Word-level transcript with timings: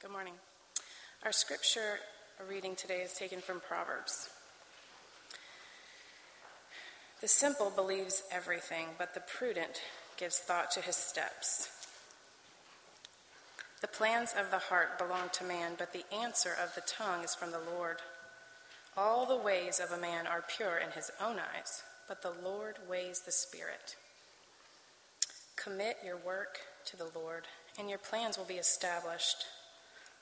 Good 0.00 0.12
morning. 0.12 0.32
Our 1.26 1.32
scripture 1.32 1.98
reading 2.48 2.74
today 2.74 3.02
is 3.02 3.12
taken 3.12 3.40
from 3.40 3.60
Proverbs. 3.60 4.30
The 7.20 7.28
simple 7.28 7.68
believes 7.68 8.22
everything, 8.32 8.86
but 8.96 9.12
the 9.12 9.20
prudent 9.20 9.82
gives 10.16 10.38
thought 10.38 10.70
to 10.70 10.80
his 10.80 10.96
steps. 10.96 11.68
The 13.82 13.88
plans 13.88 14.32
of 14.32 14.50
the 14.50 14.56
heart 14.56 14.96
belong 14.96 15.28
to 15.34 15.44
man, 15.44 15.72
but 15.76 15.92
the 15.92 16.06
answer 16.10 16.56
of 16.58 16.74
the 16.74 16.80
tongue 16.86 17.22
is 17.22 17.34
from 17.34 17.50
the 17.50 17.60
Lord. 17.76 17.98
All 18.96 19.26
the 19.26 19.36
ways 19.36 19.80
of 19.80 19.92
a 19.92 20.00
man 20.00 20.26
are 20.26 20.42
pure 20.56 20.78
in 20.78 20.92
his 20.92 21.10
own 21.22 21.36
eyes, 21.36 21.82
but 22.08 22.22
the 22.22 22.32
Lord 22.42 22.76
weighs 22.88 23.20
the 23.20 23.32
spirit. 23.32 23.96
Commit 25.56 25.98
your 26.02 26.16
work 26.16 26.56
to 26.86 26.96
the 26.96 27.10
Lord, 27.14 27.44
and 27.78 27.90
your 27.90 27.98
plans 27.98 28.38
will 28.38 28.46
be 28.46 28.54
established. 28.54 29.44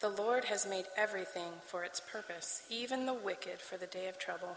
The 0.00 0.08
Lord 0.08 0.44
has 0.44 0.64
made 0.64 0.84
everything 0.96 1.50
for 1.66 1.82
its 1.82 2.00
purpose, 2.00 2.62
even 2.70 3.06
the 3.06 3.14
wicked 3.14 3.60
for 3.60 3.76
the 3.76 3.86
day 3.86 4.06
of 4.08 4.18
trouble. 4.18 4.56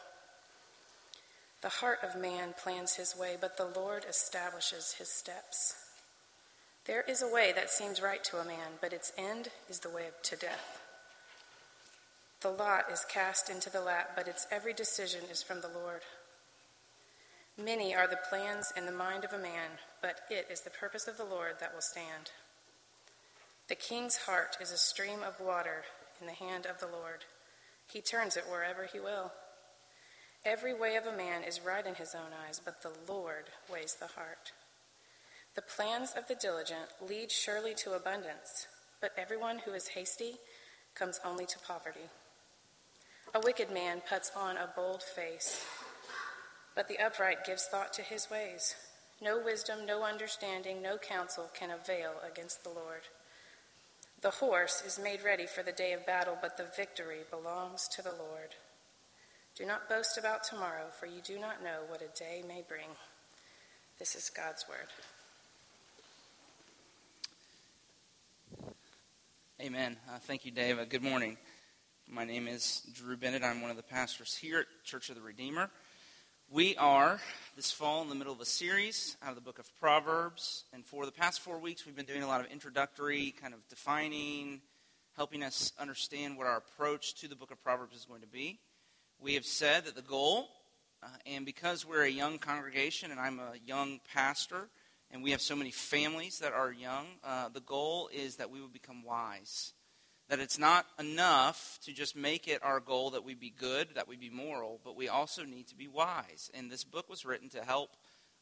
The 1.61 1.69
heart 1.69 1.99
of 2.03 2.19
man 2.19 2.53
plans 2.61 2.95
his 2.95 3.15
way, 3.17 3.37
but 3.39 3.57
the 3.57 3.71
Lord 3.75 4.05
establishes 4.07 4.93
his 4.93 5.09
steps. 5.09 5.75
There 6.85 7.03
is 7.07 7.21
a 7.21 7.31
way 7.31 7.51
that 7.55 7.69
seems 7.69 8.01
right 8.01 8.23
to 8.25 8.37
a 8.37 8.45
man, 8.45 8.77
but 8.81 8.93
its 8.93 9.13
end 9.17 9.49
is 9.69 9.79
the 9.79 9.89
way 9.89 10.09
to 10.23 10.35
death. 10.35 10.79
The 12.41 12.49
lot 12.49 12.91
is 12.91 13.05
cast 13.05 13.49
into 13.49 13.69
the 13.69 13.81
lap, 13.81 14.11
but 14.15 14.27
its 14.27 14.47
every 14.51 14.73
decision 14.73 15.21
is 15.31 15.43
from 15.43 15.61
the 15.61 15.69
Lord. 15.69 16.01
Many 17.57 17.93
are 17.93 18.07
the 18.07 18.19
plans 18.29 18.73
in 18.75 18.87
the 18.87 18.91
mind 18.91 19.23
of 19.23 19.33
a 19.33 19.37
man, 19.37 19.69
but 20.01 20.21
it 20.29 20.47
is 20.51 20.61
the 20.61 20.71
purpose 20.71 21.07
of 21.07 21.17
the 21.17 21.23
Lord 21.23 21.55
that 21.59 21.73
will 21.73 21.81
stand. 21.81 22.31
The 23.71 23.75
king's 23.75 24.17
heart 24.17 24.57
is 24.59 24.73
a 24.73 24.77
stream 24.77 25.19
of 25.25 25.39
water 25.39 25.85
in 26.19 26.27
the 26.27 26.33
hand 26.33 26.65
of 26.65 26.81
the 26.81 26.87
Lord. 26.87 27.23
He 27.89 28.01
turns 28.01 28.35
it 28.35 28.43
wherever 28.51 28.83
he 28.83 28.99
will. 28.99 29.31
Every 30.43 30.73
way 30.73 30.97
of 30.97 31.05
a 31.05 31.15
man 31.15 31.45
is 31.45 31.63
right 31.63 31.85
in 31.85 31.95
his 31.95 32.13
own 32.13 32.33
eyes, 32.45 32.59
but 32.59 32.81
the 32.81 32.91
Lord 33.07 33.45
weighs 33.71 33.95
the 33.95 34.07
heart. 34.07 34.51
The 35.55 35.61
plans 35.61 36.11
of 36.17 36.27
the 36.27 36.35
diligent 36.35 36.89
lead 36.99 37.31
surely 37.31 37.73
to 37.75 37.93
abundance, 37.93 38.67
but 38.99 39.13
everyone 39.17 39.59
who 39.59 39.71
is 39.71 39.87
hasty 39.87 40.33
comes 40.93 41.21
only 41.23 41.45
to 41.45 41.59
poverty. 41.59 42.09
A 43.33 43.39
wicked 43.39 43.71
man 43.71 44.01
puts 44.01 44.33
on 44.35 44.57
a 44.57 44.69
bold 44.75 45.01
face, 45.01 45.65
but 46.75 46.89
the 46.89 46.99
upright 46.99 47.45
gives 47.45 47.67
thought 47.67 47.93
to 47.93 48.01
his 48.01 48.29
ways. 48.29 48.75
No 49.21 49.41
wisdom, 49.41 49.85
no 49.85 50.03
understanding, 50.03 50.81
no 50.81 50.97
counsel 50.97 51.49
can 51.57 51.69
avail 51.71 52.15
against 52.29 52.65
the 52.65 52.69
Lord. 52.69 53.03
The 54.21 54.29
horse 54.29 54.83
is 54.85 54.99
made 54.99 55.23
ready 55.23 55.47
for 55.47 55.63
the 55.63 55.71
day 55.71 55.93
of 55.93 56.05
battle, 56.05 56.37
but 56.39 56.55
the 56.55 56.67
victory 56.77 57.21
belongs 57.31 57.87
to 57.95 58.03
the 58.03 58.11
Lord. 58.11 58.53
Do 59.55 59.65
not 59.65 59.89
boast 59.89 60.15
about 60.17 60.43
tomorrow, 60.43 60.89
for 60.91 61.07
you 61.07 61.21
do 61.23 61.39
not 61.39 61.63
know 61.63 61.79
what 61.87 62.03
a 62.03 62.17
day 62.17 62.43
may 62.47 62.63
bring. 62.67 62.89
This 63.97 64.15
is 64.15 64.29
God's 64.29 64.65
word. 64.69 64.87
Amen. 69.59 69.97
Uh, 70.07 70.19
thank 70.19 70.45
you, 70.45 70.51
Dave. 70.51 70.77
Uh, 70.77 70.85
good 70.85 71.03
morning. 71.03 71.37
My 72.07 72.23
name 72.23 72.47
is 72.47 72.83
Drew 72.93 73.17
Bennett. 73.17 73.43
I'm 73.43 73.61
one 73.61 73.71
of 73.71 73.77
the 73.77 73.83
pastors 73.83 74.35
here 74.35 74.59
at 74.59 74.65
Church 74.83 75.09
of 75.09 75.15
the 75.15 75.21
Redeemer. 75.21 75.71
We 76.53 76.75
are 76.75 77.21
this 77.55 77.71
fall 77.71 78.01
in 78.01 78.09
the 78.09 78.15
middle 78.15 78.33
of 78.33 78.41
a 78.41 78.45
series 78.45 79.15
out 79.23 79.29
of 79.29 79.35
the 79.35 79.41
book 79.41 79.57
of 79.57 79.73
Proverbs. 79.79 80.65
And 80.73 80.85
for 80.85 81.05
the 81.05 81.11
past 81.13 81.39
four 81.39 81.57
weeks, 81.59 81.85
we've 81.85 81.95
been 81.95 82.05
doing 82.05 82.23
a 82.23 82.27
lot 82.27 82.41
of 82.41 82.51
introductory, 82.51 83.33
kind 83.41 83.53
of 83.53 83.65
defining, 83.69 84.59
helping 85.15 85.43
us 85.43 85.71
understand 85.79 86.37
what 86.37 86.47
our 86.47 86.57
approach 86.57 87.15
to 87.21 87.29
the 87.29 87.37
book 87.37 87.51
of 87.51 87.63
Proverbs 87.63 87.95
is 87.95 88.03
going 88.03 88.19
to 88.19 88.27
be. 88.27 88.59
We 89.17 89.35
have 89.35 89.45
said 89.45 89.85
that 89.85 89.95
the 89.95 90.01
goal, 90.01 90.49
uh, 91.01 91.07
and 91.25 91.45
because 91.45 91.87
we're 91.87 92.03
a 92.03 92.09
young 92.09 92.37
congregation 92.37 93.11
and 93.11 93.19
I'm 93.21 93.39
a 93.39 93.53
young 93.65 94.01
pastor, 94.13 94.67
and 95.09 95.23
we 95.23 95.31
have 95.31 95.41
so 95.41 95.55
many 95.55 95.71
families 95.71 96.39
that 96.39 96.51
are 96.51 96.73
young, 96.73 97.05
uh, 97.23 97.47
the 97.47 97.61
goal 97.61 98.09
is 98.13 98.35
that 98.35 98.51
we 98.51 98.59
will 98.59 98.67
become 98.67 99.05
wise 99.05 99.71
that 100.31 100.39
it's 100.39 100.57
not 100.57 100.85
enough 100.97 101.77
to 101.83 101.91
just 101.91 102.15
make 102.15 102.47
it 102.47 102.63
our 102.63 102.79
goal 102.79 103.09
that 103.09 103.25
we 103.25 103.33
be 103.33 103.49
good, 103.49 103.89
that 103.95 104.07
we 104.07 104.15
be 104.15 104.29
moral, 104.29 104.79
but 104.81 104.95
we 104.95 105.09
also 105.09 105.43
need 105.43 105.67
to 105.67 105.75
be 105.75 105.89
wise. 105.89 106.49
And 106.53 106.71
this 106.71 106.85
book 106.85 107.09
was 107.09 107.25
written 107.25 107.49
to 107.49 107.65
help 107.65 107.89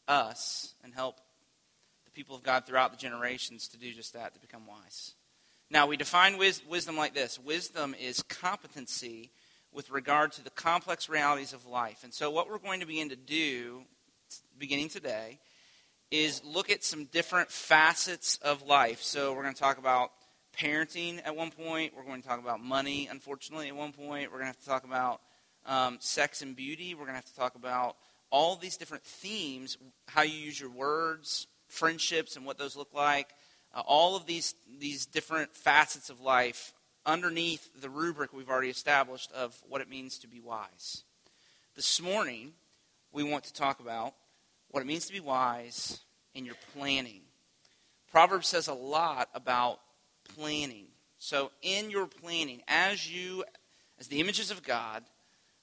us 0.08 0.76
and 0.84 0.94
help 0.94 1.20
the 2.06 2.12
people 2.12 2.36
of 2.36 2.44
God 2.44 2.68
throughout 2.68 2.92
the 2.92 2.98
generations 2.98 3.68
to 3.70 3.78
do 3.80 3.92
just 3.92 4.14
that, 4.14 4.36
to 4.36 4.40
become 4.40 4.68
wise. 4.68 5.16
Now, 5.72 5.88
we 5.88 5.98
define 5.98 6.38
wis- 6.38 6.62
wisdom 6.64 6.96
like 6.96 7.16
this 7.16 7.40
wisdom 7.40 7.96
is 8.00 8.22
competency 8.22 9.32
with 9.74 9.90
regard 9.90 10.32
to 10.34 10.44
the 10.44 10.52
complex 10.52 11.10
realities 11.10 11.54
of 11.54 11.66
life. 11.66 12.04
And 12.04 12.14
so, 12.14 12.30
what 12.30 12.52
we're 12.52 12.60
going 12.60 12.82
to 12.82 12.86
begin 12.86 13.10
to 13.10 13.16
do 13.16 13.82
beginning 14.60 14.90
today 14.90 15.40
is 16.12 16.44
look 16.46 16.70
at 16.70 16.84
some 16.84 17.06
different 17.06 17.50
facets 17.50 18.38
of 18.44 18.62
life. 18.68 19.02
So, 19.02 19.34
we're 19.34 19.42
going 19.42 19.56
to 19.56 19.60
talk 19.60 19.80
about 19.80 20.12
parenting 20.60 21.22
at 21.26 21.36
one 21.36 21.52
point. 21.52 21.94
We're 21.96 22.04
going 22.04 22.22
to 22.22 22.28
talk 22.28 22.40
about 22.40 22.62
money, 22.62 23.08
unfortunately, 23.10 23.70
at 23.70 23.76
one 23.76 23.94
point. 23.94 24.32
We're 24.32 24.40
going 24.40 24.52
to 24.52 24.58
have 24.58 24.60
to 24.60 24.66
talk 24.66 24.84
about 24.84 25.22
um, 25.66 25.98
sex 26.00 26.42
and 26.42 26.56
beauty. 26.56 26.94
We're 26.94 27.06
going 27.06 27.14
to 27.14 27.16
have 27.16 27.26
to 27.26 27.36
talk 27.36 27.56
about 27.56 27.96
all 28.30 28.56
these 28.56 28.78
different 28.78 29.04
themes, 29.04 29.78
how 30.08 30.22
you 30.22 30.38
use 30.38 30.60
your 30.60 30.70
words, 30.70 31.48
friendships, 31.68 32.36
and 32.36 32.46
what 32.46 32.58
those 32.58 32.76
look 32.76 32.94
like. 32.94 33.30
Uh, 33.74 33.82
all 33.86 34.16
of 34.16 34.26
these, 34.26 34.56
these 34.80 35.06
different 35.06 35.56
facets 35.56 36.10
of 36.10 36.20
life 36.22 36.74
underneath 37.06 37.70
the 37.82 37.90
rubric 37.90 38.34
we've 38.34 38.50
already 38.50 38.70
established 38.70 39.32
of 39.32 39.60
what 39.68 39.82
it 39.82 39.90
means 39.90 40.20
to 40.20 40.28
be 40.28 40.42
wise. 40.42 41.04
This 41.76 42.02
morning, 42.02 42.54
we 43.12 43.24
want 43.24 43.46
to 43.46 43.54
talk 43.54 43.80
about 43.80 44.14
what 44.70 44.82
it 44.82 44.88
means 44.88 45.06
to 45.08 45.14
be 45.14 45.20
wise 45.20 46.00
in 46.36 46.46
your 46.46 46.56
planning. 46.74 47.22
Proverbs 48.12 48.48
says 48.48 48.68
a 48.68 48.74
lot 48.74 49.30
about 49.34 49.80
planning. 50.36 50.86
So, 51.18 51.52
in 51.62 51.90
your 51.90 52.08
planning, 52.08 52.62
as 52.68 53.12
you, 53.12 53.44
as 54.00 54.08
the 54.08 54.20
images 54.20 54.52
of 54.52 54.64
God, 54.64 55.04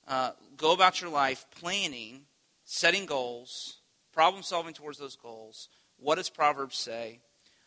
uh, 0.06 0.32
go 0.56 0.72
about 0.72 1.00
your 1.00 1.10
life 1.10 1.46
planning, 1.60 2.22
setting 2.64 3.06
goals, 3.06 3.78
problem 4.12 4.42
solving 4.42 4.74
towards 4.74 4.98
those 4.98 5.16
goals, 5.16 5.68
what 5.98 6.16
does 6.16 6.28
Proverbs 6.28 6.76
say 6.76 7.20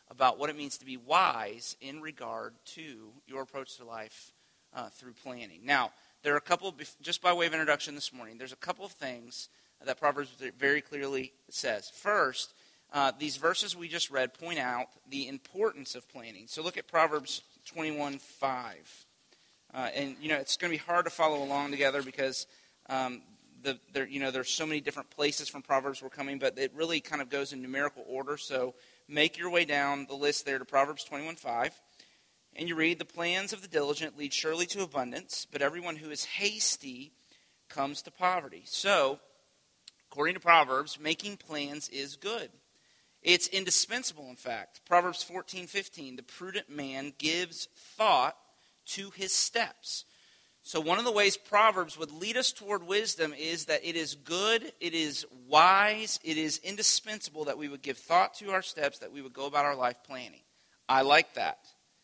about 0.09 0.39
what 0.39 0.49
it 0.49 0.57
means 0.57 0.77
to 0.77 0.85
be 0.85 0.97
wise 0.97 1.75
in 1.81 2.01
regard 2.01 2.53
to 2.65 3.11
your 3.27 3.41
approach 3.41 3.77
to 3.77 3.85
life 3.85 4.33
uh, 4.73 4.89
through 4.89 5.13
planning? 5.13 5.61
Now, 5.63 5.91
there 6.21 6.33
are 6.33 6.37
a 6.37 6.41
couple, 6.41 6.73
just 7.01 7.21
by 7.21 7.33
way 7.33 7.47
of 7.47 7.53
introduction 7.53 7.95
this 7.95 8.13
morning, 8.13 8.37
there's 8.37 8.53
a 8.53 8.57
couple 8.57 8.85
of 8.85 8.91
things 8.91 9.49
that 9.85 9.99
Proverbs 9.99 10.29
very 10.57 10.81
clearly 10.81 11.31
says. 11.49 11.89
First, 11.89 12.53
uh, 12.91 13.11
these 13.19 13.37
verses 13.37 13.75
we 13.75 13.87
just 13.87 14.09
read 14.09 14.33
point 14.33 14.59
out 14.59 14.87
the 15.09 15.27
importance 15.27 15.95
of 15.95 16.07
planning. 16.09 16.45
So 16.47 16.63
look 16.63 16.77
at 16.77 16.87
Proverbs 16.87 17.41
21 17.65 18.19
5. 18.19 19.05
Uh, 19.71 19.89
and, 19.93 20.15
you 20.19 20.29
know, 20.29 20.37
it's 20.37 20.57
going 20.57 20.71
to 20.71 20.77
be 20.77 20.83
hard 20.83 21.05
to 21.05 21.11
follow 21.11 21.43
along 21.43 21.69
together 21.69 22.01
because 22.01 22.47
um, 22.89 23.21
the, 23.61 23.79
there, 23.93 24.07
you 24.07 24.19
know, 24.19 24.31
there's 24.31 24.49
so 24.49 24.65
many 24.65 24.81
different 24.81 25.11
places 25.11 25.47
from 25.47 25.61
Proverbs 25.61 26.01
we're 26.01 26.09
coming, 26.09 26.39
but 26.39 26.57
it 26.57 26.71
really 26.73 26.99
kind 26.99 27.21
of 27.21 27.29
goes 27.29 27.53
in 27.53 27.61
numerical 27.61 28.03
order. 28.07 28.37
So 28.37 28.73
make 29.07 29.37
your 29.37 29.51
way 29.51 29.65
down 29.65 30.07
the 30.07 30.15
list 30.15 30.45
there 30.45 30.57
to 30.57 30.65
Proverbs 30.65 31.03
21 31.03 31.35
5. 31.35 31.79
And 32.55 32.67
you 32.67 32.75
read, 32.75 32.97
The 32.97 33.05
plans 33.05 33.53
of 33.53 33.61
the 33.61 33.67
diligent 33.67 34.17
lead 34.17 34.33
surely 34.33 34.65
to 34.67 34.81
abundance, 34.81 35.45
but 35.51 35.61
everyone 35.61 35.97
who 35.97 36.09
is 36.09 36.25
hasty 36.25 37.11
comes 37.69 38.01
to 38.01 38.11
poverty. 38.11 38.63
So, 38.65 39.19
according 40.11 40.33
to 40.33 40.39
Proverbs, 40.39 40.99
making 40.99 41.37
plans 41.37 41.89
is 41.89 42.15
good. 42.15 42.49
It's 43.21 43.47
indispensable, 43.47 44.29
in 44.29 44.35
fact. 44.35 44.81
Proverbs 44.85 45.23
14 45.23 45.67
15, 45.67 46.15
the 46.15 46.23
prudent 46.23 46.69
man 46.69 47.13
gives 47.17 47.67
thought 47.75 48.35
to 48.87 49.11
his 49.11 49.33
steps. 49.33 50.05
So, 50.63 50.79
one 50.79 50.99
of 50.99 51.05
the 51.05 51.11
ways 51.11 51.35
Proverbs 51.35 51.97
would 51.97 52.11
lead 52.11 52.37
us 52.37 52.51
toward 52.51 52.83
wisdom 52.83 53.33
is 53.37 53.65
that 53.65 53.83
it 53.83 53.95
is 53.95 54.15
good, 54.15 54.71
it 54.79 54.93
is 54.93 55.25
wise, 55.47 56.19
it 56.23 56.37
is 56.37 56.59
indispensable 56.63 57.45
that 57.45 57.57
we 57.57 57.69
would 57.69 57.81
give 57.81 57.97
thought 57.97 58.35
to 58.35 58.51
our 58.51 58.61
steps, 58.61 58.99
that 58.99 59.11
we 59.11 59.21
would 59.21 59.33
go 59.33 59.47
about 59.47 59.65
our 59.65 59.75
life 59.75 59.97
planning. 60.05 60.41
I 60.87 61.01
like 61.01 61.33
that 61.35 61.59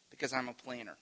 because 0.09 0.33
I'm 0.33 0.49
a 0.49 0.53
planner. 0.53 0.97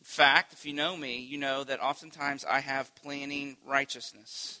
In 0.00 0.04
fact, 0.04 0.52
if 0.52 0.64
you 0.64 0.72
know 0.72 0.96
me, 0.96 1.18
you 1.18 1.38
know 1.38 1.64
that 1.64 1.80
oftentimes 1.80 2.44
I 2.44 2.60
have 2.60 2.94
planning 2.94 3.56
righteousness. 3.66 4.60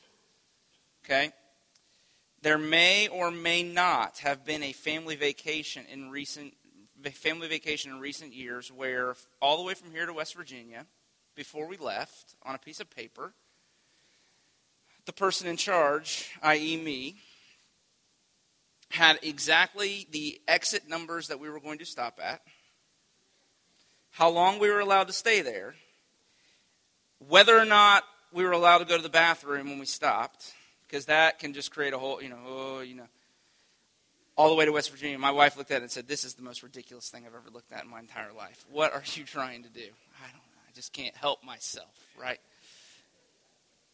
Okay? 1.04 1.32
There 2.42 2.58
may 2.58 3.08
or 3.08 3.30
may 3.30 3.62
not 3.62 4.18
have 4.18 4.44
been 4.44 4.62
a 4.62 4.72
family 4.72 5.16
vacation 5.16 5.84
in 5.90 6.10
recent 6.10 6.54
family 7.12 7.48
vacation 7.48 7.92
in 7.92 8.00
recent 8.00 8.34
years 8.34 8.72
where 8.72 9.14
all 9.40 9.56
the 9.56 9.62
way 9.62 9.74
from 9.74 9.92
here 9.92 10.06
to 10.06 10.12
West 10.12 10.36
Virginia, 10.36 10.86
before 11.36 11.66
we 11.66 11.76
left, 11.76 12.34
on 12.42 12.54
a 12.54 12.58
piece 12.58 12.80
of 12.80 12.90
paper, 12.90 13.32
the 15.06 15.12
person 15.12 15.46
in 15.46 15.56
charge, 15.56 16.30
i.e., 16.42 16.76
me, 16.76 17.16
had 18.90 19.18
exactly 19.22 20.06
the 20.10 20.40
exit 20.48 20.88
numbers 20.88 21.28
that 21.28 21.38
we 21.38 21.48
were 21.48 21.60
going 21.60 21.78
to 21.78 21.86
stop 21.86 22.18
at, 22.22 22.42
how 24.10 24.28
long 24.28 24.58
we 24.58 24.70
were 24.70 24.80
allowed 24.80 25.06
to 25.06 25.12
stay 25.12 25.40
there, 25.40 25.74
whether 27.28 27.56
or 27.56 27.64
not 27.64 28.04
we 28.32 28.44
were 28.44 28.52
allowed 28.52 28.78
to 28.78 28.84
go 28.84 28.96
to 28.96 29.02
the 29.02 29.08
bathroom 29.08 29.70
when 29.70 29.78
we 29.78 29.86
stopped, 29.86 30.52
because 30.88 31.06
that 31.06 31.38
can 31.38 31.52
just 31.52 31.70
create 31.70 31.92
a 31.92 31.98
whole, 31.98 32.22
you 32.22 32.28
know, 32.28 32.38
oh, 32.46 32.80
you 32.80 32.94
know, 32.94 33.06
all 34.36 34.48
the 34.48 34.54
way 34.54 34.64
to 34.64 34.72
West 34.72 34.90
Virginia. 34.90 35.18
My 35.18 35.30
wife 35.30 35.56
looked 35.56 35.70
at 35.70 35.78
it 35.78 35.82
and 35.82 35.90
said, 35.90 36.08
"This 36.08 36.24
is 36.24 36.34
the 36.34 36.42
most 36.42 36.62
ridiculous 36.62 37.10
thing 37.10 37.24
I've 37.26 37.34
ever 37.34 37.50
looked 37.52 37.72
at 37.72 37.84
in 37.84 37.90
my 37.90 38.00
entire 38.00 38.32
life. 38.32 38.64
What 38.70 38.92
are 38.92 39.02
you 39.14 39.24
trying 39.24 39.62
to 39.64 39.68
do?" 39.68 39.80
I 39.80 40.26
don't 40.26 40.34
know. 40.34 40.62
I 40.68 40.72
just 40.74 40.92
can't 40.92 41.16
help 41.16 41.44
myself, 41.44 41.94
right? 42.20 42.40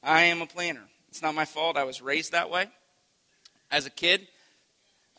I 0.03 0.23
am 0.23 0.43
a 0.43 0.47
planner. 0.47 0.85
It's 1.09 1.23
not 1.23 1.35
my 1.35 1.45
fault. 1.45 1.77
I 1.77 1.85
was 1.85 2.03
raised 2.03 2.33
that 2.33 2.51
way. 2.51 2.67
As 3.71 3.87
a 3.87 3.91
kid, 3.91 4.29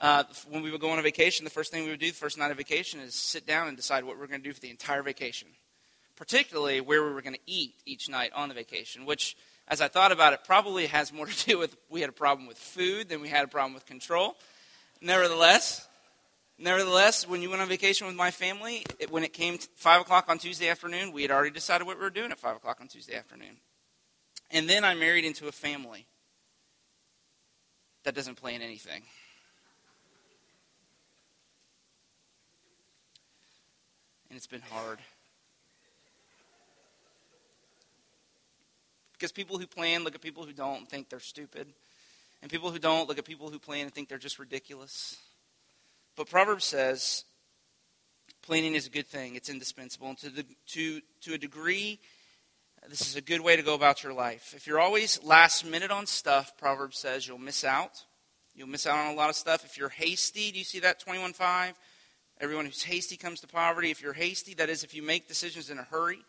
uh, 0.02 0.24
when 0.50 0.62
we 0.62 0.72
would 0.72 0.82
go 0.82 0.92
on 0.92 1.00
a 1.00 1.02
vacation, 1.02 1.44
the 1.44 1.50
first 1.50 1.72
thing 1.72 1.86
we 1.86 1.90
would 1.90 2.00
do 2.00 2.08
the 2.08 2.14
first 2.14 2.38
night 2.38 2.52
of 2.52 2.58
vacation 2.58 3.00
is 3.00 3.16
sit 3.16 3.48
down 3.48 3.68
and 3.68 3.78
decide 3.78 4.04
what 4.04 4.16
we 4.16 4.22
we're 4.22 4.28
going 4.28 4.42
to 4.42 4.48
do 4.48 4.54
for 4.54 4.60
the 4.60 4.70
entire 4.70 5.02
vacation, 5.02 5.48
particularly 6.16 6.82
where 6.82 7.04
we 7.04 7.14
were 7.14 7.22
going 7.22 7.34
to 7.34 7.40
eat 7.48 7.76
each 7.86 8.10
night 8.10 8.32
on 8.36 8.50
the 8.50 8.56
vacation, 8.56 9.06
which, 9.06 9.36
as 9.68 9.82
I 9.82 9.88
thought 9.88 10.12
about 10.12 10.34
it, 10.34 10.42
probably 10.46 10.88
has 10.88 11.12
more 11.12 11.26
to 11.28 11.46
do 11.46 11.58
with 11.58 11.76
we 11.90 12.02
had 12.02 12.10
a 12.10 12.14
problem 12.14 12.48
with 12.48 12.58
food 12.58 13.10
than 13.10 13.22
we 13.22 13.30
had 13.30 13.44
a 13.44 13.48
problem 13.48 13.74
with 13.74 13.86
control. 13.86 14.36
Nevertheless, 15.02 15.88
nevertheless, 16.58 17.28
when 17.28 17.42
you 17.42 17.50
went 17.50 17.62
on 17.62 17.68
vacation 17.68 18.08
with 18.08 18.16
my 18.16 18.32
family, 18.32 18.86
it, 19.00 19.12
when 19.12 19.24
it 19.24 19.34
came 19.34 19.58
5 19.58 20.02
o'clock 20.02 20.26
on 20.30 20.38
Tuesday 20.38 20.70
afternoon, 20.70 21.12
we 21.12 21.22
had 21.22 21.32
already 21.32 21.52
decided 21.52 21.86
what 21.86 21.98
we 21.98 22.04
were 22.04 22.10
doing 22.10 22.32
at 22.32 22.40
5 22.40 22.58
o'clock 22.58 22.78
on 22.82 22.88
Tuesday 22.88 23.16
afternoon. 23.16 23.58
And 24.52 24.70
then 24.70 24.84
I 24.84 24.94
married 24.94 25.26
into 25.26 25.48
a 25.48 25.52
family 25.52 26.06
that 28.04 28.16
doesn't 28.16 28.36
plan 28.36 28.62
anything. 28.62 29.02
And 34.30 34.38
it's 34.38 34.48
been 34.48 34.62
hard. 34.62 35.00
Because 39.18 39.32
people 39.32 39.58
who 39.58 39.68
plan 39.68 40.04
look 40.04 40.16
at 40.16 40.22
people 40.22 40.44
who 40.44 40.54
don't 40.54 40.80
and 40.80 40.90
think 40.90 41.10
they're 41.10 41.20
stupid. 41.20 41.74
And 42.42 42.52
people 42.52 42.70
who 42.70 42.80
don't 42.80 43.08
look 43.08 43.18
at 43.18 43.26
people 43.26 43.50
who 43.50 43.60
plan 43.60 43.86
and 43.86 43.94
think 43.94 44.10
they're 44.10 44.18
just 44.18 44.40
ridiculous. 44.40 45.18
But 46.16 46.30
Proverbs 46.30 46.66
says 46.66 47.24
planning 48.42 48.76
is 48.76 48.88
a 48.88 48.90
good 48.90 49.08
thing, 49.08 49.36
it's 49.36 49.50
indispensable. 49.50 50.10
And 50.10 50.18
to, 50.20 50.30
the, 50.30 50.46
to, 50.68 51.02
to 51.22 51.34
a 51.34 51.38
degree, 51.38 52.00
this 52.90 53.02
is 53.02 53.16
a 53.16 53.22
good 53.22 53.42
way 53.42 53.56
to 53.56 53.64
go 53.64 53.74
about 53.74 54.04
your 54.04 54.14
life. 54.14 54.54
If 54.56 54.68
you're 54.68 54.80
always 54.80 55.24
last 55.24 55.66
minute 55.66 55.92
on 55.92 56.06
stuff, 56.06 56.56
Proverbs 56.58 57.00
says 57.00 57.28
you'll 57.28 57.38
miss 57.38 57.64
out. 57.64 58.04
You'll 58.54 58.68
miss 58.68 58.86
out 58.86 58.98
on 58.98 59.14
a 59.14 59.18
lot 59.18 59.30
of 59.30 59.36
stuff. 59.36 59.66
If 59.66 59.78
you're 59.78 59.90
hasty, 59.90 60.52
do 60.52 60.60
you 60.60 60.64
see 60.64 60.80
that 60.80 61.04
21.5? 61.04 61.74
Everyone 62.40 62.66
who's 62.66 62.84
hasty 62.84 63.18
comes 63.18 63.40
to 63.42 63.48
poverty. 63.48 63.92
If 63.92 64.02
you're 64.02 64.14
hasty, 64.14 64.54
that 64.56 64.70
is, 64.70 64.84
if 64.84 64.94
you 64.94 65.02
make 65.02 65.28
decisions 65.28 65.70
in 65.70 65.80
a 65.80 65.84
hurry 65.84 66.20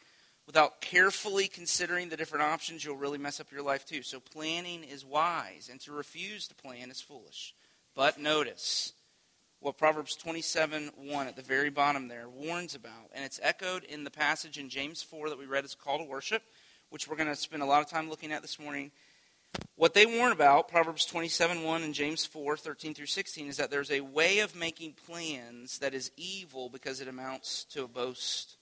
without 0.46 0.81
carefully 0.81 1.48
considering 1.48 2.08
the 2.08 2.16
different 2.16 2.44
options, 2.44 2.84
you'll 2.84 2.96
really 2.96 3.19
mess 3.19 3.40
up 3.40 3.50
your 3.52 3.62
life 3.62 3.84
too. 3.84 4.02
So 4.02 4.20
planning 4.20 4.84
is 4.84 5.04
wise, 5.04 5.69
and 5.70 5.81
to 5.81 5.93
refuse 5.93 6.46
to 6.48 6.54
plan 6.54 6.90
is 6.90 7.00
foolish. 7.00 7.54
But 7.94 8.19
notice 8.19 8.93
what 9.60 9.78
Proverbs 9.78 10.14
27 10.16 10.90
1 10.96 11.26
at 11.26 11.37
the 11.37 11.43
very 11.43 11.70
bottom 11.70 12.08
there 12.08 12.28
warns 12.28 12.75
about, 12.75 13.10
and 13.12 13.25
it's 13.25 13.40
echoed 13.43 13.84
in 13.84 14.04
the 14.04 14.10
passage 14.10 14.58
in 14.58 14.69
James 14.69 15.02
4 15.02 15.31
that 15.31 15.38
we 15.38 15.46
read 15.46 15.64
as 15.64 15.75
a 15.75 15.76
call 15.76 15.98
to 15.98 16.04
worship, 16.04 16.43
which 16.90 17.08
we're 17.08 17.16
going 17.16 17.28
to 17.28 17.37
spend 17.37 17.62
a 17.62 17.66
lot 17.66 17.82
of 17.82 17.90
time 17.90 18.08
looking 18.08 18.32
at 18.32 18.43
this 18.43 18.58
morning. 18.58 18.93
What 19.76 19.94
they 19.94 20.06
warn 20.06 20.32
about, 20.32 20.69
Proverbs 20.69 21.06
27 21.06 21.62
1 21.62 21.82
and 21.82 21.94
James 21.94 22.26
4 22.26 22.56
13 22.56 22.94
through 22.94 23.06
16, 23.06 23.48
is 23.48 23.56
that 23.56 23.70
there's 23.70 23.90
a 23.90 24.02
way 24.02 24.40
of 24.40 24.54
making 24.54 24.94
plans 25.06 25.78
that 25.78 25.94
is 25.94 26.10
evil 26.16 26.69
because 26.69 27.00
it 27.00 27.08
amounts 27.08 27.64
to 27.64 27.84
a 27.84 27.88
boast. 27.88 28.56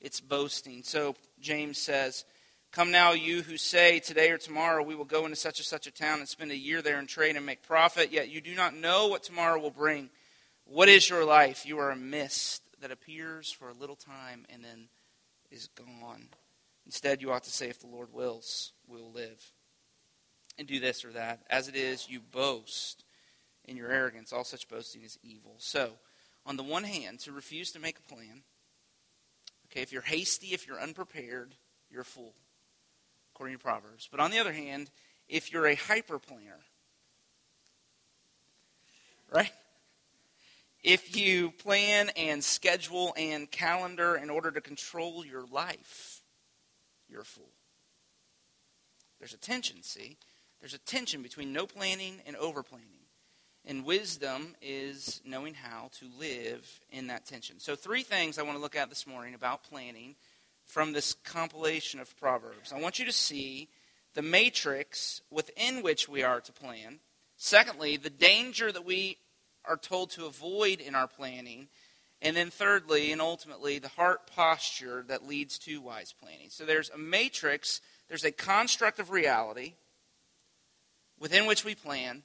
It's 0.00 0.20
boasting. 0.20 0.82
So 0.82 1.14
James 1.40 1.78
says, 1.78 2.24
Come 2.72 2.92
now, 2.92 3.12
you 3.12 3.42
who 3.42 3.56
say, 3.56 3.98
Today 4.00 4.30
or 4.30 4.38
tomorrow 4.38 4.82
we 4.82 4.94
will 4.94 5.04
go 5.04 5.24
into 5.24 5.36
such 5.36 5.58
and 5.58 5.66
such 5.66 5.86
a 5.86 5.90
town 5.90 6.20
and 6.20 6.28
spend 6.28 6.50
a 6.50 6.56
year 6.56 6.82
there 6.82 6.98
and 6.98 7.08
trade 7.08 7.36
and 7.36 7.44
make 7.44 7.62
profit, 7.62 8.12
yet 8.12 8.28
you 8.28 8.40
do 8.40 8.54
not 8.54 8.74
know 8.76 9.08
what 9.08 9.22
tomorrow 9.22 9.60
will 9.60 9.70
bring. 9.70 10.10
What 10.64 10.88
is 10.88 11.08
your 11.08 11.24
life? 11.24 11.66
You 11.66 11.78
are 11.80 11.90
a 11.90 11.96
mist 11.96 12.62
that 12.80 12.92
appears 12.92 13.50
for 13.50 13.68
a 13.68 13.74
little 13.74 13.96
time 13.96 14.46
and 14.48 14.64
then 14.64 14.88
is 15.50 15.68
gone. 15.68 16.28
Instead, 16.86 17.20
you 17.20 17.32
ought 17.32 17.44
to 17.44 17.50
say, 17.50 17.68
If 17.68 17.80
the 17.80 17.86
Lord 17.88 18.12
wills, 18.12 18.72
we 18.88 19.00
will 19.00 19.12
live 19.12 19.52
and 20.58 20.68
do 20.68 20.78
this 20.78 21.04
or 21.04 21.10
that. 21.12 21.40
As 21.50 21.68
it 21.68 21.74
is, 21.74 22.08
you 22.08 22.20
boast 22.20 23.04
in 23.64 23.76
your 23.76 23.90
arrogance. 23.90 24.32
All 24.32 24.44
such 24.44 24.68
boasting 24.68 25.02
is 25.02 25.18
evil. 25.22 25.54
So, 25.58 25.92
on 26.46 26.56
the 26.56 26.62
one 26.62 26.84
hand, 26.84 27.20
to 27.20 27.32
refuse 27.32 27.72
to 27.72 27.80
make 27.80 27.98
a 27.98 28.14
plan, 28.14 28.42
okay, 29.70 29.82
if 29.82 29.92
you're 29.92 30.02
hasty, 30.02 30.48
if 30.48 30.66
you're 30.66 30.80
unprepared, 30.80 31.54
you're 31.90 32.02
a 32.02 32.04
fool, 32.04 32.34
according 33.34 33.56
to 33.56 33.62
Proverbs. 33.62 34.08
But 34.10 34.20
on 34.20 34.30
the 34.30 34.38
other 34.38 34.52
hand, 34.52 34.90
if 35.28 35.52
you're 35.52 35.66
a 35.66 35.74
hyper 35.74 36.18
planner, 36.18 36.60
right? 39.32 39.52
If 40.82 41.16
you 41.16 41.50
plan 41.50 42.10
and 42.16 42.42
schedule 42.42 43.14
and 43.16 43.50
calendar 43.50 44.16
in 44.16 44.30
order 44.30 44.50
to 44.50 44.60
control 44.60 45.24
your 45.24 45.44
life, 45.46 46.22
you're 47.08 47.20
a 47.20 47.24
fool. 47.24 47.50
There's 49.18 49.34
a 49.34 49.38
tension, 49.38 49.82
see? 49.82 50.16
There's 50.60 50.74
a 50.74 50.78
tension 50.78 51.22
between 51.22 51.52
no 51.52 51.66
planning 51.66 52.20
and 52.26 52.34
over 52.36 52.62
planning. 52.62 52.99
And 53.66 53.84
wisdom 53.84 54.54
is 54.62 55.20
knowing 55.24 55.54
how 55.54 55.90
to 55.98 56.06
live 56.18 56.80
in 56.90 57.08
that 57.08 57.26
tension. 57.26 57.60
So, 57.60 57.76
three 57.76 58.02
things 58.02 58.38
I 58.38 58.42
want 58.42 58.56
to 58.56 58.62
look 58.62 58.76
at 58.76 58.88
this 58.88 59.06
morning 59.06 59.34
about 59.34 59.64
planning 59.64 60.16
from 60.64 60.92
this 60.92 61.14
compilation 61.24 62.00
of 62.00 62.18
Proverbs. 62.18 62.72
I 62.72 62.80
want 62.80 62.98
you 62.98 63.04
to 63.04 63.12
see 63.12 63.68
the 64.14 64.22
matrix 64.22 65.20
within 65.30 65.82
which 65.82 66.08
we 66.08 66.22
are 66.22 66.40
to 66.40 66.52
plan. 66.52 67.00
Secondly, 67.36 67.96
the 67.96 68.10
danger 68.10 68.72
that 68.72 68.84
we 68.84 69.18
are 69.64 69.76
told 69.76 70.10
to 70.10 70.26
avoid 70.26 70.80
in 70.80 70.94
our 70.94 71.08
planning. 71.08 71.68
And 72.22 72.36
then, 72.36 72.50
thirdly, 72.50 73.12
and 73.12 73.20
ultimately, 73.20 73.78
the 73.78 73.88
heart 73.88 74.26
posture 74.26 75.04
that 75.08 75.26
leads 75.26 75.58
to 75.60 75.80
wise 75.80 76.14
planning. 76.18 76.48
So, 76.50 76.64
there's 76.64 76.90
a 76.90 76.98
matrix, 76.98 77.80
there's 78.08 78.24
a 78.24 78.32
construct 78.32 78.98
of 78.98 79.10
reality 79.10 79.74
within 81.18 81.46
which 81.46 81.64
we 81.64 81.74
plan 81.74 82.22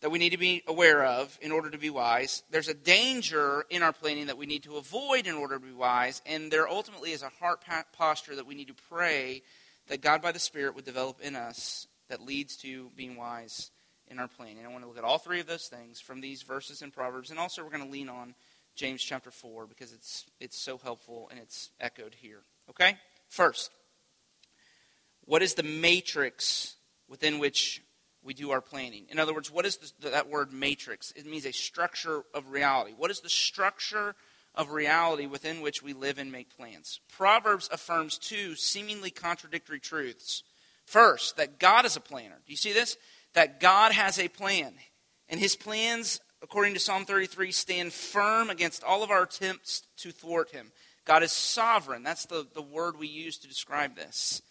that 0.00 0.10
we 0.10 0.18
need 0.18 0.30
to 0.30 0.38
be 0.38 0.62
aware 0.66 1.04
of 1.04 1.38
in 1.42 1.52
order 1.52 1.70
to 1.70 1.78
be 1.78 1.90
wise. 1.90 2.42
There's 2.50 2.68
a 2.68 2.74
danger 2.74 3.64
in 3.68 3.82
our 3.82 3.92
planning 3.92 4.26
that 4.26 4.38
we 4.38 4.46
need 4.46 4.62
to 4.62 4.76
avoid 4.76 5.26
in 5.26 5.34
order 5.34 5.58
to 5.58 5.64
be 5.64 5.72
wise. 5.72 6.22
And 6.24 6.50
there 6.50 6.68
ultimately 6.68 7.12
is 7.12 7.22
a 7.22 7.28
heart 7.40 7.62
posture 7.92 8.36
that 8.36 8.46
we 8.46 8.54
need 8.54 8.68
to 8.68 8.74
pray 8.88 9.42
that 9.88 10.00
God 10.00 10.22
by 10.22 10.32
the 10.32 10.38
Spirit 10.38 10.74
would 10.74 10.84
develop 10.84 11.20
in 11.20 11.36
us 11.36 11.86
that 12.08 12.24
leads 12.24 12.56
to 12.58 12.90
being 12.96 13.16
wise 13.16 13.70
in 14.08 14.18
our 14.18 14.28
planning. 14.28 14.58
And 14.58 14.66
I 14.66 14.70
want 14.70 14.84
to 14.84 14.88
look 14.88 14.98
at 14.98 15.04
all 15.04 15.18
three 15.18 15.40
of 15.40 15.46
those 15.46 15.66
things 15.66 16.00
from 16.00 16.20
these 16.20 16.42
verses 16.42 16.82
in 16.82 16.90
Proverbs. 16.90 17.30
And 17.30 17.38
also, 17.38 17.62
we're 17.62 17.70
going 17.70 17.84
to 17.84 17.90
lean 17.90 18.08
on 18.08 18.34
James 18.74 19.02
chapter 19.02 19.30
4 19.30 19.66
because 19.66 19.92
it's, 19.92 20.24
it's 20.40 20.58
so 20.58 20.78
helpful 20.78 21.28
and 21.30 21.38
it's 21.38 21.70
echoed 21.78 22.14
here. 22.14 22.40
Okay? 22.70 22.96
First, 23.28 23.70
what 25.26 25.42
is 25.42 25.54
the 25.54 25.62
matrix 25.62 26.76
within 27.08 27.38
which 27.38 27.82
we 28.22 28.34
do 28.34 28.50
our 28.50 28.60
planning. 28.60 29.06
In 29.08 29.18
other 29.18 29.34
words, 29.34 29.50
what 29.50 29.66
is 29.66 29.94
that 30.00 30.28
word 30.28 30.52
matrix? 30.52 31.12
It 31.12 31.26
means 31.26 31.46
a 31.46 31.52
structure 31.52 32.22
of 32.34 32.50
reality. 32.50 32.92
What 32.96 33.10
is 33.10 33.20
the 33.20 33.30
structure 33.30 34.14
of 34.54 34.70
reality 34.70 35.26
within 35.26 35.60
which 35.60 35.82
we 35.82 35.92
live 35.92 36.18
and 36.18 36.30
make 36.30 36.54
plans? 36.56 37.00
Proverbs 37.08 37.68
affirms 37.72 38.18
two 38.18 38.54
seemingly 38.56 39.10
contradictory 39.10 39.80
truths. 39.80 40.42
First, 40.84 41.36
that 41.36 41.58
God 41.58 41.86
is 41.86 41.96
a 41.96 42.00
planner. 42.00 42.40
Do 42.46 42.52
you 42.52 42.56
see 42.56 42.72
this? 42.72 42.96
That 43.34 43.60
God 43.60 43.92
has 43.92 44.18
a 44.18 44.28
plan. 44.28 44.74
And 45.28 45.38
his 45.38 45.56
plans, 45.56 46.20
according 46.42 46.74
to 46.74 46.80
Psalm 46.80 47.04
33, 47.04 47.52
stand 47.52 47.92
firm 47.92 48.50
against 48.50 48.84
all 48.84 49.02
of 49.02 49.10
our 49.10 49.22
attempts 49.22 49.82
to 49.98 50.10
thwart 50.10 50.50
him. 50.50 50.72
God 51.04 51.22
is 51.22 51.32
sovereign. 51.32 52.02
That's 52.02 52.26
the, 52.26 52.46
the 52.54 52.62
word 52.62 52.98
we 52.98 53.06
use 53.06 53.38
to 53.38 53.48
describe 53.48 53.96
this. 53.96 54.42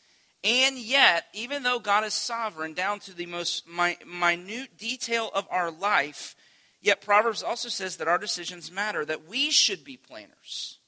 And 0.43 0.77
yet, 0.77 1.25
even 1.33 1.63
though 1.63 1.79
God 1.79 2.05
is 2.05 2.13
sovereign 2.13 2.73
down 2.73 2.99
to 3.01 3.13
the 3.13 3.25
most 3.25 3.67
minute 3.67 4.77
detail 4.77 5.29
of 5.33 5.45
our 5.51 5.69
life, 5.69 6.35
yet 6.81 7.01
Proverbs 7.01 7.43
also 7.43 7.67
says 7.67 7.97
that 7.97 8.07
our 8.07 8.17
decisions 8.17 8.71
matter, 8.71 9.03
that 9.03 9.27
we 9.27 9.51
should 9.51 9.83
be 9.83 9.97
planners. 9.97 10.79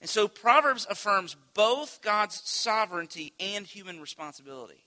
And 0.00 0.10
so 0.10 0.28
Proverbs 0.28 0.86
affirms 0.90 1.36
both 1.54 2.02
God's 2.02 2.42
sovereignty 2.44 3.32
and 3.40 3.66
human 3.66 4.00
responsibility. 4.00 4.84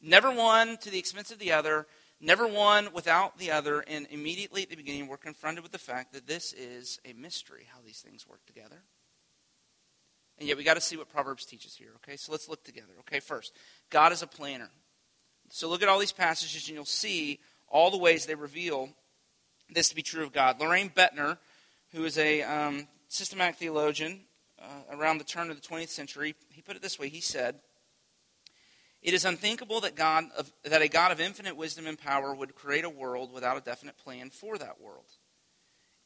Never 0.00 0.30
one 0.30 0.78
to 0.78 0.90
the 0.90 0.98
expense 0.98 1.30
of 1.30 1.38
the 1.38 1.52
other, 1.52 1.86
never 2.18 2.46
one 2.46 2.94
without 2.94 3.36
the 3.36 3.50
other. 3.50 3.80
And 3.80 4.06
immediately 4.10 4.62
at 4.62 4.70
the 4.70 4.76
beginning, 4.76 5.08
we're 5.08 5.18
confronted 5.18 5.62
with 5.62 5.72
the 5.72 5.78
fact 5.78 6.14
that 6.14 6.26
this 6.26 6.54
is 6.54 6.98
a 7.04 7.12
mystery, 7.12 7.66
how 7.70 7.80
these 7.84 8.00
things 8.00 8.26
work 8.26 8.46
together. 8.46 8.84
And 10.38 10.46
yet 10.46 10.56
we 10.56 10.64
got 10.64 10.74
to 10.74 10.80
see 10.80 10.96
what 10.96 11.08
Proverbs 11.08 11.46
teaches 11.46 11.74
here, 11.74 11.92
okay? 11.96 12.16
So 12.16 12.32
let's 12.32 12.48
look 12.48 12.62
together, 12.62 12.92
okay? 13.00 13.20
First, 13.20 13.54
God 13.90 14.12
is 14.12 14.22
a 14.22 14.26
planner. 14.26 14.68
So 15.50 15.68
look 15.68 15.82
at 15.82 15.88
all 15.88 15.98
these 15.98 16.12
passages 16.12 16.68
and 16.68 16.74
you'll 16.74 16.84
see 16.84 17.40
all 17.68 17.90
the 17.90 17.96
ways 17.96 18.26
they 18.26 18.34
reveal 18.34 18.90
this 19.70 19.88
to 19.88 19.94
be 19.94 20.02
true 20.02 20.22
of 20.22 20.32
God. 20.32 20.60
Lorraine 20.60 20.90
Boettner, 20.90 21.38
who 21.92 22.04
is 22.04 22.18
a 22.18 22.42
um, 22.42 22.86
systematic 23.08 23.56
theologian, 23.56 24.20
uh, 24.60 24.96
around 24.96 25.18
the 25.18 25.24
turn 25.24 25.50
of 25.50 25.60
the 25.60 25.66
20th 25.66 25.88
century, 25.88 26.34
he 26.50 26.62
put 26.62 26.76
it 26.76 26.82
this 26.82 26.98
way. 26.98 27.08
He 27.08 27.20
said, 27.20 27.56
It 29.02 29.14
is 29.14 29.24
unthinkable 29.24 29.80
that, 29.80 29.94
God 29.94 30.24
of, 30.36 30.52
that 30.64 30.82
a 30.82 30.88
God 30.88 31.12
of 31.12 31.20
infinite 31.20 31.56
wisdom 31.56 31.86
and 31.86 31.98
power 31.98 32.34
would 32.34 32.54
create 32.54 32.84
a 32.84 32.90
world 32.90 33.32
without 33.32 33.56
a 33.56 33.60
definite 33.60 33.98
plan 33.98 34.30
for 34.30 34.58
that 34.58 34.80
world. 34.80 35.06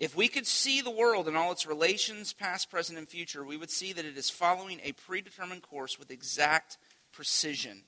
If 0.00 0.16
we 0.16 0.28
could 0.28 0.47
see 0.47 0.80
the 0.80 0.90
world 0.90 1.28
and 1.28 1.37
all 1.37 1.52
its 1.52 1.66
relations, 1.66 2.33
past, 2.33 2.71
present, 2.71 2.99
and 2.99 3.07
future, 3.07 3.45
we 3.45 3.59
would 3.59 3.71
see 3.71 3.92
that 3.92 4.07
it 4.07 4.16
is 4.16 4.30
following 4.30 4.80
a 4.83 4.92
predetermined 4.92 5.62
course 5.62 5.99
with 5.99 6.11
exact 6.11 6.78
precision. 7.12 7.83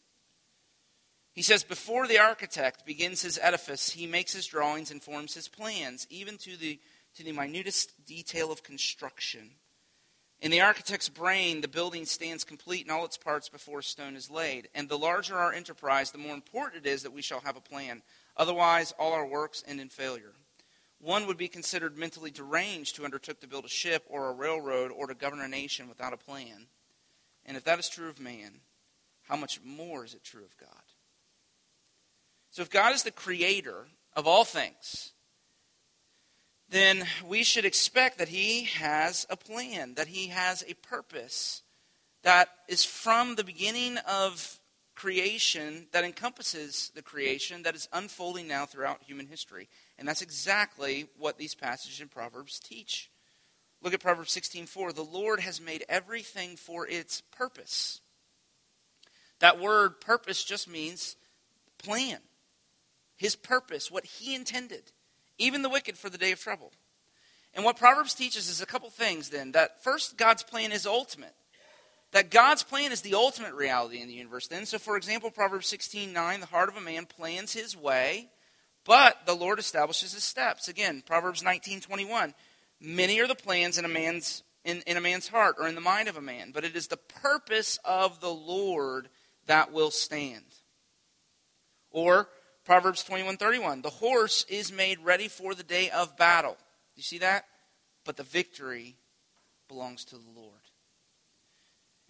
He 1.33 1.40
says, 1.40 1.64
before 1.64 2.07
the 2.07 2.19
architect 2.19 2.85
begins 2.85 3.23
his 3.23 3.38
edifice, 3.40 3.88
he 3.88 4.07
makes 4.07 4.35
his 4.35 4.47
drawings 4.47 4.90
and 4.90 5.02
forms 5.02 5.33
his 5.33 5.49
plans, 5.49 6.07
even 6.11 6.37
to 6.38 6.59
the, 6.59 6.78
to 7.16 7.25
the 7.25 7.33
minutest 7.33 8.04
detail 8.04 8.52
of 8.52 8.62
construction. 8.62 9.52
In 10.42 10.50
the 10.50 10.61
architect's 10.61 11.09
brain, 11.09 11.62
the 11.62 11.69
building 11.69 12.04
stands 12.04 12.45
complete 12.45 12.85
in 12.85 12.90
all 12.90 13.07
its 13.07 13.16
parts 13.16 13.49
before 13.49 13.81
stone 13.81 14.16
is 14.16 14.31
laid. 14.31 14.69
And 14.75 14.87
the 14.87 14.99
larger 14.99 15.38
our 15.38 15.54
enterprise, 15.54 16.11
the 16.11 16.19
more 16.19 16.35
important 16.35 16.85
it 16.85 16.90
is 16.90 17.04
that 17.04 17.14
we 17.14 17.23
shall 17.23 17.40
have 17.40 17.57
a 17.57 17.61
plan. 17.61 18.02
Otherwise, 18.37 18.92
all 18.99 19.14
our 19.14 19.26
works 19.26 19.64
end 19.66 19.81
in 19.81 19.88
failure. 19.88 20.35
One 21.03 21.27
would 21.27 21.37
be 21.37 21.49
considered 21.49 21.99
mentally 21.99 22.31
deranged 22.31 22.97
who 22.97 23.05
undertook 23.05 23.41
to 23.41 23.49
build 23.49 23.65
a 23.65 23.69
ship 23.69 24.05
or 24.09 24.29
a 24.29 24.33
railroad 24.33 24.93
or 24.93 25.09
to 25.09 25.15
govern 25.15 25.41
a 25.41 25.49
nation 25.49 25.89
without 25.89 26.13
a 26.13 26.17
plan. 26.17 26.69
And 27.45 27.57
if 27.57 27.65
that 27.65 27.81
is 27.81 27.89
true 27.89 28.09
of 28.09 28.21
man, 28.21 28.61
how 29.29 29.35
much 29.35 29.61
more 29.65 30.05
is 30.05 30.15
it 30.15 30.23
true 30.23 30.45
of 30.45 30.57
God? 30.57 30.69
So, 32.53 32.63
if 32.63 32.71
God 32.71 32.95
is 32.95 33.03
the 33.03 33.11
creator 33.11 33.87
of 34.15 34.29
all 34.29 34.45
things, 34.45 35.11
then 36.69 37.05
we 37.27 37.43
should 37.43 37.65
expect 37.65 38.19
that 38.19 38.29
He 38.29 38.65
has 38.65 39.27
a 39.29 39.37
plan, 39.37 39.95
that 39.95 40.07
He 40.07 40.29
has 40.29 40.63
a 40.69 40.75
purpose 40.75 41.63
that 42.23 42.49
is 42.69 42.85
from 42.85 43.35
the 43.35 43.43
beginning 43.43 43.97
of 43.99 44.61
creation 44.95 45.87
that 45.93 46.05
encompasses 46.05 46.93
the 46.95 47.03
creation 47.03 47.63
that 47.65 47.75
is 47.75 47.89
unfolding 47.93 48.47
now 48.47 48.67
throughout 48.67 49.03
human 49.03 49.27
history. 49.27 49.69
And 50.03 50.09
that's 50.09 50.21
exactly 50.21 51.07
what 51.17 51.39
these 51.39 51.55
passages 51.55 52.01
in 52.01 52.09
Proverbs 52.09 52.59
teach. 52.59 53.09
Look 53.83 53.95
at 53.95 54.01
Proverbs 54.01 54.33
16:4. 54.33 54.93
The 54.93 55.05
Lord 55.05 55.39
has 55.39 55.61
made 55.61 55.85
everything 55.89 56.57
for 56.57 56.89
its 56.89 57.21
purpose. 57.21 58.01
That 59.39 59.61
word 59.61 60.01
purpose 60.01 60.43
just 60.43 60.67
means 60.67 61.15
plan. 61.79 62.21
His 63.15 63.37
purpose, 63.37 63.93
what 63.93 64.05
he 64.05 64.35
intended, 64.35 64.91
even 65.39 65.63
the 65.63 65.69
wicked 65.69 65.97
for 65.97 66.11
the 66.11 66.19
day 66.19 66.33
of 66.33 66.41
trouble. 66.41 66.73
And 67.55 67.65
what 67.65 67.77
Proverbs 67.77 68.15
teaches 68.15 68.49
is 68.49 68.61
a 68.61 68.67
couple 68.67 68.91
things 68.91 69.29
then. 69.29 69.53
That 69.53 69.85
first, 69.85 70.17
God's 70.17 70.43
plan 70.43 70.73
is 70.73 70.85
ultimate. 70.85 71.37
That 72.11 72.33
God's 72.33 72.65
plan 72.65 72.91
is 72.91 73.03
the 73.03 73.15
ultimate 73.15 73.55
reality 73.55 74.01
in 74.01 74.09
the 74.09 74.15
universe 74.15 74.49
then. 74.49 74.67
So, 74.67 74.81
for 74.81 74.97
example, 74.97 75.31
Proverbs 75.31 75.69
16 75.69 76.13
9, 76.13 76.41
the 76.41 76.47
heart 76.47 76.71
of 76.71 76.77
a 76.77 76.81
man 76.81 77.07
plans 77.07 77.53
his 77.53 77.77
way, 77.77 78.33
but 78.85 79.27
the 79.27 79.35
Lord 79.35 79.59
establishes 79.59 80.12
his 80.12 80.25
steps. 80.25 80.69
Again, 80.69 81.03
Proverbs 81.07 81.43
19 81.43 81.81
21, 81.81 82.35
many 82.81 83.21
are 83.21 83.29
the 83.29 83.35
plans 83.35 83.79
in 83.79 83.85
a 83.85 83.89
man's 83.89 84.43
in, 84.65 84.83
in 84.87 84.97
a 84.97 85.01
man's 85.01 85.29
heart 85.29 85.57
or 85.59 85.67
in 85.67 85.75
the 85.75 85.81
mind 85.81 86.09
of 86.09 86.17
a 86.17 86.23
man, 86.23 86.53
but 86.53 86.65
it 86.65 86.77
is 86.77 86.87
the 86.87 86.97
purpose 86.97 87.79
of 87.85 88.21
the 88.21 88.33
Lord 88.33 89.09
that 89.47 89.73
will 89.73 89.91
stand. 89.91 90.45
Or 91.91 92.29
Proverbs 92.65 93.03
21 93.05 93.37
31, 93.37 93.83
the 93.83 93.91
horse 93.91 94.45
is 94.49 94.73
made 94.73 94.99
ready 95.01 95.29
for 95.29 95.55
the 95.55 95.65
day 95.65 95.91
of 95.91 96.17
battle. 96.17 96.57
You 96.97 97.03
see 97.03 97.19
that? 97.19 97.45
But 98.05 98.17
the 98.17 98.23
victory 98.23 98.97
belongs 99.69 100.05
to 100.07 100.17
the 100.17 100.31
Lord. 100.35 100.52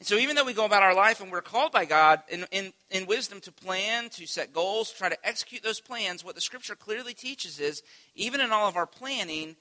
And 0.02 0.06
so, 0.08 0.16
even 0.16 0.34
though 0.34 0.44
we 0.44 0.52
go 0.52 0.64
about 0.64 0.82
our 0.82 0.96
life 0.96 1.20
and 1.20 1.30
we're 1.30 1.42
called 1.42 1.70
by 1.70 1.84
God 1.84 2.24
in, 2.28 2.44
in, 2.50 2.72
in 2.90 3.06
wisdom 3.06 3.40
to 3.42 3.52
plan, 3.52 4.08
to 4.08 4.26
set 4.26 4.52
goals, 4.52 4.90
try 4.90 5.08
to 5.08 5.16
execute 5.24 5.62
those 5.62 5.78
plans, 5.78 6.24
what 6.24 6.34
the 6.34 6.40
scripture 6.40 6.74
clearly 6.74 7.14
teaches 7.14 7.60
is 7.60 7.84
even 8.16 8.40
in 8.40 8.50
all 8.50 8.66
of 8.66 8.76
our 8.76 8.84
planning, 8.84 9.54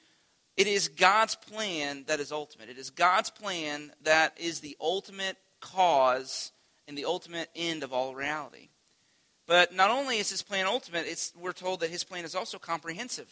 it 0.57 0.65
is 0.65 0.87
God's 0.87 1.35
plan 1.35 2.05
that 2.07 2.19
is 2.19 2.31
ultimate. 2.31 2.69
It 2.69 2.79
is 2.79 2.89
God's 2.89 3.29
plan 3.29 3.91
that 4.01 4.35
is 4.39 4.61
the 4.61 4.75
ultimate 4.81 5.37
cause 5.59 6.51
and 6.87 6.97
the 6.97 7.05
ultimate 7.05 7.49
end 7.55 7.83
of 7.83 7.93
all 7.93 8.15
reality. 8.15 8.69
But 9.45 9.75
not 9.75 9.91
only 9.91 10.17
is 10.17 10.31
his 10.31 10.41
plan 10.41 10.65
ultimate, 10.65 11.05
it's, 11.05 11.33
we're 11.39 11.51
told 11.51 11.81
that 11.81 11.91
his 11.91 12.03
plan 12.03 12.25
is 12.25 12.33
also 12.33 12.57
comprehensive. 12.57 13.31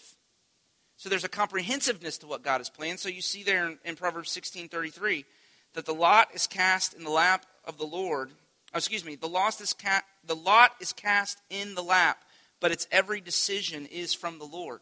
So 0.98 1.10
there's 1.10 1.24
a 1.24 1.30
comprehensiveness 1.30 2.20
to 2.20 2.28
what 2.28 2.44
God 2.44 2.60
has 2.60 2.70
planned. 2.70 3.00
So 3.00 3.10
you 3.10 3.22
see 3.22 3.42
there 3.42 3.66
in, 3.66 3.80
in 3.84 3.96
Proverbs 3.96 4.30
16:33 4.30 5.26
that 5.74 5.86
the 5.86 5.94
lot 5.94 6.30
is 6.34 6.48
cast 6.48 6.94
in 6.94 7.04
the 7.04 7.10
lap 7.10 7.46
of 7.66 7.78
the 7.78 7.86
Lord. 7.86 8.32
Oh, 8.74 8.78
excuse 8.78 9.06
me, 9.06 9.16
the, 9.16 9.28
lost 9.28 9.62
is 9.62 9.74
ca- 9.74 10.04
the 10.26 10.36
lot 10.36 10.72
is 10.80 10.94
cast 10.94 11.40
in 11.50 11.76
the 11.76 11.84
lap, 11.84 12.24
but 12.60 12.72
its 12.72 12.88
every 12.92 13.22
decision 13.22 13.86
is 13.86 14.14
from 14.14 14.40
the 14.40 14.46
Lord. 14.46 14.82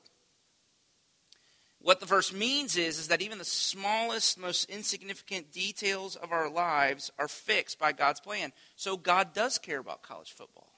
What 1.79 1.99
the 1.99 2.05
verse 2.05 2.33
means 2.33 2.75
is, 2.75 2.97
is 2.97 3.07
that 3.09 3.21
even 3.21 3.37
the 3.37 3.45
smallest, 3.45 4.39
most 4.39 4.69
insignificant 4.69 5.51
details 5.51 6.15
of 6.15 6.31
our 6.31 6.49
lives 6.49 7.11
are 7.19 7.27
fixed 7.27 7.79
by 7.79 7.91
God's 7.91 8.19
plan. 8.19 8.51
So 8.75 8.97
God 8.97 9.33
does 9.33 9.57
care 9.57 9.79
about 9.79 10.01
college 10.01 10.33
football, 10.33 10.71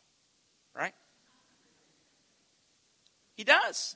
right? 0.76 0.94
He 3.34 3.44
does. 3.44 3.96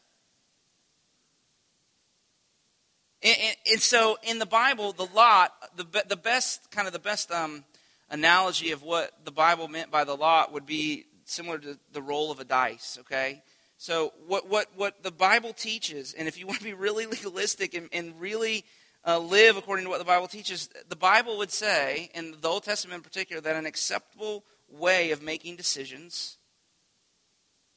And, 3.23 3.37
and, 3.39 3.57
and, 3.71 3.81
so 3.81 4.17
in 4.23 4.39
the 4.39 4.45
Bible, 4.45 4.91
the 4.91 5.07
lot, 5.15 5.53
the, 5.77 5.85
the 6.09 6.17
best, 6.17 6.69
kind 6.71 6.87
of 6.87 6.93
the 6.93 6.99
best 6.99 7.31
um, 7.31 7.63
analogy 8.09 8.71
of 8.71 8.83
what 8.83 9.11
the 9.23 9.31
Bible 9.31 9.69
meant 9.69 9.89
by 9.89 10.03
the 10.03 10.15
lot 10.15 10.51
would 10.51 10.65
be 10.65 11.05
similar 11.25 11.57
to 11.59 11.79
the 11.93 12.01
roll 12.01 12.31
of 12.31 12.39
a 12.39 12.43
dice, 12.43 12.97
okay? 13.01 13.41
So 13.77 14.13
what, 14.27 14.49
what, 14.49 14.67
what 14.75 15.03
the 15.03 15.11
Bible 15.11 15.53
teaches, 15.53 16.13
and 16.13 16.27
if 16.27 16.37
you 16.37 16.45
want 16.45 16.59
to 16.59 16.65
be 16.65 16.73
really 16.73 17.05
legalistic 17.07 17.73
and, 17.73 17.89
and 17.93 18.19
really 18.19 18.65
uh, 19.05 19.19
live 19.19 19.57
according 19.57 19.85
to 19.85 19.89
what 19.89 19.99
the 19.99 20.05
Bible 20.05 20.27
teaches, 20.27 20.69
the 20.89 20.95
Bible 20.95 21.37
would 21.37 21.51
say, 21.51 22.09
in 22.13 22.35
the 22.41 22.47
Old 22.47 22.63
Testament 22.63 22.97
in 22.97 23.03
particular, 23.03 23.41
that 23.41 23.55
an 23.55 23.65
acceptable 23.65 24.43
way 24.69 25.11
of 25.11 25.21
making 25.21 25.55
decisions 25.55 26.37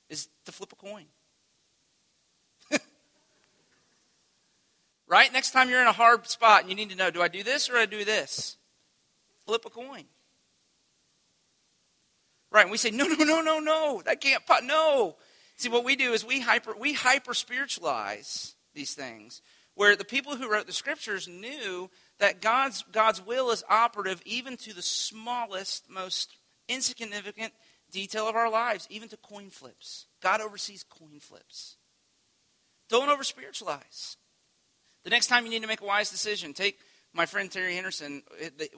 is 0.09 0.29
to 0.45 0.53
flip 0.53 0.73
a 0.73 0.77
coin. 0.77 1.07
Right? 5.09 5.33
Next 5.33 5.53
time 5.53 5.71
you're 5.71 5.81
in 5.81 5.87
a 5.87 5.93
hard 5.93 6.27
spot 6.29 6.63
and 6.63 6.71
you 6.71 6.77
need 6.77 6.91
to 6.91 6.97
know, 6.97 7.11
do 7.11 7.23
I 7.23 7.29
do 7.29 7.43
this 7.43 7.69
or 7.71 7.75
do 7.75 7.79
I 7.79 7.87
do 7.87 8.05
this? 8.05 8.57
Flip 9.47 9.65
a 9.65 9.71
coin. 9.71 10.05
Right? 12.51 12.63
And 12.63 12.71
we 12.71 12.79
say, 12.79 12.91
no, 12.91 13.07
no, 13.07 13.25
no, 13.25 13.41
no, 13.41 13.61
no. 13.61 14.03
That 14.05 14.21
can't, 14.21 14.43
no. 14.65 15.17
See, 15.57 15.69
what 15.69 15.85
we 15.85 15.97
do 15.97 16.13
is 16.13 16.25
we 16.25 16.41
hyper, 16.41 16.75
we 16.77 16.93
hyper 16.93 17.35
spiritualize 17.35 18.55
these 18.75 18.95
things. 18.95 19.43
Where 19.75 19.95
the 19.95 20.05
people 20.05 20.37
who 20.37 20.51
wrote 20.51 20.67
the 20.67 20.73
scriptures 20.73 21.29
knew 21.29 21.91
that 22.19 22.41
God's, 22.41 22.83
God's 22.93 23.25
will 23.25 23.51
is 23.51 23.63
operative 23.69 24.23
even 24.25 24.57
to 24.59 24.75
the 24.75 24.83
smallest, 24.83 25.89
most 25.91 26.35
insignificant 26.69 27.53
detail 27.93 28.27
of 28.27 28.37
our 28.37 28.51
lives, 28.51 28.87
even 28.91 29.09
to 29.11 29.17
coin 29.19 29.51
flips. 29.51 30.07
God 30.23 30.41
oversees 30.41 30.83
coin 30.83 31.21
flips. 31.21 31.77
Don't 32.89 33.09
over 33.09 33.23
spiritualize. 33.23 34.17
The 35.07 35.11
next 35.11 35.29
time 35.29 35.45
you 35.45 35.53
need 35.53 35.63
to 35.63 35.69
make 35.69 35.83
a 35.83 35.85
wise 35.85 36.11
decision, 36.11 36.53
take 36.53 36.81
my 37.13 37.27
friend 37.27 37.49
Terry 37.49 37.77
Henderson. 37.77 38.25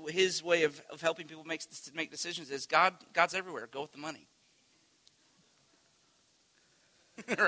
His 0.08 0.44
way 0.44 0.64
of, 0.64 0.78
of 0.92 1.00
helping 1.00 1.26
people 1.26 1.42
make, 1.44 1.62
make 1.94 2.10
decisions 2.10 2.50
is 2.50 2.66
God, 2.66 2.92
God's 3.14 3.32
everywhere. 3.32 3.66
Go 3.72 3.80
with 3.80 3.92
the 3.92 3.98
money. 3.98 4.28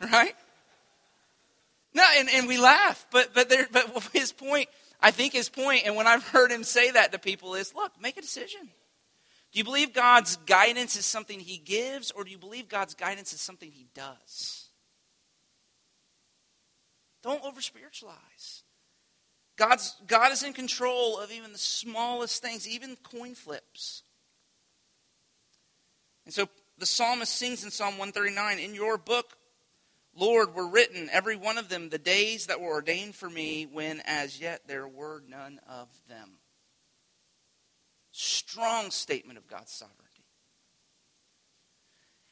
right? 0.00 0.36
No, 1.92 2.04
and, 2.16 2.28
and 2.32 2.46
we 2.46 2.58
laugh, 2.58 3.04
but 3.10 3.34
but 3.34 3.48
there, 3.48 3.66
but 3.72 4.08
his 4.12 4.30
point, 4.30 4.68
I 5.00 5.10
think 5.10 5.32
his 5.32 5.48
point, 5.48 5.82
and 5.84 5.96
when 5.96 6.06
I've 6.06 6.22
heard 6.22 6.52
him 6.52 6.62
say 6.62 6.92
that 6.92 7.10
to 7.10 7.18
people 7.18 7.56
is, 7.56 7.74
look, 7.74 7.90
make 8.00 8.16
a 8.18 8.22
decision. 8.22 8.60
Do 9.50 9.58
you 9.58 9.64
believe 9.64 9.92
God's 9.92 10.36
guidance 10.36 10.94
is 10.94 11.06
something 11.06 11.40
He 11.40 11.56
gives, 11.56 12.12
or 12.12 12.22
do 12.22 12.30
you 12.30 12.38
believe 12.38 12.68
God's 12.68 12.94
guidance 12.94 13.32
is 13.32 13.40
something 13.40 13.72
He 13.72 13.88
does? 13.94 14.67
Don't 17.22 17.44
over 17.44 17.60
spiritualize. 17.60 18.62
God's, 19.56 19.96
God 20.06 20.32
is 20.32 20.42
in 20.44 20.52
control 20.52 21.18
of 21.18 21.32
even 21.32 21.52
the 21.52 21.58
smallest 21.58 22.40
things, 22.42 22.68
even 22.68 22.96
coin 22.96 23.34
flips. 23.34 24.04
And 26.24 26.32
so 26.32 26.48
the 26.78 26.86
psalmist 26.86 27.34
sings 27.34 27.64
in 27.64 27.70
Psalm 27.70 27.98
139 27.98 28.58
In 28.60 28.74
your 28.74 28.98
book, 28.98 29.36
Lord, 30.14 30.54
were 30.54 30.68
written, 30.68 31.08
every 31.12 31.36
one 31.36 31.58
of 31.58 31.68
them, 31.68 31.88
the 31.88 31.98
days 31.98 32.46
that 32.46 32.60
were 32.60 32.72
ordained 32.72 33.14
for 33.14 33.28
me, 33.28 33.66
when 33.66 34.00
as 34.04 34.40
yet 34.40 34.62
there 34.66 34.86
were 34.86 35.22
none 35.28 35.60
of 35.68 35.88
them. 36.08 36.38
Strong 38.10 38.90
statement 38.90 39.38
of 39.38 39.46
God's 39.46 39.72
sovereignty. 39.72 40.07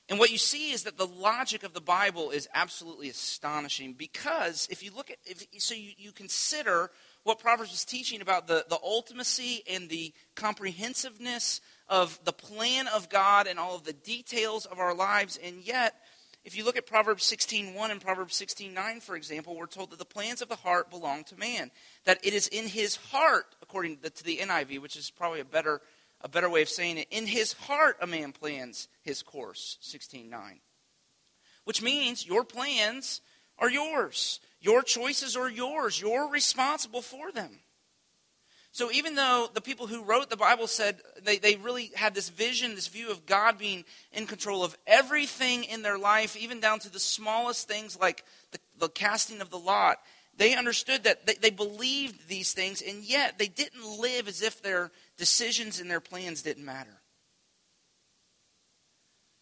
And 0.09 0.21
what 0.21 0.31
you 0.31 0.39
see 0.39 0.71
is 0.71 0.85
that 0.85 0.97
the 0.97 1.07
logic 1.07 1.65
of 1.65 1.73
the 1.73 1.81
Bible 1.81 2.31
is 2.31 2.49
absolutely 2.55 3.09
astonishing 3.09 3.93
because 3.93 4.69
if 4.71 4.83
you 4.83 4.93
look 4.95 5.11
at, 5.11 5.17
if, 5.25 5.45
so 5.59 5.75
you, 5.75 5.91
you 5.99 6.13
consider 6.13 6.91
what 7.25 7.41
Proverbs 7.41 7.73
is 7.73 7.85
teaching 7.85 8.21
about 8.21 8.47
the, 8.47 8.65
the 8.69 8.77
ultimacy 8.77 9.63
and 9.69 9.89
the 9.89 10.13
comprehensiveness 10.37 11.61
of 11.89 12.21
the 12.25 12.33
plan 12.33 12.87
of 12.87 13.09
God 13.09 13.49
and 13.49 13.59
all 13.59 13.75
of 13.75 13.83
the 13.83 13.93
details 13.93 14.65
of 14.65 14.79
our 14.79 14.95
lives. 14.95 15.39
And 15.43 15.61
yet, 15.65 15.97
if 16.45 16.57
you 16.57 16.65
look 16.65 16.77
at 16.77 16.87
Proverbs 16.87 17.25
16.1 17.29 17.91
and 17.91 18.01
Proverbs 18.01 18.41
16.9, 18.41 19.03
for 19.03 19.17
example, 19.17 19.57
we're 19.57 19.67
told 19.67 19.91
that 19.91 19.99
the 19.99 20.05
plans 20.05 20.41
of 20.41 20.49
the 20.49 20.55
heart 20.55 20.89
belong 20.89 21.25
to 21.25 21.37
man. 21.37 21.73
That 22.05 22.25
it 22.25 22.33
is 22.33 22.47
in 22.47 22.69
his 22.69 22.95
heart, 22.95 23.57
according 23.61 23.97
to 23.97 24.23
the 24.25 24.37
NIV, 24.37 24.81
which 24.81 24.95
is 24.95 25.11
probably 25.11 25.41
a 25.41 25.45
better, 25.45 25.81
a 26.21 26.29
better 26.29 26.49
way 26.49 26.63
of 26.63 26.69
saying 26.69 26.99
it, 26.99 27.09
in 27.11 27.27
his 27.27 27.53
heart 27.53 27.97
a 28.01 28.07
man 28.07 28.33
plans 28.33 28.89
his 29.03 29.23
course, 29.23 29.79
16.9. 29.83 30.31
Which 31.65 31.83
means 31.83 32.27
your 32.27 32.45
plans 32.45 33.21
are 33.59 33.71
yours. 33.71 34.41
Your 34.61 34.83
choices 34.83 35.37
are 35.37 35.51
yours. 35.51 36.01
You're 36.01 36.31
responsible 36.31 37.03
for 37.03 37.33
them. 37.33 37.61
So 38.77 38.93
even 38.93 39.15
though 39.15 39.49
the 39.55 39.63
people 39.63 39.87
who 39.87 40.05
wrote 40.05 40.29
the 40.29 40.37
Bible 40.37 40.67
said 40.67 40.99
they, 41.23 41.39
they 41.39 41.57
really 41.57 41.93
had 41.95 42.15
this 42.15 42.29
vision, 42.29 42.75
this 42.75 42.89
view 42.89 43.11
of 43.11 43.25
God 43.25 43.57
being 43.57 43.87
in 44.13 44.27
control 44.27 44.63
of 44.63 44.77
everything 44.87 45.65
in 45.65 45.81
their 45.81 45.97
life, 45.97 46.37
even 46.37 46.61
down 46.61 46.81
to 46.81 46.93
the 46.93 47.01
smallest 47.01 47.67
things 47.67 47.99
like 47.99 48.23
the, 48.53 48.59
the 48.79 48.91
casting 48.91 49.41
of 49.41 49.49
the 49.49 49.59
lot, 49.59 49.97
they 50.37 50.55
understood 50.55 51.05
that 51.05 51.26
they, 51.26 51.35
they 51.35 51.50
believed 51.50 52.28
these 52.28 52.52
things, 52.52 52.83
and 52.83 53.02
yet 53.02 53.38
they 53.38 53.49
didn't 53.49 54.00
live 54.00 54.28
as 54.28 54.43
if 54.43 54.62
their 54.62 54.90
decisions 55.16 55.81
and 55.81 55.90
their 55.90 56.00
plans 56.00 56.43
didn't 56.43 56.64
matter. 56.64 57.00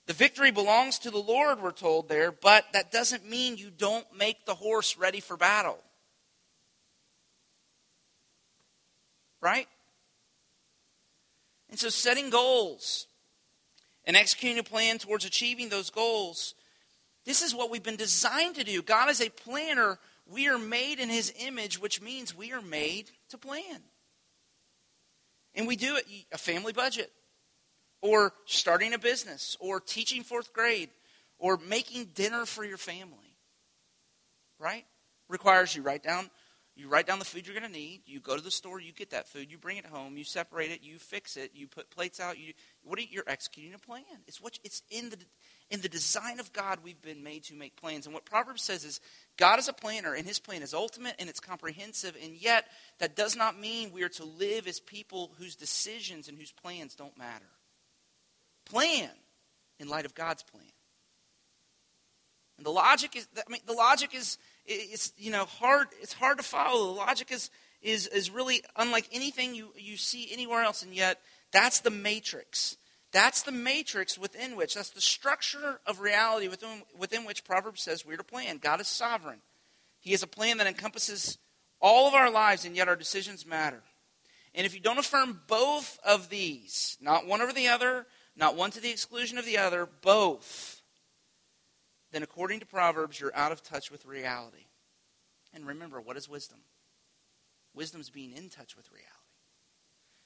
The 0.07 0.13
victory 0.13 0.51
belongs 0.51 0.99
to 1.01 1.11
the 1.11 1.19
Lord, 1.19 1.63
we're 1.63 1.73
told 1.73 2.09
there, 2.09 2.31
but 2.31 2.65
that 2.75 2.93
doesn't 2.93 3.29
mean 3.29 3.57
you 3.57 3.71
don't 3.71 4.07
make 4.17 4.45
the 4.45 4.55
horse 4.55 4.99
ready 4.99 5.21
for 5.21 5.37
battle. 5.37 5.79
right? 9.45 9.69
And 11.69 11.79
so, 11.79 11.91
setting 11.91 12.31
goals 12.31 13.07
and 14.07 14.17
executing 14.17 14.59
a 14.59 14.63
plan 14.65 14.99
towards 14.99 15.27
achieving 15.27 15.69
those 15.69 15.91
goals, 15.91 16.55
this 17.27 17.43
is 17.43 17.55
what 17.55 17.71
we've 17.71 17.83
been 17.83 17.97
designed 17.97 18.55
to 18.57 18.65
do. 18.65 18.83
God 18.83 19.11
is 19.11 19.21
a 19.21 19.29
planner. 19.29 19.99
We 20.27 20.49
are 20.49 20.59
made 20.59 20.99
in 20.99 21.09
His 21.09 21.33
image, 21.39 21.81
which 21.81 22.01
means 22.01 22.37
we 22.37 22.53
are 22.53 22.63
made 22.63 23.11
to 23.31 23.39
plan. 23.39 23.83
And 25.55 25.67
we 25.67 25.77
do 25.77 25.97
it 25.97 26.07
a 26.33 26.39
family 26.39 26.73
budget, 26.73 27.13
or 28.01 28.33
starting 28.47 28.95
a 28.95 28.99
business, 28.99 29.57
or 29.61 29.81
teaching 29.81 30.23
fourth 30.23 30.53
grade, 30.53 30.91
or 31.39 31.57
making 31.59 32.07
dinner 32.15 32.47
for 32.47 32.65
your 32.65 32.79
family. 32.79 33.37
Right? 34.59 34.85
Requires 35.29 35.75
you 35.75 35.83
write 35.83 36.03
down 36.03 36.31
you 36.77 36.89
write 36.89 37.07
down 37.07 37.21
the 37.21 37.25
food 37.25 37.47
you're 37.47 37.59
going 37.59 37.71
to 37.71 37.79
need. 37.79 38.01
You 38.05 38.19
go 38.19 38.37
to 38.37 38.43
the 38.43 38.51
store, 38.51 38.81
you 38.81 38.93
get 38.93 39.11
that 39.11 39.29
food, 39.29 39.53
you 39.53 39.59
bring 39.59 39.77
it 39.77 39.87
home, 39.87 40.17
you 40.17 40.25
separate 40.25 40.73
it, 40.73 40.83
you 40.83 40.99
fix 40.99 41.37
it, 41.37 41.53
you 41.55 41.69
put 41.69 41.89
plates 41.89 42.19
out. 42.19 42.37
You 42.37 42.53
what 42.83 42.99
are 42.99 43.03
you, 43.03 43.09
you're 43.13 43.25
executing 43.29 43.75
a 43.75 43.79
plan. 43.79 44.03
It's 44.27 44.41
what 44.41 44.59
it's 44.65 44.83
in 44.91 45.11
the 45.11 45.19
in 45.71 45.83
the 45.83 45.89
design 45.89 46.41
of 46.41 46.53
God 46.53 46.81
we've 46.83 47.01
been 47.01 47.23
made 47.23 47.45
to 47.45 47.55
make 47.55 47.77
plans. 47.77 48.07
And 48.07 48.15
what 48.15 48.25
Proverbs 48.25 48.63
says 48.63 48.85
is 48.85 49.01
God 49.37 49.61
is 49.61 49.69
a 49.69 49.73
planner, 49.73 50.15
and 50.15 50.27
His 50.27 50.41
plan 50.41 50.63
is 50.63 50.75
ultimate 50.75 51.15
and 51.21 51.29
it's 51.29 51.41
comprehensive. 51.41 52.17
And 52.21 52.35
yet 52.35 52.67
that 52.99 53.15
does 53.15 53.37
not 53.37 53.59
mean 53.59 53.93
we 53.93 54.03
are 54.03 54.09
to 54.11 54.25
live 54.25 54.67
as 54.67 54.81
people 54.81 55.31
whose 55.39 55.55
decisions 55.55 56.29
and 56.29 56.37
whose 56.37 56.53
plans 56.53 56.97
don't 56.97 57.17
matter. 57.17 57.47
Plan 58.67 59.11
in 59.79 59.89
light 59.89 60.07
of 60.07 60.15
God's 60.15 60.43
plan. 60.43 60.65
And 62.57 62.67
the 62.67 62.71
logic 62.71 63.17
is, 63.17 63.27
I 63.37 63.51
mean, 63.51 63.61
the 63.67 63.73
logic 63.73 64.15
is 64.15 64.39
it's 64.67 65.13
you 65.17 65.31
know 65.31 65.45
hard 65.45 65.89
it's 66.01 66.13
hard 66.13 66.39
to 66.39 66.45
follow. 66.45 66.87
The 66.87 67.01
logic 67.01 67.31
is 67.31 67.51
is 67.83 68.07
is 68.07 68.31
really 68.31 68.63
unlike 68.77 69.09
anything 69.13 69.55
you 69.55 69.73
you 69.77 69.97
see 69.97 70.29
anywhere 70.33 70.63
else 70.63 70.83
and 70.83 70.95
yet 70.95 71.21
that's 71.53 71.81
the 71.81 71.91
matrix. 71.91 72.77
That's 73.13 73.43
the 73.43 73.53
matrix 73.53 74.19
within 74.19 74.57
which 74.57 74.75
that's 74.75 74.91
the 74.91 75.01
structure 75.01 75.81
of 75.87 76.01
reality 76.01 76.49
within 76.49 76.83
within 76.99 77.25
which 77.25 77.45
proverbs 77.45 77.83
says 77.83 78.05
we're 78.05 78.17
to 78.17 78.25
plan. 78.25 78.59
God 78.59 78.81
is 78.81 78.89
sovereign. 78.89 79.41
He 80.01 80.13
has 80.13 80.23
a 80.23 80.29
plan 80.29 80.59
that 80.59 80.67
encompasses 80.67 81.39
all 81.81 82.09
of 82.09 82.15
our 82.15 82.31
lives 82.31 82.65
and 82.65 82.77
yet 82.77 82.89
our 82.89 82.97
decisions 82.97 83.47
matter. 83.47 83.83
And 84.55 84.67
if 84.67 84.75
you 84.75 84.81
don't 84.81 84.99
affirm 84.99 85.41
both 85.47 85.99
of 86.05 86.29
these 86.31 86.97
not 87.01 87.27
one 87.27 87.43
over 87.43 87.53
the 87.53 87.69
other 87.69 88.07
not 88.37 88.57
one 88.57 88.71
to 88.73 88.81
the 88.81 88.91
exclusion 88.91 89.39
of 89.39 89.45
the 89.45 89.59
other 89.59 89.87
both 90.01 90.74
then 92.15 92.23
according 92.23 92.61
to 92.61 92.67
Proverbs, 92.67 93.19
you're 93.19 93.35
out 93.35 93.51
of 93.51 93.61
touch 93.61 93.91
with 93.91 94.07
reality. 94.07 94.67
And 95.53 95.67
remember, 95.67 96.01
what 96.01 96.17
is 96.17 96.29
wisdom? 96.29 96.59
Wisdom 97.75 98.01
is 98.01 98.09
being 98.09 98.31
in 98.31 98.51
touch 98.51 98.77
with 98.77 98.89
reality. 98.93 99.11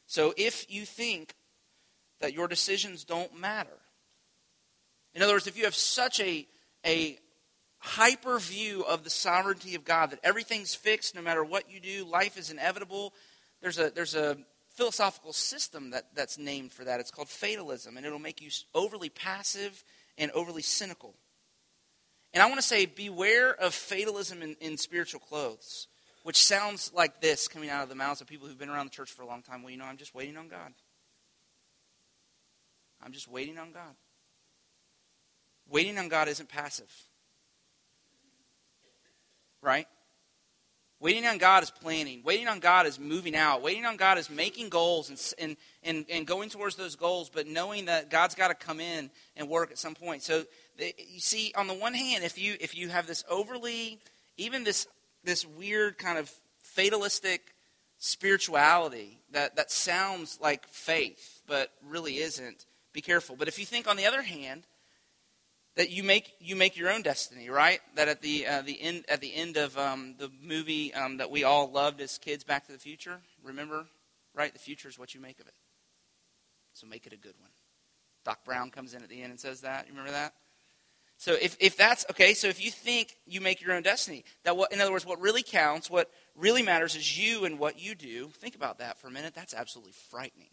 So 0.06 0.34
if 0.36 0.66
you 0.68 0.84
think 0.84 1.34
that 2.20 2.34
your 2.34 2.46
decisions 2.46 3.04
don't 3.04 3.40
matter, 3.40 3.78
in 5.14 5.22
other 5.22 5.32
words, 5.32 5.46
if 5.46 5.56
you 5.56 5.64
have 5.64 5.74
such 5.74 6.20
a, 6.20 6.46
a 6.84 7.18
hyper 7.78 8.38
view 8.38 8.84
of 8.84 9.02
the 9.02 9.10
sovereignty 9.10 9.74
of 9.74 9.84
God, 9.84 10.10
that 10.10 10.20
everything's 10.22 10.74
fixed 10.74 11.14
no 11.14 11.22
matter 11.22 11.42
what 11.42 11.72
you 11.72 11.80
do, 11.80 12.04
life 12.04 12.36
is 12.36 12.50
inevitable, 12.50 13.14
there's 13.62 13.78
a, 13.78 13.90
there's 13.90 14.14
a 14.14 14.36
philosophical 14.74 15.32
system 15.32 15.90
that, 15.90 16.14
that's 16.14 16.36
named 16.36 16.70
for 16.70 16.84
that. 16.84 17.00
It's 17.00 17.10
called 17.10 17.30
fatalism, 17.30 17.96
and 17.96 18.04
it'll 18.04 18.18
make 18.18 18.42
you 18.42 18.50
overly 18.74 19.08
passive 19.08 19.82
and 20.18 20.30
overly 20.32 20.62
cynical. 20.62 21.14
And 22.34 22.42
I 22.42 22.46
want 22.46 22.60
to 22.60 22.66
say, 22.66 22.86
beware 22.86 23.54
of 23.54 23.74
fatalism 23.74 24.42
in, 24.42 24.56
in, 24.60 24.76
spiritual 24.76 25.20
clothes, 25.20 25.88
which 26.24 26.36
sounds 26.36 26.92
like 26.94 27.20
this 27.20 27.48
coming 27.48 27.70
out 27.70 27.82
of 27.82 27.88
the 27.88 27.94
mouths 27.94 28.20
of 28.20 28.26
people 28.26 28.46
who've 28.46 28.58
been 28.58 28.68
around 28.68 28.86
the 28.86 28.90
church 28.90 29.12
for 29.12 29.22
a 29.22 29.26
long 29.26 29.42
time. 29.42 29.62
Well, 29.62 29.70
you 29.70 29.78
know, 29.78 29.86
I'm 29.86 29.96
just 29.96 30.14
waiting 30.14 30.36
on 30.36 30.48
God. 30.48 30.72
I'm 33.02 33.12
just 33.12 33.28
waiting 33.28 33.58
on 33.58 33.72
God. 33.72 33.94
Waiting 35.70 35.98
on 35.98 36.08
God 36.08 36.28
isn't 36.28 36.48
passive. 36.48 36.92
Right? 39.62 39.86
Waiting 41.00 41.26
on 41.26 41.38
God 41.38 41.62
is 41.62 41.70
planning. 41.70 42.22
Waiting 42.24 42.48
on 42.48 42.58
God 42.58 42.86
is 42.86 42.98
moving 42.98 43.36
out. 43.36 43.62
Waiting 43.62 43.86
on 43.86 43.96
God 43.96 44.18
is 44.18 44.28
making 44.28 44.68
goals 44.68 45.10
and, 45.10 45.34
and, 45.38 45.56
and, 45.84 46.06
and 46.10 46.26
going 46.26 46.48
towards 46.48 46.74
those 46.74 46.96
goals, 46.96 47.30
but 47.30 47.46
knowing 47.46 47.84
that 47.84 48.10
God's 48.10 48.34
got 48.34 48.48
to 48.48 48.54
come 48.54 48.80
in 48.80 49.10
and 49.36 49.48
work 49.48 49.70
at 49.70 49.78
some 49.78 49.94
point. 49.94 50.22
So 50.24 50.44
you 50.78 51.20
see, 51.20 51.52
on 51.56 51.68
the 51.68 51.74
one 51.74 51.94
hand, 51.94 52.24
if 52.24 52.36
you 52.36 52.56
if 52.60 52.76
you 52.76 52.88
have 52.88 53.06
this 53.06 53.24
overly, 53.30 54.00
even 54.36 54.64
this 54.64 54.88
this 55.22 55.46
weird 55.46 55.98
kind 55.98 56.18
of 56.18 56.32
fatalistic 56.62 57.54
spirituality 57.98 59.20
that 59.32 59.54
that 59.56 59.70
sounds 59.70 60.38
like 60.40 60.66
faith, 60.68 61.42
but 61.46 61.70
really 61.88 62.18
isn't, 62.18 62.66
be 62.92 63.00
careful. 63.00 63.36
But 63.36 63.46
if 63.46 63.58
you 63.58 63.64
think, 63.64 63.86
on 63.86 63.96
the 63.96 64.06
other 64.06 64.22
hand, 64.22 64.64
that 65.78 65.90
you 65.90 66.02
make 66.02 66.32
you 66.40 66.56
make 66.56 66.76
your 66.76 66.90
own 66.90 67.02
destiny, 67.02 67.48
right? 67.48 67.80
That 67.94 68.08
at 68.08 68.20
the 68.20 68.46
uh, 68.46 68.62
the 68.62 68.78
end 68.82 69.04
at 69.08 69.20
the 69.20 69.32
end 69.34 69.56
of 69.56 69.78
um, 69.78 70.16
the 70.18 70.28
movie 70.42 70.92
um, 70.92 71.18
that 71.18 71.30
we 71.30 71.44
all 71.44 71.70
loved 71.70 72.00
as 72.00 72.18
kids, 72.18 72.42
Back 72.42 72.66
to 72.66 72.72
the 72.72 72.78
Future. 72.78 73.20
Remember, 73.44 73.86
right? 74.34 74.52
The 74.52 74.58
future 74.58 74.88
is 74.88 74.98
what 74.98 75.14
you 75.14 75.20
make 75.20 75.38
of 75.38 75.46
it. 75.46 75.54
So 76.74 76.88
make 76.88 77.06
it 77.06 77.12
a 77.12 77.16
good 77.16 77.34
one. 77.38 77.50
Doc 78.24 78.44
Brown 78.44 78.70
comes 78.70 78.92
in 78.92 79.02
at 79.04 79.08
the 79.08 79.22
end 79.22 79.30
and 79.30 79.40
says 79.40 79.60
that. 79.60 79.86
You 79.86 79.92
remember 79.92 80.10
that? 80.10 80.34
So 81.16 81.34
if, 81.40 81.56
if 81.60 81.76
that's 81.76 82.04
okay, 82.10 82.34
so 82.34 82.48
if 82.48 82.64
you 82.64 82.70
think 82.70 83.16
you 83.24 83.40
make 83.40 83.60
your 83.60 83.72
own 83.72 83.82
destiny, 83.82 84.24
that 84.44 84.56
what 84.56 84.72
in 84.72 84.80
other 84.80 84.92
words, 84.92 85.06
what 85.06 85.20
really 85.20 85.44
counts, 85.44 85.88
what 85.88 86.10
really 86.34 86.62
matters 86.62 86.96
is 86.96 87.16
you 87.16 87.44
and 87.44 87.56
what 87.56 87.80
you 87.80 87.94
do. 87.94 88.30
Think 88.30 88.56
about 88.56 88.78
that 88.78 88.98
for 88.98 89.06
a 89.06 89.10
minute. 89.12 89.32
That's 89.32 89.54
absolutely 89.54 89.94
frightening. 90.10 90.50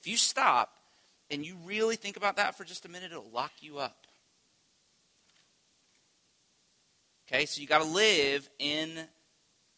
If 0.00 0.08
you 0.08 0.16
stop 0.16 0.70
and 1.32 1.44
you 1.44 1.56
really 1.64 1.96
think 1.96 2.16
about 2.16 2.36
that 2.36 2.56
for 2.56 2.64
just 2.64 2.84
a 2.84 2.88
minute, 2.88 3.10
it'll 3.10 3.30
lock 3.32 3.52
you 3.60 3.78
up. 3.78 4.06
Okay, 7.26 7.46
so 7.46 7.60
you 7.60 7.66
got 7.66 7.82
to 7.82 7.88
live 7.88 8.48
in 8.58 8.90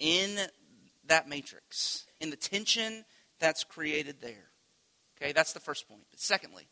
in 0.00 0.36
that 1.06 1.28
matrix, 1.28 2.06
in 2.20 2.30
the 2.30 2.36
tension 2.36 3.04
that's 3.38 3.62
created 3.62 4.16
there. 4.20 4.50
Okay, 5.16 5.32
that's 5.32 5.52
the 5.52 5.60
first 5.60 5.88
point. 5.88 6.02
But 6.10 6.18
secondly, 6.18 6.66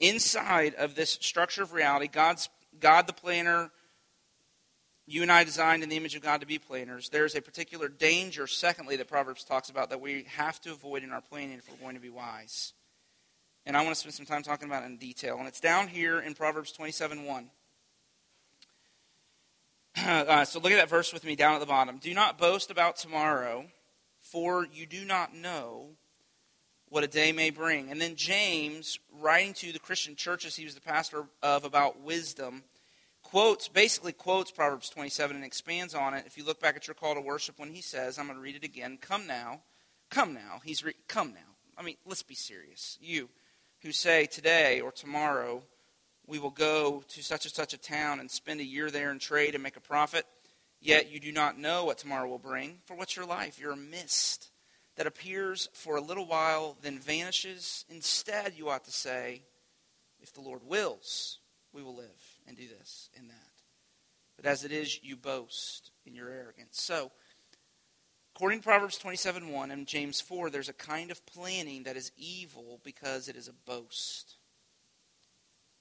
inside 0.00 0.74
of 0.74 0.94
this 0.94 1.18
structure 1.20 1.62
of 1.62 1.74
reality, 1.74 2.08
God's 2.08 2.48
God 2.80 3.06
the 3.06 3.12
planner, 3.12 3.70
you 5.06 5.22
and 5.22 5.30
I 5.30 5.44
designed 5.44 5.82
in 5.82 5.90
the 5.90 5.96
image 5.96 6.14
of 6.14 6.22
God 6.22 6.40
to 6.40 6.46
be 6.46 6.58
planners. 6.58 7.10
There's 7.10 7.34
a 7.34 7.42
particular 7.42 7.88
danger, 7.88 8.46
secondly, 8.46 8.96
that 8.96 9.08
Proverbs 9.08 9.44
talks 9.44 9.68
about 9.68 9.90
that 9.90 10.00
we 10.00 10.24
have 10.28 10.60
to 10.62 10.72
avoid 10.72 11.02
in 11.02 11.12
our 11.12 11.20
planning 11.20 11.58
if 11.58 11.70
we're 11.70 11.76
going 11.76 11.96
to 11.96 12.00
be 12.00 12.10
wise. 12.10 12.72
And 13.68 13.76
I 13.76 13.82
want 13.82 13.94
to 13.94 14.00
spend 14.00 14.14
some 14.14 14.24
time 14.24 14.42
talking 14.42 14.66
about 14.66 14.82
it 14.82 14.86
in 14.86 14.96
detail. 14.96 15.36
And 15.38 15.46
it's 15.46 15.60
down 15.60 15.88
here 15.88 16.20
in 16.20 16.32
Proverbs 16.32 16.72
27 16.72 17.24
1. 17.24 17.50
Uh, 20.00 20.44
so 20.44 20.60
look 20.60 20.70
at 20.70 20.76
that 20.76 20.88
verse 20.88 21.12
with 21.12 21.24
me 21.24 21.34
down 21.34 21.54
at 21.54 21.60
the 21.60 21.66
bottom. 21.66 21.98
Do 21.98 22.14
not 22.14 22.38
boast 22.38 22.70
about 22.70 22.96
tomorrow, 22.96 23.66
for 24.20 24.64
you 24.72 24.86
do 24.86 25.04
not 25.04 25.34
know 25.34 25.88
what 26.88 27.02
a 27.02 27.08
day 27.08 27.32
may 27.32 27.50
bring. 27.50 27.90
And 27.90 28.00
then 28.00 28.14
James, 28.14 29.00
writing 29.18 29.54
to 29.54 29.72
the 29.72 29.80
Christian 29.80 30.14
churches 30.14 30.54
he 30.54 30.64
was 30.64 30.76
the 30.76 30.80
pastor 30.80 31.24
of 31.42 31.64
about 31.64 32.00
wisdom, 32.00 32.62
quotes, 33.24 33.66
basically 33.66 34.12
quotes 34.12 34.52
Proverbs 34.52 34.88
27 34.88 35.34
and 35.34 35.44
expands 35.44 35.94
on 35.94 36.14
it. 36.14 36.24
If 36.28 36.38
you 36.38 36.44
look 36.44 36.60
back 36.60 36.76
at 36.76 36.86
your 36.86 36.94
call 36.94 37.16
to 37.16 37.20
worship 37.20 37.58
when 37.58 37.72
he 37.72 37.82
says, 37.82 38.18
I'm 38.18 38.26
going 38.26 38.38
to 38.38 38.42
read 38.42 38.56
it 38.56 38.64
again, 38.64 38.98
come 39.00 39.26
now, 39.26 39.62
come 40.10 40.32
now. 40.32 40.60
He's 40.64 40.84
re- 40.84 40.94
come 41.08 41.34
now. 41.34 41.56
I 41.76 41.82
mean, 41.82 41.96
let's 42.06 42.22
be 42.22 42.36
serious. 42.36 42.98
You 43.00 43.28
who 43.82 43.92
say 43.92 44.26
today 44.26 44.80
or 44.80 44.90
tomorrow, 44.90 45.62
we 46.26 46.38
will 46.38 46.50
go 46.50 47.02
to 47.08 47.22
such 47.22 47.46
and 47.46 47.54
such 47.54 47.72
a 47.72 47.78
town 47.78 48.20
and 48.20 48.30
spend 48.30 48.60
a 48.60 48.64
year 48.64 48.90
there 48.90 49.10
and 49.10 49.20
trade 49.20 49.54
and 49.54 49.62
make 49.62 49.76
a 49.76 49.80
profit, 49.80 50.26
yet 50.80 51.10
you 51.10 51.20
do 51.20 51.32
not 51.32 51.58
know 51.58 51.84
what 51.84 51.98
tomorrow 51.98 52.28
will 52.28 52.38
bring. 52.38 52.78
For 52.86 52.94
what's 52.94 53.16
your 53.16 53.26
life? 53.26 53.58
You're 53.58 53.72
a 53.72 53.76
mist 53.76 54.50
that 54.96 55.06
appears 55.06 55.68
for 55.72 55.96
a 55.96 56.02
little 56.02 56.26
while, 56.26 56.76
then 56.82 56.98
vanishes. 56.98 57.84
Instead, 57.88 58.54
you 58.56 58.68
ought 58.68 58.84
to 58.84 58.90
say, 58.90 59.42
if 60.20 60.32
the 60.32 60.40
Lord 60.40 60.62
wills, 60.66 61.38
we 61.72 61.82
will 61.82 61.94
live 61.94 62.38
and 62.46 62.56
do 62.56 62.66
this 62.66 63.08
and 63.16 63.30
that. 63.30 63.34
But 64.36 64.46
as 64.46 64.64
it 64.64 64.72
is, 64.72 65.02
you 65.02 65.16
boast 65.16 65.92
in 66.04 66.14
your 66.14 66.28
arrogance. 66.28 66.82
So, 66.82 67.10
according 68.38 68.60
to 68.60 68.64
Proverbs 68.64 68.96
27 68.98 69.50
1 69.50 69.72
and 69.72 69.84
James 69.84 70.20
4, 70.20 70.48
there's 70.48 70.68
a 70.68 70.72
kind 70.72 71.10
of 71.10 71.26
planning 71.26 71.82
that 71.82 71.96
is 71.96 72.12
evil 72.16 72.78
because 72.84 73.26
it 73.26 73.34
is 73.34 73.48
a 73.48 73.52
boast. 73.52 74.36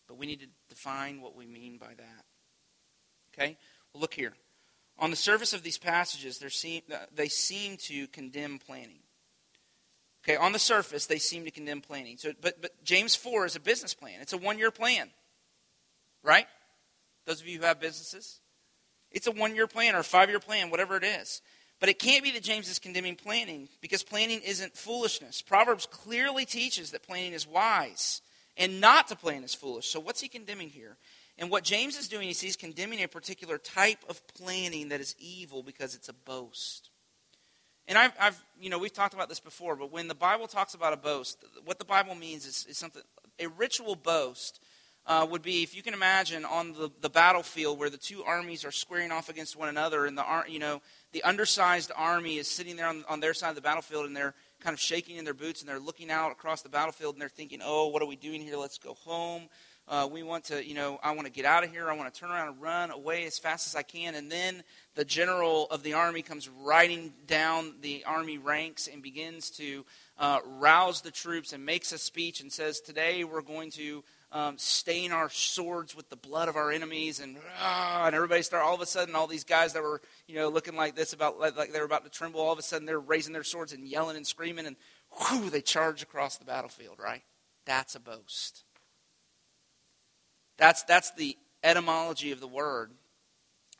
But 0.07 0.17
we 0.17 0.25
need 0.25 0.39
to 0.39 0.47
define 0.67 1.21
what 1.21 1.35
we 1.35 1.45
mean 1.45 1.77
by 1.77 1.93
that. 1.95 2.25
Okay? 3.31 3.57
Well, 3.93 4.01
look 4.01 4.15
here. 4.15 4.33
On 4.97 5.11
the 5.11 5.15
surface 5.15 5.53
of 5.53 5.61
these 5.61 5.77
passages, 5.77 6.41
seem, 6.51 6.81
uh, 6.91 6.97
they 7.13 7.27
seem 7.27 7.77
to 7.77 8.07
condemn 8.07 8.57
planning. 8.57 9.01
Okay, 10.23 10.35
on 10.35 10.51
the 10.51 10.57
surface, 10.57 11.05
they 11.05 11.19
seem 11.19 11.45
to 11.45 11.51
condemn 11.51 11.81
planning. 11.81 12.17
So, 12.17 12.31
but, 12.41 12.59
but 12.59 12.83
James 12.83 13.15
4 13.15 13.45
is 13.45 13.55
a 13.55 13.59
business 13.59 13.93
plan. 13.93 14.15
It's 14.19 14.33
a 14.33 14.37
one-year 14.37 14.71
plan. 14.71 15.11
Right? 16.23 16.47
Those 17.27 17.39
of 17.39 17.47
you 17.47 17.59
who 17.59 17.65
have 17.65 17.79
businesses. 17.79 18.39
It's 19.11 19.27
a 19.27 19.31
one-year 19.31 19.67
plan 19.67 19.93
or 19.93 19.99
a 19.99 20.03
five-year 20.03 20.39
plan, 20.39 20.71
whatever 20.71 20.97
it 20.97 21.03
is. 21.03 21.43
But 21.79 21.89
it 21.89 21.99
can't 21.99 22.23
be 22.23 22.31
that 22.31 22.43
James 22.43 22.69
is 22.69 22.79
condemning 22.79 23.15
planning 23.15 23.69
because 23.81 24.03
planning 24.03 24.41
isn't 24.41 24.75
foolishness. 24.75 25.41
Proverbs 25.41 25.85
clearly 25.85 26.45
teaches 26.45 26.91
that 26.91 27.03
planning 27.03 27.33
is 27.33 27.47
wise 27.47 28.21
and 28.57 28.81
not 28.81 29.07
to 29.09 29.15
plan 29.15 29.43
is 29.43 29.53
foolish. 29.53 29.87
So 29.87 29.99
what's 29.99 30.21
he 30.21 30.27
condemning 30.27 30.69
here? 30.69 30.97
And 31.37 31.51
what 31.51 31.63
James 31.63 31.95
is 31.95 32.07
doing 32.07 32.29
is 32.29 32.41
he's 32.41 32.55
condemning 32.55 33.03
a 33.03 33.07
particular 33.07 33.59
type 33.59 34.03
of 34.09 34.25
planning 34.27 34.89
that 34.89 34.99
is 34.99 35.15
evil 35.19 35.61
because 35.61 35.93
it's 35.93 36.09
a 36.09 36.13
boast. 36.13 36.89
And 37.87 37.97
I've, 37.97 38.13
I've, 38.19 38.43
you 38.59 38.69
know, 38.69 38.79
we've 38.79 38.91
talked 38.91 39.13
about 39.13 39.29
this 39.29 39.39
before, 39.39 39.75
but 39.75 39.91
when 39.91 40.07
the 40.07 40.15
Bible 40.15 40.47
talks 40.47 40.73
about 40.73 40.93
a 40.93 40.97
boast, 40.97 41.37
what 41.63 41.77
the 41.77 41.85
Bible 41.85 42.15
means 42.15 42.45
is, 42.45 42.65
is 42.67 42.77
something, 42.77 43.03
a 43.39 43.47
ritual 43.47 43.95
boast 43.95 44.59
uh, 45.07 45.25
would 45.29 45.41
be, 45.41 45.63
if 45.63 45.73
you 45.73 45.81
can 45.81 45.93
imagine, 45.93 46.43
on 46.43 46.73
the, 46.73 46.91
the 47.01 47.09
battlefield 47.09 47.79
where 47.79 47.89
the 47.89 47.97
two 47.97 48.23
armies 48.25 48.65
are 48.65 48.71
squaring 48.71 49.11
off 49.11 49.29
against 49.29 49.55
one 49.55 49.69
another, 49.69 50.05
and 50.05 50.17
the, 50.17 50.25
you 50.49 50.59
know, 50.59 50.81
the 51.13 51.23
undersized 51.23 51.91
army 51.95 52.37
is 52.37 52.47
sitting 52.47 52.75
there 52.75 52.87
on, 52.87 53.05
on 53.07 53.21
their 53.21 53.33
side 53.33 53.49
of 53.49 53.55
the 53.55 53.61
battlefield, 53.61 54.05
and 54.05 54.15
they're 54.15 54.35
kind 54.59 54.73
of 54.73 54.79
shaking 54.81 55.15
in 55.15 55.23
their 55.23 55.33
boots, 55.33 55.61
and 55.61 55.69
they're 55.69 55.79
looking 55.79 56.11
out 56.11 56.33
across 56.33 56.61
the 56.61 56.69
battlefield, 56.69 57.15
and 57.15 57.21
they're 57.21 57.29
thinking, 57.29 57.61
oh, 57.63 57.87
what 57.87 58.01
are 58.01 58.05
we 58.05 58.17
doing 58.17 58.41
here? 58.41 58.57
Let's 58.57 58.77
go 58.77 58.95
home. 58.95 59.43
Uh, 59.89 60.09
we 60.11 60.21
want 60.21 60.43
to, 60.43 60.67
you 60.67 60.73
know, 60.73 60.99
I 61.01 61.11
want 61.11 61.27
to 61.27 61.31
get 61.31 61.45
out 61.45 61.63
of 61.63 61.71
here. 61.71 61.89
I 61.89 61.95
want 61.95 62.13
to 62.13 62.19
turn 62.19 62.29
around 62.29 62.49
and 62.49 62.61
run 62.61 62.91
away 62.91 63.25
as 63.25 63.39
fast 63.39 63.67
as 63.67 63.75
I 63.75 63.83
can. 63.83 64.15
And 64.15 64.29
then 64.29 64.61
the 64.95 65.05
general 65.05 65.67
of 65.71 65.81
the 65.81 65.93
army 65.93 66.21
comes 66.21 66.49
riding 66.49 67.13
down 67.25 67.75
the 67.79 68.03
army 68.03 68.37
ranks 68.37 68.89
and 68.91 69.01
begins 69.01 69.49
to 69.51 69.85
uh, 70.17 70.39
rouse 70.45 70.99
the 70.99 71.11
troops 71.11 71.53
and 71.53 71.65
makes 71.65 71.93
a 71.93 71.97
speech 71.97 72.41
and 72.41 72.51
says, 72.51 72.81
Today 72.81 73.23
we're 73.23 73.41
going 73.41 73.71
to 73.71 74.03
um, 74.31 74.57
stain 74.57 75.11
our 75.11 75.29
swords 75.29 75.95
with 75.95 76.09
the 76.09 76.15
blood 76.15 76.49
of 76.49 76.55
our 76.55 76.71
enemies. 76.71 77.19
And, 77.19 77.37
ah, 77.59 78.05
and 78.07 78.15
everybody 78.15 78.41
start, 78.41 78.63
all 78.63 78.75
of 78.75 78.81
a 78.81 78.85
sudden, 78.85 79.15
all 79.15 79.27
these 79.27 79.43
guys 79.43 79.73
that 79.73 79.83
were, 79.83 80.01
you 80.27 80.35
know, 80.35 80.49
looking 80.49 80.75
like 80.75 80.95
this, 80.95 81.13
about 81.13 81.39
like, 81.39 81.55
like 81.55 81.71
they 81.71 81.79
were 81.79 81.85
about 81.85 82.03
to 82.03 82.09
tremble, 82.09 82.41
all 82.41 82.53
of 82.53 82.59
a 82.59 82.63
sudden 82.63 82.85
they're 82.85 82.99
raising 82.99 83.33
their 83.33 83.43
swords 83.43 83.73
and 83.73 83.87
yelling 83.87 84.17
and 84.17 84.27
screaming. 84.27 84.65
And 84.65 84.75
whew, 85.11 85.49
they 85.49 85.61
charge 85.61 86.03
across 86.03 86.37
the 86.37 86.45
battlefield, 86.45 86.99
right? 86.99 87.23
That's 87.65 87.95
a 87.95 87.99
boast. 87.99 88.63
That's, 90.57 90.83
that's 90.83 91.11
the 91.11 91.37
etymology 91.63 92.31
of 92.31 92.39
the 92.39 92.47
word. 92.47 92.91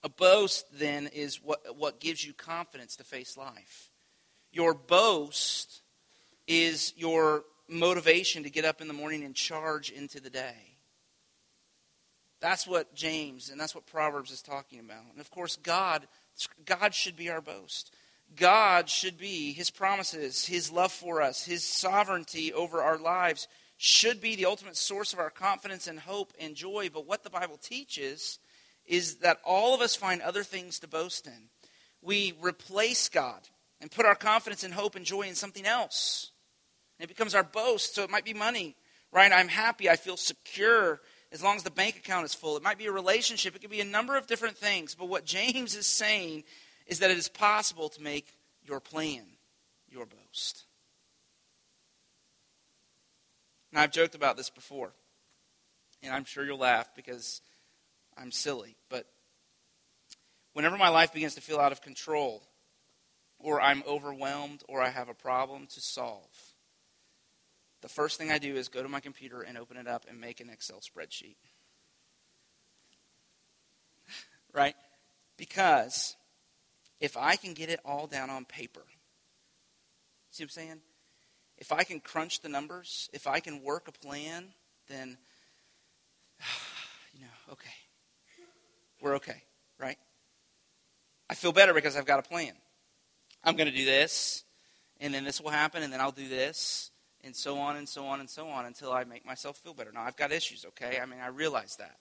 A 0.04 0.10
boast, 0.10 0.66
then, 0.78 1.08
is 1.08 1.42
what, 1.44 1.60
what 1.76 2.00
gives 2.00 2.24
you 2.26 2.34
confidence 2.34 2.96
to 2.98 3.04
face 3.04 3.36
life. 3.36 3.90
Your 4.52 4.74
boast 4.74 5.82
is 6.48 6.94
your 6.96 7.44
motivation 7.68 8.44
to 8.44 8.50
get 8.50 8.66
up 8.66 8.82
in 8.82 8.88
the 8.88 8.94
morning 8.94 9.24
and 9.24 9.36
charge 9.36 9.90
into 9.90 10.20
the 10.20 10.30
day. 10.30 10.78
That's 12.40 12.68
what 12.68 12.94
James 12.94 13.50
and 13.50 13.60
that's 13.60 13.74
what 13.74 13.86
Proverbs 13.88 14.32
is 14.32 14.42
talking 14.42 14.80
about. 14.80 15.06
And 15.12 15.20
of 15.20 15.32
course, 15.32 15.56
God, 15.56 16.08
God 16.66 16.94
should 16.94 17.18
be 17.18 17.30
our 17.30 17.42
boast. 17.42 17.94
God 18.36 18.90
should 18.90 19.18
be 19.18 19.54
his 19.54 19.70
promises, 19.70 20.46
his 20.46 20.72
love 20.72 20.92
for 20.92 21.22
us, 21.22 21.46
his 21.46 21.64
sovereignty 21.64 22.54
over 22.54 22.82
our 22.82 22.98
lives 22.98 23.48
should 23.78 24.20
be 24.20 24.36
the 24.36 24.46
ultimate 24.46 24.76
source 24.76 25.14
of 25.14 25.20
our 25.20 25.30
confidence 25.30 25.88
and 25.88 26.00
hope 26.00 26.34
and 26.40 26.56
joy. 26.56 26.90
But 26.94 27.08
what 27.08 27.24
the 27.24 27.30
Bible 27.30 27.58
teaches 27.58 28.40
is 28.86 29.18
that 29.18 29.40
all 29.44 29.74
of 29.74 29.82
us 29.82 29.96
find 29.96 30.22
other 30.22 30.44
things 30.44 30.80
to 30.80 30.88
boast 30.88 31.28
in. 31.28 31.50
We 32.02 32.34
replace 32.42 33.08
God 33.08 33.42
and 33.80 33.92
put 33.92 34.06
our 34.06 34.16
confidence 34.16 34.64
and 34.64 34.74
hope 34.74 34.96
and 34.96 35.06
joy 35.06 35.24
in 35.24 35.36
something 35.36 35.66
else. 35.66 36.32
It 37.00 37.08
becomes 37.08 37.36
our 37.36 37.44
boast. 37.44 37.96
So 37.96 38.04
it 38.04 38.10
might 38.10 38.26
be 38.26 38.34
money, 38.34 38.76
right? 39.12 39.32
I'm 39.32 39.48
happy. 39.48 39.90
I 39.90 39.96
feel 39.96 40.18
secure 40.18 41.02
as 41.32 41.44
long 41.44 41.56
as 41.56 41.64
the 41.64 41.72
bank 41.72 41.98
account 41.98 42.26
is 42.26 42.34
full. 42.34 42.58
It 42.58 42.64
might 42.64 42.78
be 42.78 42.88
a 42.88 42.92
relationship. 42.92 43.56
It 43.56 43.60
could 43.60 43.72
be 43.72 43.82
a 43.82 43.86
number 43.86 44.16
of 44.18 44.28
different 44.28 44.58
things. 44.58 44.96
But 44.96 45.10
what 45.10 45.26
James 45.26 45.76
is 45.76 45.86
saying 45.86 46.44
is 46.86 47.00
that 47.00 47.12
it 47.12 47.18
is 47.18 47.28
possible 47.28 47.90
to 47.90 48.02
make 48.02 48.34
your 48.64 48.80
plan 48.80 49.24
your 49.90 50.06
boast. 50.06 50.64
Now, 53.72 53.82
I've 53.82 53.92
joked 53.92 54.16
about 54.16 54.38
this 54.38 54.50
before, 54.50 54.94
and 56.02 56.14
I'm 56.14 56.26
sure 56.26 56.46
you'll 56.46 56.58
laugh 56.58 56.90
because 56.96 57.42
I'm 58.18 58.32
silly, 58.32 58.76
but 58.90 59.06
whenever 60.54 60.78
my 60.78 60.90
life 60.90 61.14
begins 61.14 61.36
to 61.36 61.42
feel 61.42 61.60
out 61.60 61.72
of 61.72 61.82
control, 61.82 62.44
or 63.40 63.62
I'm 63.62 63.84
overwhelmed, 63.88 64.64
or 64.68 64.82
I 64.82 64.90
have 64.90 65.10
a 65.10 65.14
problem 65.14 65.68
to 65.68 65.82
solve, 65.82 66.47
the 67.82 67.90
first 67.90 68.18
thing 68.18 68.32
I 68.32 68.38
do 68.38 68.56
is 68.56 68.70
go 68.70 68.84
to 68.84 68.90
my 68.90 69.00
computer 69.00 69.42
and 69.42 69.58
open 69.58 69.78
it 69.78 69.88
up 69.88 70.06
and 70.10 70.20
make 70.20 70.40
an 70.40 70.50
Excel 70.50 70.80
spreadsheet. 70.80 71.36
right? 74.54 74.76
Because 75.38 76.16
if 77.00 77.16
I 77.18 77.36
can 77.36 77.54
get 77.54 77.70
it 77.70 77.80
all 77.86 78.08
down 78.08 78.30
on 78.30 78.46
paper, 78.46 78.84
see 80.32 80.44
what 80.44 80.48
I'm 80.48 80.50
saying? 80.50 80.82
if 81.58 81.72
I 81.72 81.84
can 81.84 82.00
crunch 82.00 82.42
the 82.42 82.50
numbers, 82.50 83.10
if 83.13 83.28
I 83.28 83.40
can 83.40 83.63
work 83.63 83.88
a 83.88 83.92
plan, 83.92 84.46
then, 84.88 85.18
you 87.13 87.22
know, 87.22 87.54
okay. 87.54 87.70
We're 89.02 89.16
okay, 89.16 89.44
right? 89.80 89.98
I 91.30 91.36
feel 91.36 91.52
better 91.52 91.74
because 91.74 91.96
I've 91.96 92.06
got 92.06 92.20
a 92.20 92.24
plan. 92.24 92.54
I'm 93.44 93.56
going 93.56 93.70
to 93.70 93.76
do 93.76 93.86
this, 93.86 94.44
and 95.00 95.13
then 95.13 95.24
this 95.24 95.42
will 95.42 95.52
happen, 95.52 95.84
and 95.84 95.92
then 95.92 96.02
I'll 96.02 96.12
do 96.12 96.28
this, 96.28 96.92
and 97.24 97.36
so 97.36 97.58
on 97.58 97.76
and 97.76 97.88
so 97.88 98.06
on 98.06 98.20
and 98.20 98.30
so 98.30 98.48
on 98.50 98.66
until 98.66 98.92
I 98.92 99.04
make 99.04 99.26
myself 99.26 99.58
feel 99.58 99.74
better. 99.74 99.92
Now, 99.92 100.04
I've 100.04 100.18
got 100.18 100.32
issues, 100.32 100.66
okay? 100.66 101.00
I 101.02 101.06
mean, 101.06 101.20
I 101.20 101.28
realize 101.28 101.76
that. 101.78 101.98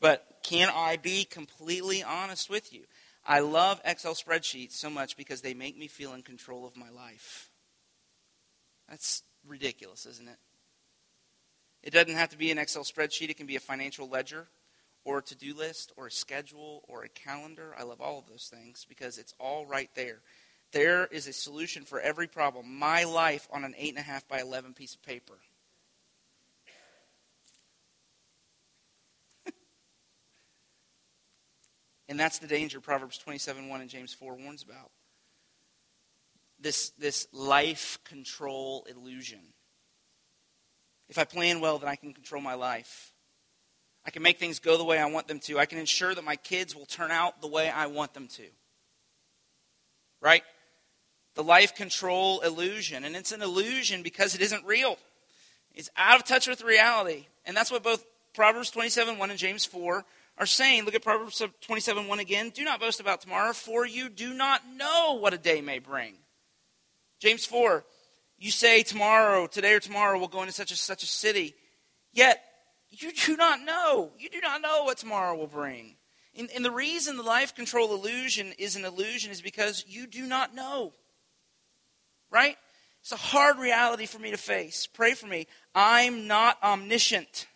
But 0.00 0.40
can 0.42 0.70
I 0.74 0.96
be 0.96 1.24
completely 1.24 2.02
honest 2.02 2.48
with 2.48 2.72
you? 2.72 2.84
I 3.26 3.40
love 3.40 3.80
Excel 3.84 4.14
spreadsheets 4.14 4.72
so 4.72 4.88
much 4.88 5.16
because 5.16 5.42
they 5.42 5.54
make 5.54 5.78
me 5.78 5.88
feel 5.88 6.14
in 6.14 6.22
control 6.22 6.66
of 6.66 6.76
my 6.76 6.88
life. 6.90 7.50
That's 8.88 9.22
ridiculous, 9.46 10.06
isn't 10.06 10.28
it? 10.28 10.38
It 11.82 11.92
doesn't 11.92 12.14
have 12.14 12.30
to 12.30 12.38
be 12.38 12.50
an 12.50 12.58
Excel 12.58 12.82
spreadsheet, 12.82 13.30
it 13.30 13.36
can 13.36 13.46
be 13.46 13.56
a 13.56 13.60
financial 13.60 14.08
ledger 14.08 14.48
or 15.04 15.18
a 15.18 15.22
to 15.22 15.34
do 15.34 15.54
list 15.54 15.92
or 15.96 16.06
a 16.06 16.10
schedule 16.10 16.82
or 16.88 17.04
a 17.04 17.08
calendar. 17.08 17.74
I 17.78 17.84
love 17.84 18.00
all 18.00 18.18
of 18.18 18.26
those 18.26 18.50
things 18.52 18.86
because 18.88 19.18
it's 19.18 19.34
all 19.38 19.66
right 19.66 19.90
there. 19.94 20.20
There 20.72 21.06
is 21.06 21.26
a 21.26 21.32
solution 21.32 21.84
for 21.84 22.00
every 22.00 22.28
problem. 22.28 22.78
My 22.78 23.04
life 23.04 23.48
on 23.52 23.64
an 23.64 23.74
8.5 23.80 24.28
by 24.28 24.40
11 24.40 24.74
piece 24.74 24.94
of 24.94 25.02
paper. 25.02 25.34
and 32.08 32.20
that's 32.20 32.38
the 32.38 32.46
danger 32.46 32.80
Proverbs 32.80 33.18
27 33.18 33.68
1 33.68 33.80
and 33.80 33.90
James 33.90 34.14
4 34.14 34.36
warns 34.36 34.62
about 34.62 34.90
this, 36.60 36.90
this 36.90 37.26
life 37.32 37.98
control 38.04 38.86
illusion. 38.88 39.40
If 41.08 41.18
I 41.18 41.24
plan 41.24 41.60
well, 41.60 41.78
then 41.78 41.88
I 41.88 41.96
can 41.96 42.12
control 42.12 42.42
my 42.42 42.54
life. 42.54 43.12
I 44.04 44.10
can 44.10 44.22
make 44.22 44.38
things 44.38 44.58
go 44.60 44.78
the 44.78 44.84
way 44.84 44.98
I 44.98 45.06
want 45.06 45.28
them 45.28 45.40
to. 45.40 45.58
I 45.58 45.66
can 45.66 45.78
ensure 45.78 46.14
that 46.14 46.24
my 46.24 46.36
kids 46.36 46.74
will 46.74 46.86
turn 46.86 47.10
out 47.10 47.40
the 47.40 47.48
way 47.48 47.68
I 47.68 47.86
want 47.86 48.14
them 48.14 48.28
to. 48.28 48.44
The 51.40 51.44
life 51.44 51.74
control 51.74 52.40
illusion. 52.40 53.02
And 53.02 53.16
it's 53.16 53.32
an 53.32 53.40
illusion 53.40 54.02
because 54.02 54.34
it 54.34 54.42
isn't 54.42 54.62
real. 54.66 54.98
It's 55.74 55.88
out 55.96 56.20
of 56.20 56.26
touch 56.26 56.46
with 56.46 56.60
reality. 56.60 57.28
And 57.46 57.56
that's 57.56 57.70
what 57.70 57.82
both 57.82 58.04
Proverbs 58.34 58.70
27 58.70 59.16
1 59.16 59.30
and 59.30 59.38
James 59.38 59.64
4 59.64 60.04
are 60.36 60.44
saying, 60.44 60.84
look 60.84 60.94
at 60.94 61.02
Proverbs 61.02 61.42
27 61.62 62.06
1 62.06 62.18
again, 62.18 62.50
do 62.50 62.62
not 62.62 62.78
boast 62.78 63.00
about 63.00 63.22
tomorrow, 63.22 63.54
for 63.54 63.86
you 63.86 64.10
do 64.10 64.34
not 64.34 64.60
know 64.76 65.16
what 65.18 65.32
a 65.32 65.38
day 65.38 65.62
may 65.62 65.78
bring. 65.78 66.12
James 67.20 67.46
4, 67.46 67.86
you 68.38 68.50
say 68.50 68.82
tomorrow, 68.82 69.46
today 69.46 69.72
or 69.72 69.80
tomorrow, 69.80 70.18
we'll 70.18 70.28
go 70.28 70.42
into 70.42 70.52
such 70.52 70.72
a 70.72 70.76
such 70.76 71.02
a 71.02 71.06
city. 71.06 71.54
Yet 72.12 72.44
you 72.90 73.12
do 73.12 73.34
not 73.38 73.62
know. 73.62 74.10
You 74.18 74.28
do 74.28 74.42
not 74.42 74.60
know 74.60 74.84
what 74.84 74.98
tomorrow 74.98 75.34
will 75.38 75.46
bring. 75.46 75.96
And, 76.38 76.50
and 76.54 76.62
the 76.62 76.70
reason 76.70 77.16
the 77.16 77.22
life 77.22 77.54
control 77.54 77.94
illusion 77.94 78.52
is 78.58 78.76
an 78.76 78.84
illusion 78.84 79.32
is 79.32 79.40
because 79.40 79.86
you 79.88 80.06
do 80.06 80.26
not 80.26 80.54
know. 80.54 80.92
Right? 82.30 82.56
It's 83.00 83.12
a 83.12 83.16
hard 83.16 83.58
reality 83.58 84.06
for 84.06 84.18
me 84.18 84.30
to 84.30 84.36
face. 84.36 84.86
Pray 84.86 85.14
for 85.14 85.26
me. 85.26 85.46
I'm 85.74 86.26
not 86.26 86.58
omniscient. 86.62 87.46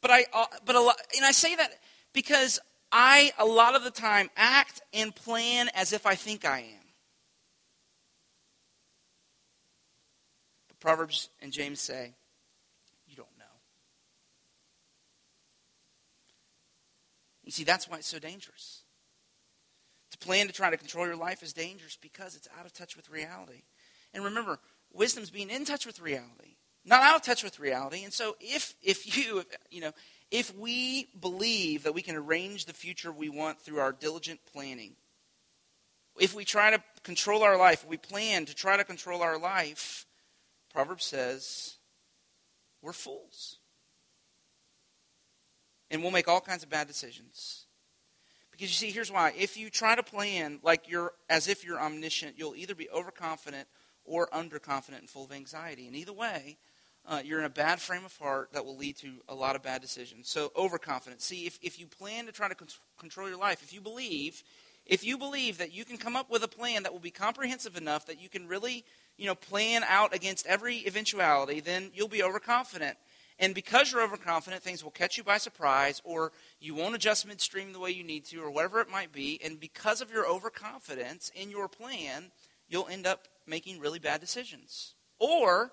But 0.00 0.10
I, 0.10 0.26
uh, 0.32 0.46
but 0.64 0.76
a 0.76 0.80
lot, 0.80 0.96
and 1.16 1.24
I 1.24 1.32
say 1.32 1.56
that 1.56 1.72
because 2.12 2.60
I, 2.92 3.32
a 3.38 3.44
lot 3.44 3.74
of 3.74 3.82
the 3.82 3.90
time, 3.90 4.30
act 4.36 4.80
and 4.92 5.14
plan 5.14 5.68
as 5.74 5.92
if 5.92 6.06
I 6.06 6.14
think 6.14 6.44
I 6.44 6.60
am. 6.60 6.86
But 10.68 10.78
Proverbs 10.80 11.28
and 11.42 11.52
James 11.52 11.80
say, 11.80 12.14
you 13.08 13.16
don't 13.16 13.26
know. 13.38 13.44
You 17.42 17.50
see, 17.50 17.64
that's 17.64 17.88
why 17.88 17.98
it's 17.98 18.08
so 18.08 18.18
dangerous. 18.18 18.77
To 20.18 20.26
plan 20.26 20.46
to 20.46 20.52
try 20.52 20.70
to 20.70 20.76
control 20.76 21.06
your 21.06 21.16
life 21.16 21.42
is 21.42 21.52
dangerous 21.52 21.96
because 22.00 22.34
it's 22.34 22.48
out 22.58 22.66
of 22.66 22.72
touch 22.72 22.96
with 22.96 23.10
reality. 23.10 23.62
And 24.12 24.24
remember, 24.24 24.58
wisdom's 24.92 25.30
being 25.30 25.50
in 25.50 25.64
touch 25.64 25.86
with 25.86 26.00
reality, 26.00 26.56
not 26.84 27.02
out 27.02 27.16
of 27.16 27.22
touch 27.22 27.42
with 27.42 27.60
reality. 27.60 28.04
And 28.04 28.12
so 28.12 28.36
if 28.40 28.74
if 28.82 29.16
you, 29.16 29.44
you 29.70 29.80
know, 29.80 29.92
if 30.30 30.54
we 30.56 31.08
believe 31.20 31.84
that 31.84 31.94
we 31.94 32.02
can 32.02 32.16
arrange 32.16 32.64
the 32.64 32.72
future 32.72 33.12
we 33.12 33.28
want 33.28 33.60
through 33.60 33.78
our 33.80 33.92
diligent 33.92 34.40
planning, 34.52 34.96
if 36.18 36.34
we 36.34 36.44
try 36.44 36.70
to 36.70 36.82
control 37.02 37.42
our 37.42 37.56
life, 37.56 37.86
we 37.86 37.96
plan 37.96 38.44
to 38.46 38.54
try 38.54 38.76
to 38.76 38.84
control 38.84 39.22
our 39.22 39.38
life, 39.38 40.06
Proverbs 40.72 41.04
says 41.04 41.76
we're 42.82 42.92
fools. 42.92 43.58
And 45.90 46.02
we'll 46.02 46.10
make 46.10 46.28
all 46.28 46.40
kinds 46.40 46.62
of 46.62 46.68
bad 46.68 46.86
decisions. 46.86 47.64
Because 48.58 48.72
you 48.72 48.88
see, 48.88 48.92
here's 48.92 49.12
why. 49.12 49.32
If 49.38 49.56
you 49.56 49.70
try 49.70 49.94
to 49.94 50.02
plan 50.02 50.58
like 50.64 50.90
you're 50.90 51.12
as 51.30 51.46
if 51.46 51.64
you're 51.64 51.80
omniscient, 51.80 52.34
you'll 52.36 52.56
either 52.56 52.74
be 52.74 52.90
overconfident 52.90 53.68
or 54.04 54.26
underconfident 54.28 54.98
and 54.98 55.08
full 55.08 55.24
of 55.24 55.30
anxiety. 55.30 55.86
And 55.86 55.94
either 55.94 56.12
way, 56.12 56.58
uh, 57.06 57.22
you're 57.24 57.38
in 57.38 57.44
a 57.44 57.50
bad 57.50 57.80
frame 57.80 58.04
of 58.04 58.16
heart 58.16 58.48
that 58.54 58.64
will 58.64 58.76
lead 58.76 58.96
to 58.96 59.12
a 59.28 59.34
lot 59.34 59.54
of 59.54 59.62
bad 59.62 59.80
decisions. 59.80 60.28
So 60.28 60.50
overconfidence. 60.56 61.24
See, 61.24 61.46
if, 61.46 61.56
if 61.62 61.78
you 61.78 61.86
plan 61.86 62.26
to 62.26 62.32
try 62.32 62.48
to 62.48 62.56
con- 62.56 62.66
control 62.98 63.28
your 63.28 63.38
life, 63.38 63.62
if 63.62 63.72
you 63.72 63.80
believe, 63.80 64.42
if 64.84 65.04
you 65.04 65.18
believe 65.18 65.58
that 65.58 65.72
you 65.72 65.84
can 65.84 65.96
come 65.96 66.16
up 66.16 66.28
with 66.28 66.42
a 66.42 66.48
plan 66.48 66.82
that 66.82 66.92
will 66.92 66.98
be 66.98 67.12
comprehensive 67.12 67.76
enough 67.76 68.06
that 68.06 68.20
you 68.20 68.28
can 68.28 68.48
really, 68.48 68.84
you 69.16 69.26
know, 69.26 69.36
plan 69.36 69.84
out 69.88 70.12
against 70.12 70.46
every 70.46 70.84
eventuality, 70.84 71.60
then 71.60 71.92
you'll 71.94 72.08
be 72.08 72.24
overconfident. 72.24 72.98
And 73.38 73.54
because 73.54 73.92
you're 73.92 74.02
overconfident, 74.02 74.62
things 74.62 74.82
will 74.82 74.90
catch 74.90 75.16
you 75.16 75.22
by 75.22 75.38
surprise, 75.38 76.02
or 76.04 76.32
you 76.60 76.74
won't 76.74 76.96
adjust 76.96 77.26
midstream 77.26 77.72
the 77.72 77.78
way 77.78 77.90
you 77.90 78.02
need 78.02 78.24
to, 78.26 78.42
or 78.42 78.50
whatever 78.50 78.80
it 78.80 78.90
might 78.90 79.12
be. 79.12 79.40
And 79.44 79.60
because 79.60 80.00
of 80.00 80.10
your 80.10 80.26
overconfidence 80.26 81.30
in 81.34 81.50
your 81.50 81.68
plan, 81.68 82.32
you'll 82.68 82.88
end 82.88 83.06
up 83.06 83.28
making 83.46 83.78
really 83.78 84.00
bad 84.00 84.20
decisions. 84.20 84.94
Or 85.20 85.72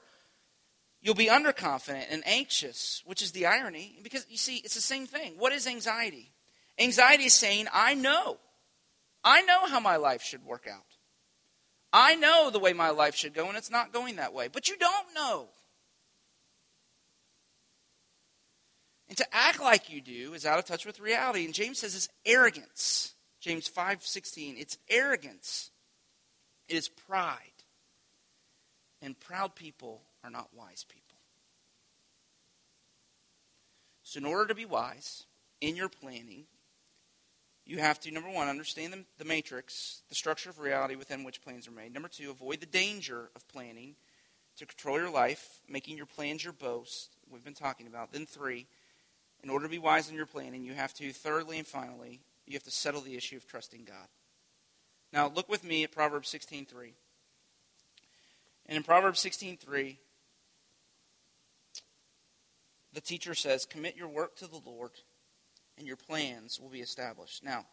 You'll 1.05 1.13
be 1.13 1.27
underconfident 1.27 2.07
and 2.09 2.23
anxious, 2.25 3.03
which 3.05 3.21
is 3.21 3.31
the 3.31 3.45
irony. 3.45 3.99
Because 4.01 4.25
you 4.27 4.37
see, 4.37 4.55
it's 4.57 4.73
the 4.73 4.81
same 4.81 5.05
thing. 5.05 5.35
What 5.37 5.53
is 5.53 5.67
anxiety? 5.67 6.31
Anxiety 6.79 7.25
is 7.25 7.33
saying, 7.35 7.67
I 7.71 7.93
know. 7.93 8.39
I 9.23 9.43
know 9.43 9.67
how 9.67 9.79
my 9.79 9.97
life 9.97 10.23
should 10.23 10.43
work 10.43 10.65
out. 10.67 10.81
I 11.93 12.15
know 12.15 12.49
the 12.49 12.57
way 12.57 12.73
my 12.73 12.89
life 12.89 13.13
should 13.13 13.35
go, 13.35 13.47
and 13.47 13.55
it's 13.55 13.69
not 13.69 13.93
going 13.93 14.15
that 14.15 14.33
way. 14.33 14.47
But 14.51 14.67
you 14.67 14.77
don't 14.77 15.13
know. 15.13 15.49
And 19.15 19.19
to 19.19 19.33
act 19.33 19.61
like 19.61 19.89
you 19.89 20.01
do 20.01 20.33
is 20.33 20.45
out 20.45 20.59
of 20.59 20.65
touch 20.65 20.85
with 20.85 20.99
reality. 20.99 21.45
And 21.45 21.53
James 21.53 21.79
says 21.79 21.95
it's 21.95 22.09
arrogance. 22.25 23.13
James 23.39 23.69
5:16. 23.69 24.57
It's 24.57 24.77
arrogance. 24.89 25.71
It 26.67 26.75
is 26.75 26.89
pride. 26.89 27.63
And 29.01 29.17
proud 29.17 29.55
people 29.55 30.05
are 30.21 30.29
not 30.29 30.53
wise 30.53 30.83
people. 30.83 31.17
So, 34.03 34.17
in 34.17 34.25
order 34.25 34.47
to 34.47 34.55
be 34.55 34.65
wise 34.65 35.23
in 35.61 35.77
your 35.77 35.87
planning, 35.87 36.47
you 37.63 37.77
have 37.79 38.01
to, 38.01 38.11
number 38.11 38.29
one, 38.29 38.49
understand 38.49 38.91
the, 38.91 39.05
the 39.17 39.23
matrix, 39.23 40.01
the 40.09 40.15
structure 40.15 40.49
of 40.49 40.59
reality 40.59 40.97
within 40.97 41.23
which 41.23 41.41
plans 41.41 41.69
are 41.69 41.71
made. 41.71 41.93
Number 41.93 42.09
two, 42.09 42.31
avoid 42.31 42.59
the 42.59 42.65
danger 42.65 43.31
of 43.33 43.47
planning 43.47 43.95
to 44.57 44.65
control 44.65 44.99
your 44.99 45.09
life, 45.09 45.61
making 45.69 45.95
your 45.95 46.05
plans 46.05 46.43
your 46.43 46.51
boast. 46.51 47.15
We've 47.29 47.45
been 47.45 47.53
talking 47.53 47.87
about. 47.87 48.11
Then, 48.11 48.25
three, 48.25 48.67
in 49.45 49.51
order 49.51 49.67
to 49.67 49.69
be 49.69 49.77
wise 49.77 50.09
in 50.09 50.15
your 50.15 50.25
planning, 50.25 50.65
you 50.65 50.73
have 50.73 50.91
to, 50.95 51.13
thirdly 51.13 51.59
and 51.59 51.67
finally, 51.67 52.19
you 52.47 52.53
have 52.53 52.63
to 52.63 52.71
settle 52.71 53.01
the 53.01 53.15
issue 53.15 53.37
of 53.37 53.45
trusting 53.45 53.83
God. 53.85 54.07
Now, 55.13 55.31
look 55.33 55.47
with 55.47 55.63
me 55.63 55.83
at 55.83 55.91
Proverbs 55.91 56.33
16.3. 56.33 56.93
And 58.65 58.75
in 58.75 58.81
Proverbs 58.81 59.23
16.3, 59.23 59.97
the 62.91 63.01
teacher 63.01 63.35
says, 63.35 63.67
Commit 63.67 63.95
your 63.95 64.07
work 64.07 64.35
to 64.37 64.47
the 64.47 64.59
Lord, 64.65 64.93
and 65.77 65.85
your 65.85 65.95
plans 65.95 66.59
will 66.59 66.69
be 66.69 66.81
established. 66.81 67.43
Now, 67.43 67.67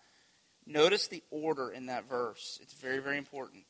notice 0.66 1.06
the 1.06 1.22
order 1.30 1.70
in 1.70 1.86
that 1.86 2.06
verse. 2.06 2.58
It's 2.60 2.74
very, 2.74 2.98
very 2.98 3.16
important. 3.16 3.64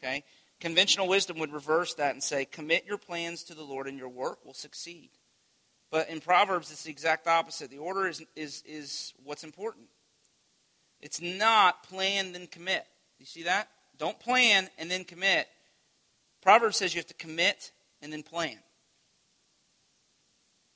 Okay? 0.00 0.24
Conventional 0.58 1.06
wisdom 1.06 1.38
would 1.38 1.52
reverse 1.52 1.94
that 1.94 2.14
and 2.14 2.22
say, 2.24 2.44
Commit 2.44 2.86
your 2.86 2.98
plans 2.98 3.44
to 3.44 3.54
the 3.54 3.62
Lord, 3.62 3.86
and 3.86 3.96
your 3.96 4.08
work 4.08 4.44
will 4.44 4.52
succeed. 4.52 5.10
But 5.90 6.08
in 6.08 6.20
Proverbs, 6.20 6.70
it's 6.70 6.84
the 6.84 6.90
exact 6.90 7.26
opposite. 7.26 7.70
The 7.70 7.78
order 7.78 8.08
is, 8.08 8.22
is, 8.34 8.62
is 8.66 9.14
what's 9.24 9.44
important. 9.44 9.86
It's 11.00 11.20
not 11.20 11.84
plan, 11.84 12.32
then 12.32 12.46
commit. 12.46 12.84
You 13.18 13.26
see 13.26 13.44
that? 13.44 13.68
Don't 13.98 14.18
plan 14.18 14.68
and 14.78 14.90
then 14.90 15.04
commit. 15.04 15.46
Proverbs 16.42 16.76
says 16.76 16.94
you 16.94 16.98
have 16.98 17.06
to 17.06 17.14
commit 17.14 17.72
and 18.02 18.12
then 18.12 18.22
plan. 18.22 18.56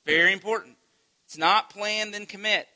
Very 0.05 0.33
important. 0.33 0.77
It's 1.25 1.37
not 1.37 1.69
plan, 1.69 2.11
then 2.11 2.25
commit. 2.25 2.67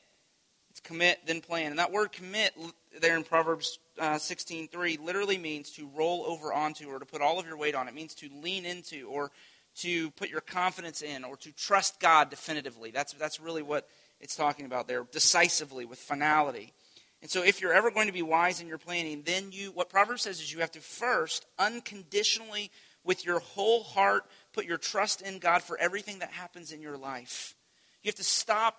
It's 0.69 0.79
commit, 0.79 1.19
then 1.25 1.41
plan. 1.41 1.71
And 1.71 1.79
that 1.79 1.91
word 1.91 2.11
commit 2.11 2.53
there 3.01 3.17
in 3.17 3.23
Proverbs 3.23 3.79
uh, 3.99 4.15
16.3 4.15 5.03
literally 5.03 5.37
means 5.37 5.71
to 5.71 5.89
roll 5.95 6.25
over 6.27 6.53
onto 6.53 6.87
or 6.89 6.99
to 6.99 7.05
put 7.05 7.21
all 7.21 7.39
of 7.39 7.47
your 7.47 7.57
weight 7.57 7.75
on. 7.75 7.87
It 7.87 7.93
means 7.93 8.13
to 8.15 8.29
lean 8.41 8.65
into 8.65 9.07
or 9.07 9.31
to 9.77 10.11
put 10.11 10.29
your 10.29 10.41
confidence 10.41 11.01
in 11.01 11.23
or 11.23 11.35
to 11.37 11.51
trust 11.53 11.99
God 11.99 12.29
definitively. 12.29 12.91
That's, 12.91 13.13
that's 13.13 13.39
really 13.39 13.61
what 13.61 13.87
it's 14.19 14.35
talking 14.35 14.65
about 14.65 14.87
there, 14.87 15.05
decisively, 15.11 15.85
with 15.85 15.99
finality. 15.99 16.73
And 17.21 17.29
so 17.29 17.43
if 17.43 17.61
you're 17.61 17.73
ever 17.73 17.91
going 17.91 18.07
to 18.07 18.13
be 18.13 18.21
wise 18.21 18.61
in 18.61 18.67
your 18.67 18.77
planning, 18.77 19.23
then 19.25 19.51
you, 19.51 19.71
what 19.71 19.89
Proverbs 19.89 20.23
says 20.23 20.39
is 20.39 20.53
you 20.53 20.59
have 20.59 20.71
to 20.71 20.79
first 20.79 21.45
unconditionally, 21.57 22.71
with 23.03 23.25
your 23.25 23.39
whole 23.39 23.83
heart, 23.83 24.23
put 24.53 24.65
your 24.65 24.77
trust 24.77 25.21
in 25.21 25.39
God 25.39 25.61
for 25.61 25.77
everything 25.77 26.19
that 26.19 26.31
happens 26.31 26.71
in 26.71 26.81
your 26.81 26.97
life. 26.97 27.55
You 28.01 28.09
have 28.09 28.15
to 28.15 28.23
stop 28.23 28.77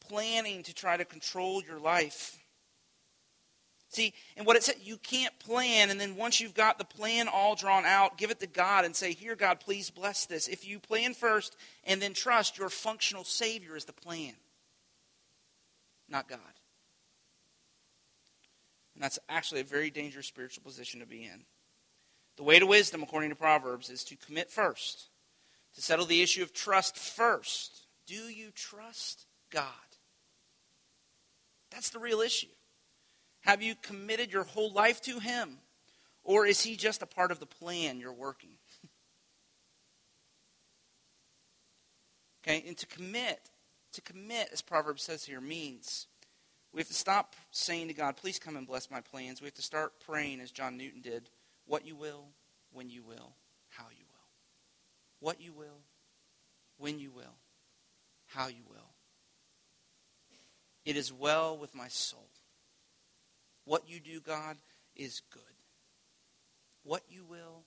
planning 0.00 0.62
to 0.64 0.74
try 0.74 0.96
to 0.96 1.04
control 1.04 1.62
your 1.62 1.78
life. 1.78 2.38
See, 3.92 4.14
and 4.38 4.46
what 4.46 4.56
it 4.56 4.62
said, 4.62 4.76
you 4.82 4.96
can't 4.96 5.38
plan, 5.38 5.90
and 5.90 6.00
then 6.00 6.16
once 6.16 6.40
you've 6.40 6.54
got 6.54 6.78
the 6.78 6.84
plan 6.84 7.28
all 7.28 7.54
drawn 7.54 7.84
out, 7.84 8.16
give 8.16 8.30
it 8.30 8.40
to 8.40 8.46
God 8.46 8.86
and 8.86 8.96
say, 8.96 9.12
Here, 9.12 9.36
God, 9.36 9.60
please 9.60 9.90
bless 9.90 10.24
this. 10.24 10.48
If 10.48 10.66
you 10.66 10.78
plan 10.78 11.12
first 11.12 11.58
and 11.84 12.00
then 12.00 12.14
trust, 12.14 12.56
your 12.56 12.70
functional 12.70 13.22
Savior 13.22 13.76
is 13.76 13.84
the 13.84 13.92
plan, 13.92 14.32
not 16.08 16.26
God. 16.26 16.38
And 18.94 19.04
that's 19.04 19.18
actually 19.28 19.60
a 19.60 19.64
very 19.64 19.90
dangerous 19.90 20.26
spiritual 20.26 20.64
position 20.64 21.00
to 21.00 21.06
be 21.06 21.24
in. 21.24 21.44
The 22.38 22.44
way 22.44 22.58
to 22.58 22.66
wisdom, 22.66 23.02
according 23.02 23.28
to 23.28 23.36
Proverbs, 23.36 23.90
is 23.90 24.04
to 24.04 24.16
commit 24.16 24.50
first 24.50 25.10
to 25.74 25.82
settle 25.82 26.06
the 26.06 26.22
issue 26.22 26.42
of 26.42 26.54
trust 26.54 26.96
first. 26.96 27.86
Do 28.06 28.14
you 28.14 28.52
trust 28.54 29.26
God? 29.50 29.66
That's 31.70 31.90
the 31.90 31.98
real 31.98 32.20
issue. 32.20 32.48
Have 33.42 33.62
you 33.62 33.74
committed 33.74 34.32
your 34.32 34.44
whole 34.44 34.72
life 34.72 35.00
to 35.02 35.18
Him? 35.18 35.58
Or 36.24 36.46
is 36.46 36.62
He 36.62 36.76
just 36.76 37.02
a 37.02 37.06
part 37.06 37.30
of 37.30 37.40
the 37.40 37.46
plan 37.46 38.00
you're 38.00 38.12
working? 38.12 38.56
okay, 42.44 42.64
and 42.66 42.76
to 42.78 42.86
commit, 42.86 43.40
to 43.92 44.00
commit, 44.00 44.48
as 44.52 44.62
Proverbs 44.62 45.02
says 45.02 45.24
here, 45.24 45.40
means 45.40 46.06
we 46.72 46.80
have 46.80 46.88
to 46.88 46.94
stop 46.94 47.36
saying 47.50 47.88
to 47.88 47.94
God, 47.94 48.16
please 48.16 48.38
come 48.38 48.56
and 48.56 48.66
bless 48.66 48.90
my 48.90 49.00
plans. 49.00 49.40
We 49.40 49.46
have 49.46 49.54
to 49.54 49.62
start 49.62 49.92
praying, 50.06 50.40
as 50.40 50.50
John 50.50 50.76
Newton 50.76 51.00
did, 51.02 51.28
what 51.66 51.86
you 51.86 51.94
will, 51.94 52.24
when 52.72 52.88
you 52.88 53.02
will, 53.02 53.34
how 53.68 53.84
you 53.90 54.04
will 54.06 54.12
what 55.22 55.40
you 55.40 55.52
will, 55.52 55.78
when 56.78 56.98
you 56.98 57.12
will, 57.12 57.36
how 58.26 58.48
you 58.48 58.64
will. 58.68 58.90
It 60.84 60.96
is 60.96 61.12
well 61.12 61.56
with 61.56 61.76
my 61.76 61.86
soul. 61.86 62.28
What 63.64 63.88
you 63.88 64.00
do, 64.00 64.20
God, 64.20 64.56
is 64.96 65.22
good. 65.32 65.42
What 66.84 67.02
you 67.08 67.24
will, 67.24 67.64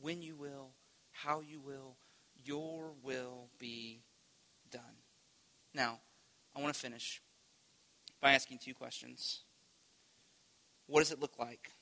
when 0.00 0.22
you 0.22 0.34
will, 0.34 0.70
how 1.12 1.40
you 1.40 1.60
will, 1.60 1.96
your 2.44 2.92
will 3.02 3.48
be 3.58 4.00
done. 4.70 4.80
Now, 5.74 6.00
I 6.54 6.60
want 6.60 6.72
to 6.72 6.80
finish 6.80 7.20
by 8.20 8.32
asking 8.32 8.58
two 8.58 8.74
questions. 8.74 9.40
What 10.86 11.00
does 11.00 11.12
it 11.12 11.20
look 11.20 11.38
like 11.38 11.72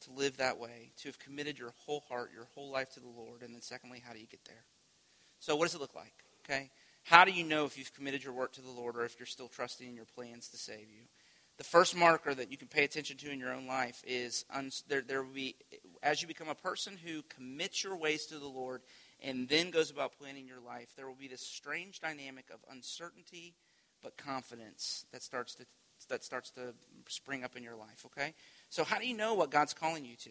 to 0.00 0.10
live 0.12 0.36
that 0.38 0.58
way, 0.58 0.92
to 0.98 1.08
have 1.08 1.18
committed 1.18 1.58
your 1.58 1.72
whole 1.84 2.04
heart, 2.08 2.30
your 2.34 2.48
whole 2.54 2.70
life 2.70 2.90
to 2.94 3.00
the 3.00 3.08
Lord? 3.08 3.42
And 3.42 3.54
then, 3.54 3.62
secondly, 3.62 4.02
how 4.04 4.12
do 4.12 4.18
you 4.18 4.26
get 4.26 4.44
there? 4.44 4.64
So, 5.38 5.54
what 5.54 5.66
does 5.66 5.74
it 5.74 5.80
look 5.80 5.94
like? 5.94 6.14
Okay? 6.44 6.70
How 7.04 7.24
do 7.24 7.30
you 7.30 7.44
know 7.44 7.66
if 7.66 7.78
you've 7.78 7.94
committed 7.94 8.24
your 8.24 8.32
work 8.32 8.52
to 8.54 8.62
the 8.62 8.70
Lord 8.70 8.96
or 8.96 9.04
if 9.04 9.18
you're 9.18 9.26
still 9.26 9.48
trusting 9.48 9.88
in 9.88 9.94
your 9.94 10.06
plans 10.06 10.48
to 10.48 10.56
save 10.56 10.90
you? 10.90 11.04
The 11.58 11.64
first 11.64 11.96
marker 11.96 12.34
that 12.34 12.50
you 12.50 12.58
can 12.58 12.68
pay 12.68 12.84
attention 12.84 13.16
to 13.18 13.30
in 13.30 13.38
your 13.38 13.52
own 13.52 13.66
life 13.66 14.02
is 14.06 14.44
there, 14.88 15.00
there 15.00 15.22
will 15.22 15.32
be, 15.32 15.56
as 16.02 16.20
you 16.20 16.28
become 16.28 16.48
a 16.48 16.54
person 16.54 16.98
who 17.02 17.22
commits 17.22 17.82
your 17.82 17.96
ways 17.96 18.26
to 18.26 18.38
the 18.38 18.46
Lord 18.46 18.82
and 19.22 19.48
then 19.48 19.70
goes 19.70 19.90
about 19.90 20.18
planning 20.18 20.46
your 20.46 20.60
life, 20.60 20.88
there 20.96 21.06
will 21.06 21.14
be 21.14 21.28
this 21.28 21.40
strange 21.40 22.00
dynamic 22.00 22.50
of 22.52 22.60
uncertainty 22.70 23.54
but 24.02 24.16
confidence 24.18 25.06
that 25.12 25.22
starts 25.22 25.54
to 25.54 25.66
that 26.10 26.22
starts 26.22 26.50
to 26.50 26.74
spring 27.08 27.42
up 27.42 27.56
in 27.56 27.62
your 27.62 27.74
life, 27.74 28.04
okay? 28.04 28.34
So 28.68 28.84
how 28.84 28.98
do 28.98 29.06
you 29.06 29.16
know 29.16 29.32
what 29.32 29.50
God's 29.50 29.72
calling 29.72 30.04
you 30.04 30.14
to? 30.16 30.30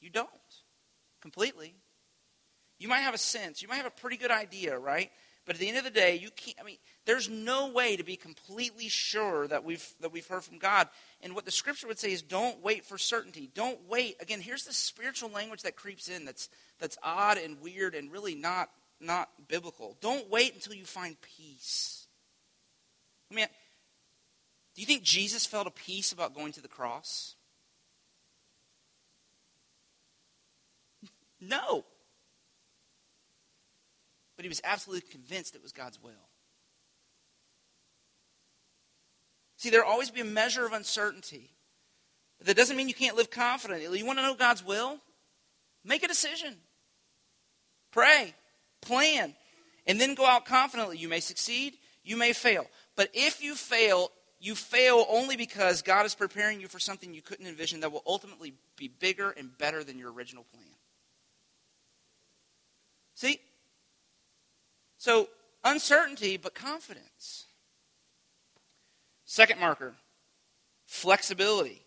You 0.00 0.10
don't. 0.10 0.28
Completely. 1.20 1.74
You 2.78 2.88
might 2.88 3.00
have 3.00 3.12
a 3.12 3.18
sense, 3.18 3.60
you 3.60 3.68
might 3.68 3.76
have 3.76 3.86
a 3.86 3.90
pretty 3.90 4.16
good 4.16 4.30
idea, 4.30 4.78
right? 4.78 5.10
But 5.46 5.56
at 5.56 5.60
the 5.60 5.68
end 5.68 5.78
of 5.78 5.84
the 5.84 5.90
day, 5.90 6.16
you 6.16 6.30
can't 6.30 6.56
I 6.60 6.64
mean, 6.64 6.76
there's 7.06 7.28
no 7.28 7.68
way 7.68 7.96
to 7.96 8.04
be 8.04 8.16
completely 8.16 8.88
sure 8.88 9.48
that 9.48 9.64
we've 9.64 9.86
that 10.00 10.12
we've 10.12 10.26
heard 10.26 10.44
from 10.44 10.58
God. 10.58 10.88
And 11.22 11.34
what 11.34 11.44
the 11.44 11.50
scripture 11.50 11.86
would 11.86 11.98
say 11.98 12.12
is 12.12 12.22
don't 12.22 12.62
wait 12.62 12.84
for 12.84 12.98
certainty. 12.98 13.50
Don't 13.54 13.78
wait. 13.88 14.16
Again, 14.20 14.40
here's 14.40 14.64
the 14.64 14.72
spiritual 14.72 15.30
language 15.30 15.62
that 15.62 15.76
creeps 15.76 16.08
in 16.08 16.24
that's 16.24 16.48
that's 16.78 16.98
odd 17.02 17.38
and 17.38 17.60
weird 17.60 17.94
and 17.94 18.12
really 18.12 18.34
not 18.34 18.70
not 19.00 19.30
biblical. 19.48 19.96
Don't 20.00 20.30
wait 20.30 20.54
until 20.54 20.74
you 20.74 20.84
find 20.84 21.16
peace. 21.20 22.06
I 23.30 23.34
mean, 23.34 23.46
do 24.74 24.80
you 24.82 24.86
think 24.86 25.02
Jesus 25.02 25.46
felt 25.46 25.66
a 25.66 25.70
peace 25.70 26.12
about 26.12 26.34
going 26.34 26.52
to 26.52 26.60
the 26.60 26.68
cross? 26.68 27.36
No. 31.42 31.86
But 34.40 34.46
he 34.46 34.48
was 34.48 34.62
absolutely 34.64 35.06
convinced 35.10 35.54
it 35.54 35.62
was 35.62 35.72
God's 35.72 36.02
will. 36.02 36.12
See, 39.58 39.68
there'll 39.68 39.86
always 39.86 40.10
be 40.10 40.22
a 40.22 40.24
measure 40.24 40.64
of 40.64 40.72
uncertainty. 40.72 41.50
That 42.46 42.56
doesn't 42.56 42.74
mean 42.74 42.88
you 42.88 42.94
can't 42.94 43.18
live 43.18 43.30
confidently. 43.30 43.98
You 43.98 44.06
want 44.06 44.18
to 44.18 44.22
know 44.22 44.34
God's 44.34 44.64
will? 44.64 44.96
Make 45.84 46.02
a 46.04 46.08
decision. 46.08 46.56
Pray. 47.90 48.32
Plan. 48.80 49.34
And 49.86 50.00
then 50.00 50.14
go 50.14 50.24
out 50.24 50.46
confidently. 50.46 50.96
You 50.96 51.10
may 51.10 51.20
succeed, 51.20 51.74
you 52.02 52.16
may 52.16 52.32
fail. 52.32 52.64
But 52.96 53.10
if 53.12 53.42
you 53.42 53.54
fail, 53.54 54.10
you 54.38 54.54
fail 54.54 55.04
only 55.10 55.36
because 55.36 55.82
God 55.82 56.06
is 56.06 56.14
preparing 56.14 56.62
you 56.62 56.68
for 56.68 56.78
something 56.78 57.12
you 57.12 57.20
couldn't 57.20 57.46
envision 57.46 57.80
that 57.80 57.92
will 57.92 58.04
ultimately 58.06 58.54
be 58.78 58.88
bigger 58.88 59.32
and 59.32 59.50
better 59.58 59.84
than 59.84 59.98
your 59.98 60.10
original 60.10 60.46
plan. 60.50 60.64
See? 63.16 63.38
So, 65.00 65.30
uncertainty, 65.64 66.36
but 66.36 66.54
confidence. 66.54 67.46
Second 69.24 69.58
marker 69.58 69.94
flexibility 70.84 71.80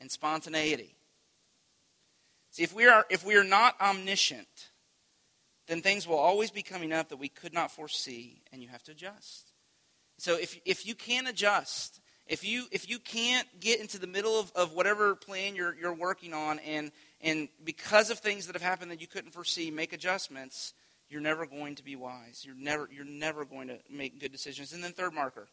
and 0.00 0.08
spontaneity. 0.08 0.94
See, 2.52 2.62
if 2.62 2.72
we 2.72 2.86
are, 2.86 3.04
if 3.10 3.26
we 3.26 3.34
are 3.34 3.42
not 3.42 3.74
omniscient, 3.80 4.70
then 5.66 5.80
things 5.80 6.06
will 6.06 6.18
always 6.18 6.52
be 6.52 6.62
coming 6.62 6.92
up 6.92 7.08
that 7.08 7.16
we 7.16 7.28
could 7.28 7.52
not 7.52 7.72
foresee, 7.72 8.42
and 8.52 8.62
you 8.62 8.68
have 8.68 8.84
to 8.84 8.92
adjust. 8.92 9.50
So 10.18 10.38
if, 10.38 10.56
if 10.64 10.86
you 10.86 10.94
can't 10.94 11.26
adjust, 11.26 12.00
if 12.28 12.44
you, 12.44 12.66
if 12.70 12.88
you 12.88 13.00
can't 13.00 13.48
get 13.58 13.80
into 13.80 13.98
the 13.98 14.06
middle 14.06 14.38
of, 14.38 14.52
of 14.54 14.74
whatever 14.74 15.16
plan 15.16 15.56
you're, 15.56 15.74
you're 15.74 15.92
working 15.92 16.32
on, 16.32 16.60
and, 16.60 16.92
and 17.20 17.48
because 17.64 18.10
of 18.10 18.20
things 18.20 18.46
that 18.46 18.54
have 18.54 18.62
happened 18.62 18.92
that 18.92 19.00
you 19.00 19.08
couldn't 19.08 19.32
foresee, 19.32 19.72
make 19.72 19.92
adjustments, 19.92 20.72
you're 21.14 21.22
never 21.22 21.46
going 21.46 21.76
to 21.76 21.84
be 21.84 21.94
wise. 21.94 22.42
You're 22.44 22.56
never, 22.56 22.88
you're 22.92 23.04
never 23.04 23.44
going 23.44 23.68
to 23.68 23.78
make 23.88 24.20
good 24.20 24.32
decisions. 24.32 24.72
And 24.72 24.82
then, 24.82 24.90
third 24.90 25.14
marker. 25.14 25.46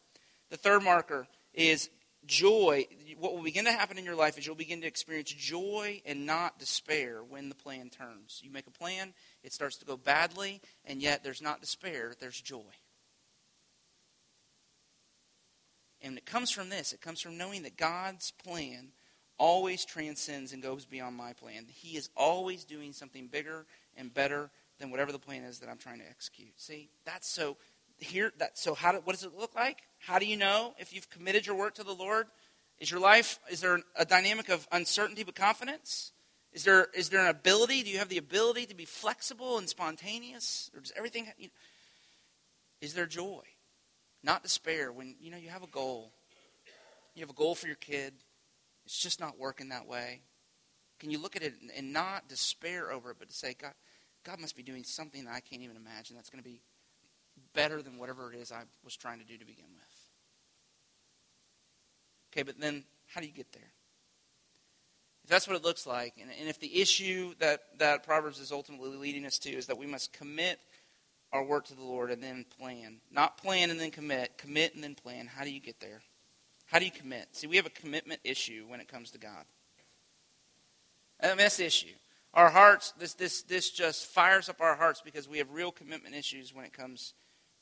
The 0.50 0.56
third 0.56 0.82
marker 0.82 1.28
is 1.54 1.88
joy. 2.26 2.84
What 3.16 3.32
will 3.32 3.44
begin 3.44 3.66
to 3.66 3.72
happen 3.72 3.96
in 3.96 4.04
your 4.04 4.16
life 4.16 4.36
is 4.36 4.44
you'll 4.44 4.56
begin 4.56 4.80
to 4.80 4.88
experience 4.88 5.30
joy 5.30 6.02
and 6.04 6.26
not 6.26 6.58
despair 6.58 7.22
when 7.22 7.48
the 7.48 7.54
plan 7.54 7.90
turns. 7.90 8.40
You 8.42 8.50
make 8.50 8.66
a 8.66 8.72
plan, 8.72 9.14
it 9.44 9.52
starts 9.52 9.76
to 9.76 9.86
go 9.86 9.96
badly, 9.96 10.60
and 10.84 11.00
yet 11.00 11.22
there's 11.22 11.40
not 11.40 11.60
despair, 11.60 12.12
there's 12.18 12.40
joy. 12.40 12.74
And 16.02 16.18
it 16.18 16.26
comes 16.26 16.50
from 16.50 16.70
this 16.70 16.92
it 16.92 17.00
comes 17.00 17.20
from 17.20 17.38
knowing 17.38 17.62
that 17.62 17.76
God's 17.76 18.32
plan 18.32 18.88
always 19.38 19.84
transcends 19.84 20.52
and 20.52 20.60
goes 20.60 20.84
beyond 20.84 21.16
my 21.16 21.34
plan. 21.34 21.66
He 21.68 21.96
is 21.96 22.10
always 22.16 22.64
doing 22.64 22.92
something 22.92 23.28
bigger 23.28 23.64
and 23.96 24.12
better 24.12 24.50
than 24.78 24.90
whatever 24.90 25.12
the 25.12 25.18
plan 25.18 25.44
is 25.44 25.60
that 25.60 25.68
I'm 25.68 25.78
trying 25.78 25.98
to 25.98 26.08
execute. 26.08 26.60
See, 26.60 26.90
that's 27.04 27.28
so 27.28 27.56
here 27.98 28.32
that 28.38 28.58
so 28.58 28.74
how 28.74 28.92
do, 28.92 29.00
what 29.04 29.14
does 29.14 29.24
it 29.24 29.36
look 29.36 29.54
like? 29.54 29.78
How 29.98 30.18
do 30.18 30.26
you 30.26 30.36
know 30.36 30.74
if 30.78 30.92
you've 30.92 31.08
committed 31.10 31.46
your 31.46 31.56
work 31.56 31.74
to 31.74 31.84
the 31.84 31.94
Lord? 31.94 32.26
Is 32.78 32.90
your 32.90 33.00
life 33.00 33.38
is 33.50 33.60
there 33.60 33.80
a 33.96 34.04
dynamic 34.04 34.48
of 34.48 34.66
uncertainty 34.72 35.22
but 35.22 35.34
confidence? 35.34 36.12
Is 36.52 36.64
there 36.64 36.88
is 36.94 37.08
there 37.08 37.20
an 37.20 37.28
ability? 37.28 37.82
Do 37.82 37.90
you 37.90 37.98
have 37.98 38.08
the 38.08 38.18
ability 38.18 38.66
to 38.66 38.74
be 38.74 38.84
flexible 38.84 39.58
and 39.58 39.68
spontaneous? 39.68 40.70
Or 40.74 40.80
does 40.80 40.92
everything 40.96 41.28
you 41.38 41.46
know, 41.46 41.52
is 42.80 42.94
there 42.94 43.06
joy? 43.06 43.42
Not 44.24 44.42
despair 44.42 44.92
when 44.92 45.16
you 45.20 45.30
know 45.30 45.36
you 45.36 45.48
have 45.48 45.62
a 45.62 45.68
goal. 45.68 46.12
You 47.14 47.20
have 47.20 47.30
a 47.30 47.34
goal 47.34 47.54
for 47.54 47.66
your 47.66 47.76
kid. 47.76 48.14
It's 48.84 48.98
just 48.98 49.20
not 49.20 49.38
working 49.38 49.68
that 49.68 49.86
way. 49.86 50.22
Can 50.98 51.10
you 51.10 51.20
look 51.20 51.36
at 51.36 51.42
it 51.42 51.54
and 51.76 51.92
not 51.92 52.28
despair 52.28 52.90
over 52.92 53.10
it, 53.10 53.16
but 53.18 53.28
to 53.28 53.34
say, 53.34 53.54
God, 53.60 53.72
God 54.24 54.40
must 54.40 54.56
be 54.56 54.62
doing 54.62 54.84
something 54.84 55.24
that 55.24 55.34
I 55.34 55.40
can't 55.40 55.62
even 55.62 55.76
imagine 55.76 56.16
that's 56.16 56.30
going 56.30 56.42
to 56.42 56.48
be 56.48 56.60
better 57.54 57.82
than 57.82 57.98
whatever 57.98 58.32
it 58.32 58.36
is 58.36 58.52
I 58.52 58.62
was 58.84 58.96
trying 58.96 59.18
to 59.18 59.24
do 59.24 59.36
to 59.36 59.44
begin 59.44 59.64
with. 59.74 60.10
Okay, 62.32 62.42
but 62.42 62.60
then 62.60 62.84
how 63.08 63.20
do 63.20 63.26
you 63.26 63.32
get 63.32 63.52
there? 63.52 63.72
If 65.24 65.30
that's 65.30 65.46
what 65.46 65.56
it 65.56 65.62
looks 65.62 65.86
like, 65.86 66.14
and, 66.20 66.30
and 66.38 66.48
if 66.48 66.58
the 66.58 66.80
issue 66.80 67.34
that, 67.38 67.60
that 67.78 68.04
Proverbs 68.04 68.40
is 68.40 68.50
ultimately 68.50 68.96
leading 68.96 69.24
us 69.24 69.38
to 69.40 69.50
is 69.50 69.66
that 69.66 69.78
we 69.78 69.86
must 69.86 70.12
commit 70.12 70.58
our 71.32 71.44
work 71.44 71.66
to 71.66 71.74
the 71.74 71.82
Lord 71.82 72.10
and 72.10 72.22
then 72.22 72.44
plan. 72.58 72.96
Not 73.10 73.38
plan 73.38 73.70
and 73.70 73.78
then 73.78 73.90
commit, 73.90 74.36
commit 74.36 74.74
and 74.74 74.82
then 74.82 74.94
plan. 74.94 75.26
How 75.26 75.44
do 75.44 75.50
you 75.50 75.60
get 75.60 75.80
there? 75.80 76.00
How 76.66 76.78
do 76.78 76.84
you 76.84 76.90
commit? 76.90 77.28
See, 77.32 77.46
we 77.46 77.56
have 77.56 77.66
a 77.66 77.70
commitment 77.70 78.20
issue 78.24 78.64
when 78.66 78.80
it 78.80 78.88
comes 78.88 79.10
to 79.12 79.18
God. 79.18 79.44
I 81.22 81.28
mean, 81.28 81.36
that's 81.36 81.58
the 81.58 81.66
issue. 81.66 81.94
Our 82.34 82.48
hearts, 82.48 82.92
this, 82.98 83.14
this, 83.14 83.42
this 83.42 83.70
just 83.70 84.06
fires 84.06 84.48
up 84.48 84.60
our 84.60 84.74
hearts 84.74 85.02
because 85.04 85.28
we 85.28 85.38
have 85.38 85.50
real 85.50 85.70
commitment 85.70 86.14
issues 86.14 86.54
when 86.54 86.64
it 86.64 86.72
comes 86.72 87.12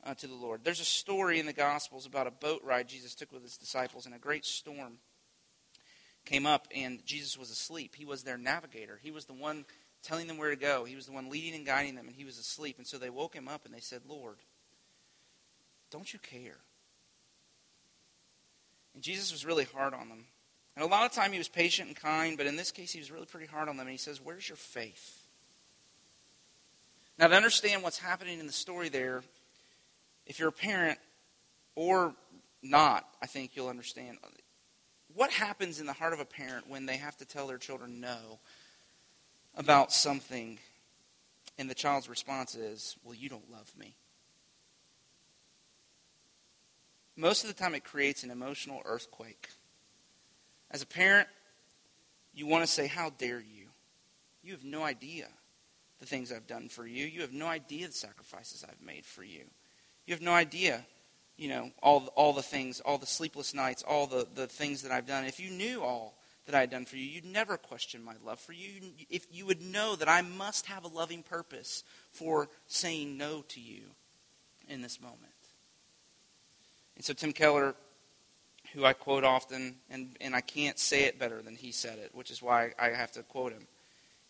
uh, 0.05 0.15
to 0.15 0.27
the 0.27 0.35
Lord. 0.35 0.61
There's 0.63 0.81
a 0.81 0.85
story 0.85 1.41
in 1.41 1.47
the 1.47 1.53
Gospels 1.53 2.07
about 2.07 2.27
a 2.27 2.31
boat 2.31 2.63
ride 2.65 2.89
Jesus 2.89 3.15
took 3.15 3.33
with 3.33 3.43
his 3.43 3.57
disciples, 3.57 4.07
and 4.07 4.15
a 4.15 4.19
great 4.19 4.45
storm 4.45 4.99
came 6.25 6.47
up, 6.47 6.69
and 6.75 7.05
Jesus 7.05 7.37
was 7.37 7.51
asleep. 7.51 7.97
He 7.97 8.05
was 8.05 8.23
their 8.23 8.39
navigator, 8.39 9.01
he 9.03 9.11
was 9.11 9.25
the 9.25 9.33
one 9.33 9.65
telling 10.03 10.27
them 10.27 10.39
where 10.39 10.51
to 10.51 10.57
go. 10.57 10.85
He 10.85 10.97
was 10.97 11.07
the 11.07 11.13
one 11.13 11.29
leading 11.29 11.55
and 11.55 11.67
guiding 11.67 11.95
them, 11.95 12.07
and 12.07 12.17
he 12.17 12.25
was 12.25 12.39
asleep. 12.39 12.79
And 12.79 12.87
so 12.87 12.99
they 12.99 13.11
woke 13.11 13.35
him 13.35 13.49
up 13.49 13.65
and 13.65 13.75
they 13.75 13.81
said, 13.81 14.03
Lord, 14.09 14.37
don't 15.91 16.11
you 16.13 16.19
care? 16.19 16.59
And 18.95 19.03
Jesus 19.03 19.31
was 19.33 19.45
really 19.45 19.65
hard 19.65 19.95
on 19.95 20.09
them. 20.09 20.25
And 20.81 20.89
a 20.89 20.91
lot 20.91 21.05
of 21.05 21.13
time 21.13 21.33
he 21.33 21.37
was 21.37 21.47
patient 21.47 21.89
and 21.89 21.97
kind, 21.97 22.39
but 22.39 22.47
in 22.47 22.57
this 22.57 22.71
case 22.71 22.91
he 22.91 23.01
was 23.01 23.11
really 23.11 23.27
pretty 23.27 23.45
hard 23.45 23.69
on 23.69 23.77
them. 23.77 23.87
And 23.87 23.93
he 23.93 23.99
says, 23.99 24.19
Where's 24.19 24.49
your 24.49 24.57
faith? 24.57 25.27
Now, 27.19 27.29
to 27.29 27.37
understand 27.37 27.83
what's 27.83 27.99
happening 27.99 28.41
in 28.41 28.47
the 28.47 28.53
story 28.53 28.89
there, 28.89 29.23
if 30.25 30.39
you're 30.39 30.49
a 30.49 30.53
parent 30.53 30.99
or 31.75 32.15
not, 32.63 33.07
I 33.21 33.27
think 33.27 33.51
you'll 33.55 33.69
understand. 33.69 34.17
What 35.13 35.31
happens 35.31 35.81
in 35.81 35.87
the 35.87 35.93
heart 35.93 36.15
of 36.15 36.21
a 36.21 36.25
parent 36.25 36.67
when 36.67 36.87
they 36.87 36.97
have 36.97 37.19
to 37.19 37.27
tell 37.27 37.47
their 37.47 37.59
children 37.59 38.01
no 38.01 38.39
about 39.55 39.93
something, 39.93 40.59
and 41.59 41.69
the 41.69 41.75
child's 41.75 42.09
response 42.09 42.55
is, 42.55 42.97
Well, 43.05 43.15
you 43.15 43.29
don't 43.29 43.53
love 43.53 43.71
me. 43.79 43.97
Most 47.17 47.45
of 47.45 47.49
the 47.49 47.63
time, 47.63 47.75
it 47.75 47.85
creates 47.85 48.23
an 48.23 48.31
emotional 48.31 48.81
earthquake. 48.87 49.51
As 50.71 50.83
a 50.83 50.87
parent, 50.87 51.29
you 52.35 52.47
want 52.47 52.65
to 52.65 52.71
say, 52.71 52.87
How 52.87 53.11
dare 53.11 53.41
you? 53.41 53.67
You 54.43 54.53
have 54.53 54.65
no 54.65 54.83
idea. 54.83 55.29
the 55.99 56.07
things 56.07 56.33
I've 56.33 56.47
done 56.47 56.69
for 56.69 56.87
you. 56.87 57.05
You 57.05 57.21
have 57.21 57.33
no 57.33 57.47
idea 57.47 57.87
the 57.87 57.93
sacrifices 57.93 58.65
I've 58.67 58.85
made 58.85 59.05
for 59.05 59.23
you. 59.23 59.43
You 60.07 60.15
have 60.15 60.23
no 60.23 60.33
idea, 60.33 60.87
you 61.37 61.51
know, 61.51 61.71
all, 61.83 62.07
all 62.17 62.33
the 62.33 62.43
things, 62.43 62.81
all 62.81 62.97
the 62.97 63.07
sleepless 63.07 63.53
nights, 63.53 63.83
all 63.83 64.07
the, 64.07 64.27
the 64.35 64.47
things 64.47 64.83
that 64.83 64.93
I've 64.93 65.07
done. 65.07 65.25
If 65.25 65.39
you 65.39 65.51
knew 65.51 65.83
all 65.83 66.17
that 66.47 66.55
I 66.55 66.61
had 66.61 66.71
done 66.71 66.87
for 66.87 66.97
you, 66.97 67.05
you'd 67.05 67.27
never 67.27 67.59
question 67.59 68.03
my 68.03 68.15
love 68.25 68.41
for 68.41 68.53
you. 68.53 68.81
If 69.11 69.27
you 69.31 69.45
would 69.47 69.61
know 69.61 69.95
that 69.97 70.09
I 70.09 70.23
must 70.23 70.67
have 70.67 70.85
a 70.85 70.89
loving 70.89 71.23
purpose 71.23 71.85
for 72.13 72.49
saying 72.67 73.19
no 73.19 73.43
to 73.49 73.61
you 73.61 73.83
in 74.69 74.81
this 74.81 75.01
moment. 75.01 75.19
And 76.97 77.05
so 77.05 77.13
Tim 77.13 77.33
Keller, 77.33 77.75
who 78.73 78.85
I 78.85 78.93
quote 78.93 79.25
often, 79.25 79.77
and, 79.91 80.17
and 80.21 80.35
I 80.35 80.41
can't 80.41 80.79
say 80.79 81.05
it 81.05 81.19
better 81.19 81.43
than 81.43 81.57
he 81.57 81.73
said 81.73 81.99
it, 81.99 82.15
which 82.15 82.31
is 82.31 82.43
why 82.43 82.73
I 82.79 82.89
have 82.89 83.13
to 83.13 83.23
quote 83.23 83.53
him. 83.53 83.67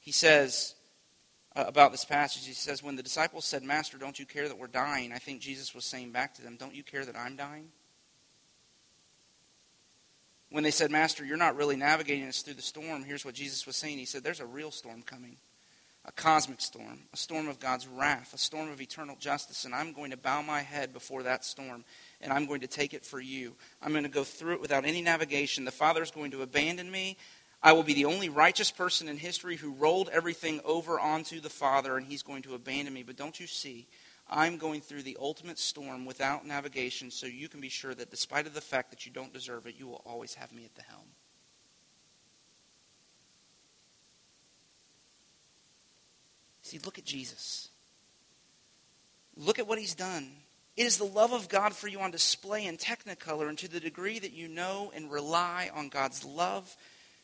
He 0.01 0.13
says 0.13 0.75
uh, 1.55 1.65
about 1.67 1.93
this 1.93 2.05
passage, 2.05 2.47
he 2.47 2.53
says, 2.53 2.83
When 2.83 2.97
the 2.97 3.03
disciples 3.03 3.45
said, 3.45 3.63
Master, 3.63 3.99
don't 3.99 4.19
you 4.19 4.27
care 4.27 4.49
that 4.49 4.59
we're 4.59 4.67
dying? 4.67 5.13
I 5.13 5.19
think 5.19 5.41
Jesus 5.41 5.75
was 5.75 5.85
saying 5.85 6.13
back 6.13 6.35
to 6.35 6.43
them, 6.43 6.57
Don't 6.59 6.75
you 6.75 6.83
care 6.83 7.05
that 7.05 7.17
I'm 7.17 7.37
dying? 7.37 7.69
When 10.51 10.65
they 10.65 10.71
said, 10.71 10.91
Master, 10.91 11.25
you're 11.25 11.37
not 11.37 11.57
really 11.57 11.77
navigating 11.77 12.27
us 12.27 12.43
through 12.43 12.55
the 12.55 12.63
storm, 12.63 13.05
here's 13.05 13.25
what 13.25 13.35
Jesus 13.35 13.67
was 13.67 13.77
saying. 13.77 13.99
He 13.99 14.05
said, 14.05 14.25
There's 14.25 14.41
a 14.41 14.47
real 14.47 14.71
storm 14.71 15.03
coming 15.03 15.37
a 16.05 16.13
cosmic 16.13 16.61
storm, 16.61 16.99
a 17.13 17.17
storm 17.17 17.49
of 17.49 17.61
God's 17.61 17.87
wrath, 17.87 18.33
a 18.33 18.39
storm 18.39 18.71
of 18.71 18.81
eternal 18.81 19.17
justice, 19.19 19.65
and 19.65 19.75
I'm 19.75 19.93
going 19.93 20.11
to 20.11 20.17
bow 20.17 20.43
my 20.43 20.61
head 20.61 20.93
before 20.93 21.23
that 21.25 21.45
storm, 21.45 21.85
and 22.21 22.33
I'm 22.33 22.47
going 22.47 22.61
to 22.61 22.67
take 22.67 22.95
it 22.95 23.05
for 23.05 23.21
you. 23.21 23.55
I'm 23.83 23.93
going 23.93 24.05
to 24.05 24.11
go 24.11 24.25
through 24.25 24.55
it 24.55 24.61
without 24.61 24.85
any 24.85 25.03
navigation. 25.03 25.65
The 25.65 25.71
Father 25.71 26.03
is 26.03 26.11
going 26.11 26.31
to 26.33 26.43
abandon 26.43 26.91
me. 26.91 27.17
I 27.63 27.73
will 27.73 27.83
be 27.83 27.95
the 27.95 28.07
only 28.07 28.29
righteous 28.29 28.71
person 28.71 29.09
in 29.09 29.19
history 29.19 29.57
who 29.57 29.73
rolled 29.73 30.09
everything 30.11 30.61
over 30.65 30.99
onto 30.99 31.41
the 31.41 31.51
Father, 31.51 31.97
and 31.97 32.07
He's 32.07 32.23
going 32.23 32.43
to 32.43 32.55
abandon 32.55 32.95
me. 32.95 33.03
But 33.03 33.17
don't 33.17 33.39
you 33.39 33.47
see? 33.47 33.87
I'm 34.29 34.59
going 34.59 34.81
through 34.81 35.03
the 35.03 35.19
ultimate 35.21 35.59
storm 35.59 36.05
without 36.05 36.47
navigation, 36.47 37.11
so 37.11 37.27
you 37.27 37.49
can 37.49 37.61
be 37.61 37.69
sure 37.69 37.95
that 37.95 38.11
despite 38.11 38.47
of 38.47 38.55
the 38.55 38.61
fact 38.61 38.91
that 38.91 39.05
you 39.05 39.13
don't 39.13 39.33
deserve 39.33 39.67
it, 39.67 39.75
you 39.77 39.89
will 39.89 40.03
always 40.07 40.35
have 40.35 40.53
me 40.53 40.65
at 40.65 40.75
the 40.75 40.83
helm. 40.83 41.07
See, 46.63 46.79
look 46.85 46.99
at 46.99 47.05
Jesus. 47.05 47.71
Look 49.37 49.59
at 49.59 49.67
what 49.67 49.79
he's 49.79 49.95
done. 49.95 50.31
It 50.81 50.87
is 50.87 50.97
the 50.97 51.05
love 51.05 51.35
of 51.35 51.51
God 51.51 51.75
for 51.75 51.89
you 51.89 52.01
on 52.01 52.11
display 52.11 52.65
in 52.65 52.79
Technicolor, 52.79 53.51
and 53.51 53.59
to 53.59 53.69
the 53.69 53.81
degree 53.81 54.19
that 54.19 54.33
you 54.33 54.49
know 54.49 54.91
and 54.95 55.13
rely 55.13 55.71
on 55.75 55.91
God's 55.91 56.25
love, 56.25 56.75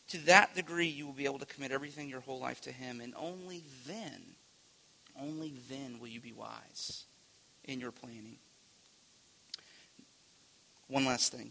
to 0.09 0.19
that 0.27 0.55
degree 0.55 0.89
you 0.89 1.07
will 1.07 1.15
be 1.15 1.25
able 1.25 1.39
to 1.39 1.47
commit 1.47 1.73
everything 1.73 2.11
your 2.11 2.21
whole 2.21 2.39
life 2.39 2.61
to 2.61 2.71
Him, 2.71 3.01
and 3.01 3.15
only 3.17 3.65
then, 3.87 4.35
only 5.19 5.55
then 5.71 6.01
will 6.01 6.09
you 6.09 6.21
be 6.21 6.35
wise 6.35 7.05
in 7.65 7.81
your 7.81 7.93
planning. 7.93 8.37
One 10.89 11.07
last 11.07 11.33
thing. 11.33 11.51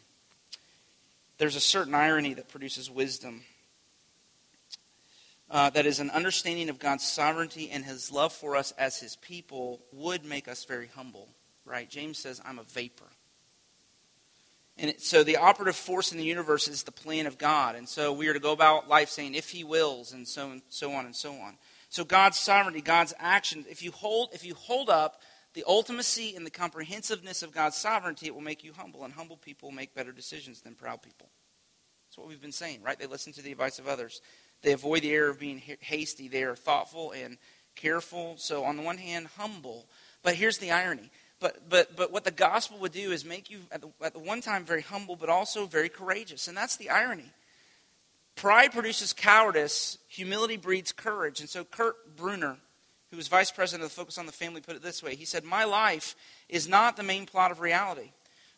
There's 1.40 1.56
a 1.56 1.60
certain 1.60 1.96
irony 1.96 2.36
that 2.36 2.50
produces 2.50 2.88
wisdom 2.88 3.42
uh, 5.50 5.72
that 5.72 5.88
is 5.88 6.00
an 6.00 6.12
understanding 6.12 6.70
of 6.70 6.78
God's 6.78 7.04
sovereignty 7.04 7.72
and 7.72 7.84
his 7.84 8.12
love 8.12 8.32
for 8.32 8.56
us 8.56 8.74
as 8.78 9.00
his 9.00 9.16
people 9.16 9.82
would 9.92 10.24
make 10.24 10.48
us 10.48 10.66
very 10.66 10.92
humble, 10.96 11.30
right? 11.66 11.90
James 11.90 12.18
says, 12.18 12.42
I'm 12.46 12.60
a 12.60 12.64
vapor. 12.64 13.06
And 14.78 14.92
it, 14.92 15.02
so 15.02 15.24
the 15.24 15.38
operative 15.38 15.76
force 15.76 16.12
in 16.12 16.18
the 16.18 16.24
universe 16.24 16.68
is 16.68 16.84
the 16.84 16.92
plan 16.92 17.28
of 17.28 17.38
God. 17.38 17.76
And 17.76 17.88
so 17.88 18.12
we 18.12 18.28
are 18.28 18.34
to 18.34 18.40
go 18.40 18.52
about 18.52 18.90
life 18.90 19.10
saying, 19.10 19.36
if 19.36 19.50
he 19.50 19.64
wills, 19.64 20.12
and 20.12 20.28
so, 20.28 20.52
and 20.52 20.62
so 20.70 20.92
on 20.92 21.06
and 21.06 21.16
so 21.16 21.34
on. 21.34 21.58
So 21.90 22.04
God's 22.04 22.38
sovereignty, 22.38 22.82
God's 22.82 23.14
action, 23.20 23.66
if 23.70 23.82
you 23.82 23.92
hold, 23.92 24.30
if 24.34 24.44
you 24.44 24.54
hold 24.54 24.90
up 24.90 25.22
the 25.54 25.64
ultimacy 25.68 26.36
and 26.36 26.46
the 26.46 26.52
comprehensiveness 26.52 27.42
of 27.42 27.54
God's 27.54 27.78
sovereignty, 27.78 28.28
it 28.28 28.36
will 28.36 28.42
make 28.42 28.66
you 28.66 28.74
humble. 28.74 29.06
And 29.06 29.14
humble 29.14 29.38
people 29.38 29.72
make 29.72 29.96
better 29.96 30.12
decisions 30.12 30.62
than 30.62 30.76
proud 30.76 31.02
people. 31.02 31.30
That's 32.10 32.18
what 32.18 32.28
we've 32.28 32.42
been 32.42 32.52
saying, 32.52 32.82
right? 32.84 33.00
They 33.00 33.08
listen 33.08 33.32
to 33.34 33.42
the 33.42 33.54
advice 33.54 33.80
of 33.80 33.88
others. 33.88 34.22
They 34.62 34.74
avoid 34.74 35.04
the 35.04 35.14
error 35.14 35.30
of 35.30 35.40
being 35.40 35.62
hasty. 35.80 36.28
They 36.28 36.44
are 36.44 36.56
thoughtful 36.56 37.12
and 37.12 37.38
careful. 37.76 38.36
So, 38.38 38.66
on 38.66 38.78
the 38.78 38.84
one 38.84 38.98
hand, 38.98 39.28
humble. 39.38 39.88
But 40.24 40.36
here's 40.36 40.58
the 40.58 40.72
irony. 40.72 41.12
But, 41.46 41.70
but, 41.70 41.96
but 41.96 42.12
what 42.12 42.24
the 42.24 42.32
gospel 42.32 42.80
would 42.80 42.92
do 42.92 43.12
is 43.12 43.24
make 43.24 43.52
you, 43.52 43.60
at 43.72 43.80
the, 43.80 43.90
at 44.02 44.14
the 44.14 44.20
one 44.20 44.42
time, 44.42 44.66
very 44.66 44.82
humble, 44.82 45.16
but 45.16 45.30
also 45.30 45.68
very 45.68 45.90
courageous. 45.90 46.48
And 46.48 46.58
that's 46.58 46.76
the 46.76 46.90
irony. 46.90 47.30
Pride 48.36 48.72
produces 48.72 49.14
cowardice, 49.14 50.00
humility 50.08 50.58
breeds 50.58 50.92
courage. 50.92 51.40
And 51.40 51.48
so, 51.48 51.64
Kurt 51.64 52.18
Bruner, 52.18 52.58
who 53.12 53.18
was 53.18 53.28
vice 53.28 53.52
president 53.52 53.84
of 53.84 53.92
the 53.92 53.96
Focus 53.96 54.18
on 54.18 54.26
the 54.26 54.32
Family, 54.32 54.60
put 54.60 54.76
it 54.76 54.82
this 54.82 55.04
way 55.04 55.14
He 55.14 55.26
said, 55.26 55.44
My 55.44 55.66
life 55.66 56.16
is 56.50 56.68
not 56.68 56.98
the 56.98 57.04
main 57.04 57.28
plot 57.28 57.52
of 57.52 57.60
reality. 57.60 58.10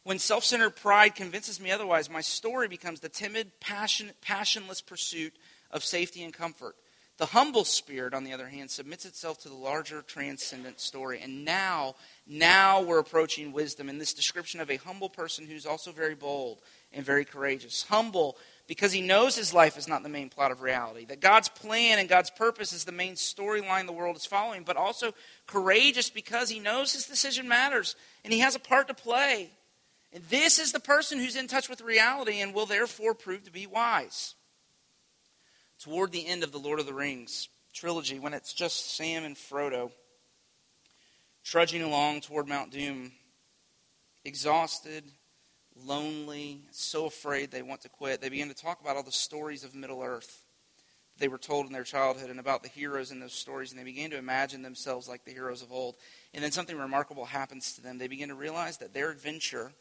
When 0.06 0.18
self 0.18 0.46
centered 0.46 0.78
pride 0.78 1.14
convinces 1.14 1.60
me 1.60 1.72
otherwise, 1.72 2.10
my 2.10 2.22
story 2.22 2.70
becomes 2.70 3.02
the 3.02 3.10
timid, 3.10 3.60
passion, 3.60 4.12
passionless 4.22 4.80
pursuit 4.80 5.34
of 5.72 5.84
safety 5.84 6.24
and 6.24 6.34
comfort. 6.34 6.78
The 7.18 7.26
humble 7.26 7.66
spirit, 7.66 8.14
on 8.14 8.24
the 8.24 8.34
other 8.34 8.48
hand, 8.48 8.70
submits 8.70 9.04
itself 9.04 9.40
to 9.40 9.50
the 9.50 9.56
larger 9.56 10.04
transcendent 10.04 10.80
story. 10.80 11.20
And 11.20 11.44
now, 11.44 11.96
now 12.28 12.82
we're 12.82 13.00
approaching 13.00 13.52
wisdom 13.52 13.90
in 13.90 13.98
this 13.98 14.14
description 14.14 14.60
of 14.60 14.70
a 14.70 14.78
humble 14.78 15.10
person 15.10 15.48
who's 15.48 15.66
also 15.66 15.92
very 15.92 16.14
bold 16.14 16.62
and 16.94 17.04
very 17.04 17.26
courageous. 17.26 17.84
Humble 17.90 18.38
because 18.68 18.92
he 18.92 19.02
knows 19.02 19.36
his 19.36 19.52
life 19.52 19.78
is 19.78 19.88
not 19.88 20.04
the 20.04 20.10
main 20.10 20.30
plot 20.30 20.52
of 20.52 20.62
reality, 20.62 21.06
that 21.06 21.22
God's 21.22 21.50
plan 21.50 21.98
and 21.98 22.10
God's 22.10 22.30
purpose 22.30 22.72
is 22.72 22.84
the 22.84 22.92
main 22.92 23.14
storyline 23.14 23.88
the 23.88 23.94
world 23.94 24.18
is 24.18 24.26
following, 24.26 24.64
but 24.64 24.78
also 24.78 25.14
courageous 25.48 26.12
because 26.12 26.50
he 26.50 26.60
knows 26.60 26.94
his 26.94 27.08
decision 27.08 27.48
matters 27.48 27.96
and 28.24 28.34
he 28.34 28.40
has 28.40 28.56
a 28.56 28.60
part 28.60 28.90
to 28.90 28.94
play. 28.94 29.50
And 30.14 30.24
this 30.26 30.60
is 30.60 30.72
the 30.72 30.80
person 30.80 31.18
who's 31.18 31.36
in 31.36 31.48
touch 31.48 31.68
with 31.68 31.82
reality 31.82 32.42
and 32.42 32.54
will 32.54 32.66
therefore 32.66 33.16
prove 33.16 33.44
to 33.46 33.52
be 33.52 33.66
wise 33.66 34.36
toward 35.80 36.12
the 36.12 36.26
end 36.26 36.44
of 36.44 36.52
the 36.52 36.60
Lord 36.60 36.80
of 36.80 36.86
the 36.86 36.94
Rings 36.94 37.50
trilogy, 37.74 38.20
when 38.20 38.34
it's 38.34 38.54
just 38.54 38.96
Sam 38.96 39.24
and 39.24 39.36
Frodo 39.36 39.92
trudging 41.44 41.82
along 41.82 42.22
toward 42.22 42.48
Mount 42.48 42.72
Doom, 42.72 43.12
exhausted, 44.26 45.04
lonely, 45.76 46.62
so 46.72 47.06
afraid 47.06 47.52
they 47.52 47.62
want 47.62 47.82
to 47.82 47.90
quit, 47.90 48.22
they 48.22 48.30
begin 48.30 48.50
to 48.50 48.56
talk 48.56 48.82
about 48.82 48.96
all 48.96 49.04
the 49.04 49.12
stories 49.12 49.64
of 49.64 49.76
Middle 49.76 50.02
Earth 50.02 50.44
they 51.20 51.28
were 51.28 51.38
told 51.38 51.66
in 51.66 51.74
their 51.74 51.84
childhood 51.84 52.30
and 52.30 52.40
about 52.40 52.64
the 52.64 52.70
heroes 52.70 53.12
in 53.12 53.20
those 53.20 53.34
stories, 53.34 53.72
and 53.72 53.80
they 53.80 53.84
began 53.84 54.10
to 54.12 54.18
imagine 54.18 54.62
themselves 54.62 55.08
like 55.08 55.26
the 55.26 55.32
heroes 55.32 55.62
of 55.62 55.72
old. 55.72 55.96
And 56.34 56.44
then 56.44 56.52
something 56.52 56.78
remarkable 56.78 57.26
happens 57.26 57.74
to 57.74 57.82
them. 57.82 57.98
They 57.98 58.08
begin 58.08 58.30
to 58.30 58.36
realize 58.36 58.78
that 58.78 58.94
their 58.94 59.10
adventure 59.10 59.74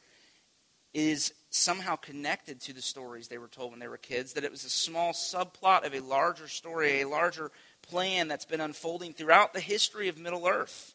is 0.94 1.32
somehow 1.50 1.96
connected 1.96 2.60
to 2.60 2.72
the 2.72 2.82
stories 2.82 3.28
they 3.28 3.38
were 3.38 3.48
told 3.48 3.70
when 3.70 3.80
they 3.80 3.88
were 3.88 3.96
kids, 3.96 4.32
that 4.32 4.44
it 4.44 4.50
was 4.50 4.64
a 4.64 4.70
small 4.70 5.12
subplot 5.12 5.86
of 5.86 5.94
a 5.94 6.00
larger 6.00 6.48
story, 6.48 7.00
a 7.00 7.08
larger 7.08 7.50
plan 7.82 8.28
that's 8.28 8.44
been 8.44 8.60
unfolding 8.60 9.12
throughout 9.12 9.52
the 9.52 9.60
history 9.60 10.08
of 10.08 10.18
Middle 10.18 10.46
Earth. 10.46 10.94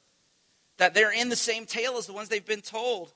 That 0.77 0.93
they're 0.93 1.13
in 1.13 1.29
the 1.29 1.35
same 1.35 1.65
tale 1.65 1.97
as 1.97 2.07
the 2.07 2.13
ones 2.13 2.29
they've 2.29 2.45
been 2.45 2.61
told. 2.61 3.13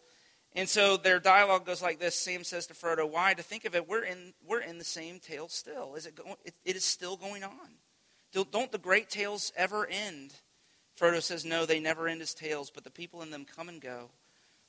And 0.56 0.70
so 0.70 0.98
their 0.98 1.20
dialogue 1.20 1.66
goes 1.66 1.82
like 1.82 2.00
this 2.00 2.20
Sam 2.20 2.44
says 2.44 2.68
to 2.68 2.74
Frodo, 2.74 3.10
Why? 3.10 3.34
To 3.34 3.44
think 3.44 3.66
of 3.66 3.76
it, 3.76 3.88
we're 3.88 4.04
in, 4.04 4.34
we're 4.48 4.62
in 4.62 4.78
the 4.78 4.84
same 4.84 5.20
tale 5.20 5.50
still. 5.50 5.96
Is 5.96 6.06
it, 6.06 6.20
it, 6.46 6.54
it 6.64 6.76
is 6.76 6.86
still 6.86 7.18
going 7.18 7.44
on. 7.44 8.50
Don't 8.52 8.72
the 8.72 8.78
great 8.78 9.10
tales 9.10 9.52
ever 9.56 9.88
end? 9.88 10.34
Frodo 11.00 11.22
says, 11.22 11.46
No, 11.46 11.66
they 11.66 11.80
never 11.80 12.08
end 12.08 12.22
as 12.22 12.34
tales, 12.34 12.70
but 12.70 12.84
the 12.84 12.92
people 12.92 13.22
in 13.22 13.32
them 13.32 13.46
come 13.46 13.70
and 13.70 13.82
go 13.82 14.10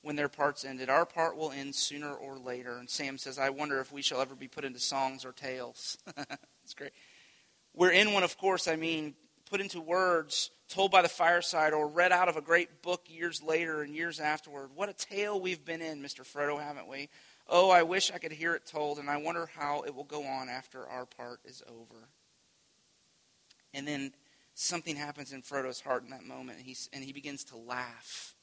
when 0.07 0.15
their 0.17 0.29
parts 0.29 0.65
ended. 0.65 0.89
Our 0.89 1.05
part 1.05 1.37
will 1.37 1.51
end 1.51 1.75
sooner 1.75 2.15
or 2.15 2.39
later. 2.39 2.79
And 2.79 2.89
Sam 2.89 3.19
says, 3.19 3.39
I 3.39 3.51
wonder 3.51 3.81
if 3.81 3.91
we 3.93 4.03
shall 4.03 4.21
ever 4.21 4.37
be 4.37 4.47
put 4.47 4.65
into 4.65 4.79
songs 4.79 5.25
or 5.25 5.33
tales. 5.33 5.99
It's 6.65 6.75
great. 6.75 6.91
We're 7.75 7.93
in 7.93 8.13
one, 8.13 8.25
of 8.25 8.37
course, 8.39 8.67
I 8.67 8.75
mean, 8.75 9.15
put 9.49 9.61
into 9.61 9.81
words, 9.81 10.51
told 10.69 10.91
by 10.91 11.01
the 11.01 11.09
fireside, 11.09 11.73
or 11.73 11.87
read 11.87 12.11
out 12.11 12.29
of 12.29 12.37
a 12.37 12.41
great 12.41 12.83
book 12.83 13.03
years 13.07 13.41
later 13.41 13.83
and 13.83 13.95
years 13.95 14.19
afterward. 14.19 14.71
What 14.75 14.89
a 14.89 14.93
tale 14.93 15.41
we've 15.41 15.65
been 15.65 15.81
in, 15.81 16.03
Mr. 16.03 16.23
Frodo, 16.27 16.61
haven't 16.61 16.89
we? 16.89 17.09
Oh, 17.49 17.71
I 17.71 17.85
wish 17.85 18.11
I 18.11 18.19
could 18.19 18.33
hear 18.33 18.57
it 18.57 18.67
told, 18.67 18.99
and 18.99 19.09
I 19.09 19.19
wonder 19.19 19.49
how 19.57 19.83
it 19.83 19.95
will 19.95 20.03
go 20.03 20.25
on 20.25 20.49
after 20.49 20.89
our 20.89 21.07
part 21.07 21.39
is 21.45 21.63
over. 21.69 22.09
And 23.73 23.87
then 23.87 24.13
something 24.55 24.97
happens 24.97 25.33
in 25.33 25.43
Frodo's 25.43 25.81
heart 25.81 26.03
in 26.03 26.11
that 26.11 26.25
moment, 26.25 26.59
and, 26.59 26.67
he's, 26.67 26.91
and 26.93 27.05
he 27.05 27.13
begins 27.13 27.45
to 27.45 27.57
laugh. 27.57 28.35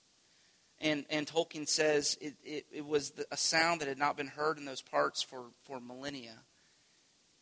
And, 0.83 1.05
and 1.09 1.25
Tolkien 1.25 1.67
says 1.67 2.17
it, 2.19 2.35
it, 2.43 2.65
it 2.69 2.85
was 2.85 3.11
the, 3.11 3.25
a 3.31 3.37
sound 3.37 3.79
that 3.79 3.87
had 3.87 3.97
not 3.97 4.17
been 4.17 4.27
heard 4.27 4.57
in 4.57 4.65
those 4.65 4.81
parts 4.81 5.23
for, 5.23 5.45
for 5.63 5.79
millennia. 5.79 6.35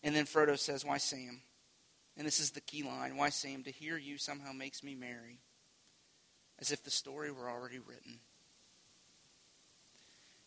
And 0.03 0.15
then 0.15 0.25
Frodo 0.25 0.57
says, 0.57 0.85
Why, 0.85 0.99
Sam? 0.99 1.41
And 2.15 2.27
this 2.27 2.39
is 2.39 2.51
the 2.51 2.61
key 2.61 2.83
line 2.83 3.17
Why, 3.17 3.29
Sam? 3.29 3.63
To 3.63 3.71
hear 3.71 3.97
you 3.97 4.19
somehow 4.19 4.51
makes 4.53 4.83
me 4.83 4.93
merry, 4.93 5.39
as 6.59 6.71
if 6.71 6.83
the 6.83 6.91
story 6.91 7.31
were 7.31 7.49
already 7.49 7.79
written. 7.79 8.19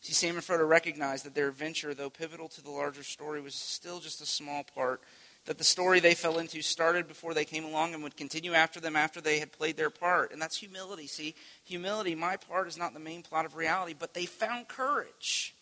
See, 0.00 0.12
Sam 0.12 0.36
and 0.36 0.44
Frodo 0.44 0.68
recognized 0.68 1.24
that 1.24 1.34
their 1.34 1.48
adventure, 1.48 1.94
though 1.94 2.10
pivotal 2.10 2.48
to 2.50 2.62
the 2.62 2.70
larger 2.70 3.02
story, 3.02 3.40
was 3.40 3.56
still 3.56 3.98
just 3.98 4.20
a 4.20 4.26
small 4.26 4.62
part 4.62 5.00
that 5.46 5.58
the 5.58 5.64
story 5.64 6.00
they 6.00 6.14
fell 6.14 6.38
into 6.38 6.62
started 6.62 7.06
before 7.06 7.34
they 7.34 7.44
came 7.44 7.64
along 7.64 7.92
and 7.92 8.02
would 8.02 8.16
continue 8.16 8.54
after 8.54 8.80
them 8.80 8.96
after 8.96 9.20
they 9.20 9.38
had 9.38 9.52
played 9.52 9.76
their 9.76 9.90
part. 9.90 10.32
And 10.32 10.40
that's 10.40 10.56
humility. 10.56 11.06
See, 11.06 11.34
humility, 11.64 12.14
my 12.14 12.36
part 12.36 12.66
is 12.66 12.78
not 12.78 12.94
the 12.94 13.00
main 13.00 13.22
plot 13.22 13.44
of 13.44 13.56
reality, 13.56 13.94
but 13.98 14.14
they 14.14 14.26
found 14.26 14.68
courage. 14.68 15.54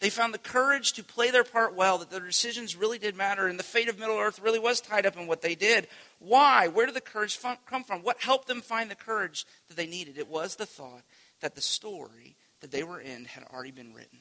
They 0.00 0.10
found 0.10 0.32
the 0.32 0.38
courage 0.38 0.94
to 0.94 1.04
play 1.04 1.30
their 1.30 1.44
part 1.44 1.76
well, 1.76 1.98
that 1.98 2.10
their 2.10 2.20
decisions 2.20 2.74
really 2.74 2.98
did 2.98 3.14
matter, 3.14 3.46
and 3.46 3.58
the 3.58 3.62
fate 3.62 3.88
of 3.88 3.98
Middle 3.98 4.18
Earth 4.18 4.40
really 4.40 4.58
was 4.58 4.80
tied 4.80 5.04
up 5.04 5.16
in 5.16 5.26
what 5.26 5.42
they 5.42 5.54
did. 5.54 5.88
Why? 6.18 6.68
Where 6.68 6.86
did 6.86 6.96
the 6.96 7.02
courage 7.02 7.38
come 7.66 7.84
from? 7.84 8.02
What 8.02 8.20
helped 8.20 8.48
them 8.48 8.62
find 8.62 8.90
the 8.90 8.94
courage 8.94 9.44
that 9.68 9.76
they 9.76 9.86
needed? 9.86 10.16
It 10.16 10.28
was 10.28 10.56
the 10.56 10.64
thought 10.64 11.02
that 11.40 11.54
the 11.54 11.60
story 11.60 12.34
that 12.62 12.70
they 12.70 12.82
were 12.82 13.00
in 13.00 13.26
had 13.26 13.44
already 13.52 13.72
been 13.72 13.92
written. 13.92 14.20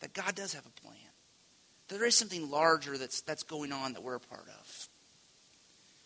That 0.00 0.14
God 0.14 0.34
does 0.34 0.54
have 0.54 0.66
a 0.66 0.80
plan. 0.80 0.96
There 1.88 2.04
is 2.04 2.16
something 2.16 2.50
larger 2.50 2.98
that's, 2.98 3.22
that's 3.22 3.42
going 3.42 3.72
on 3.72 3.94
that 3.94 4.02
we're 4.02 4.14
a 4.14 4.20
part 4.20 4.46
of. 4.48 4.88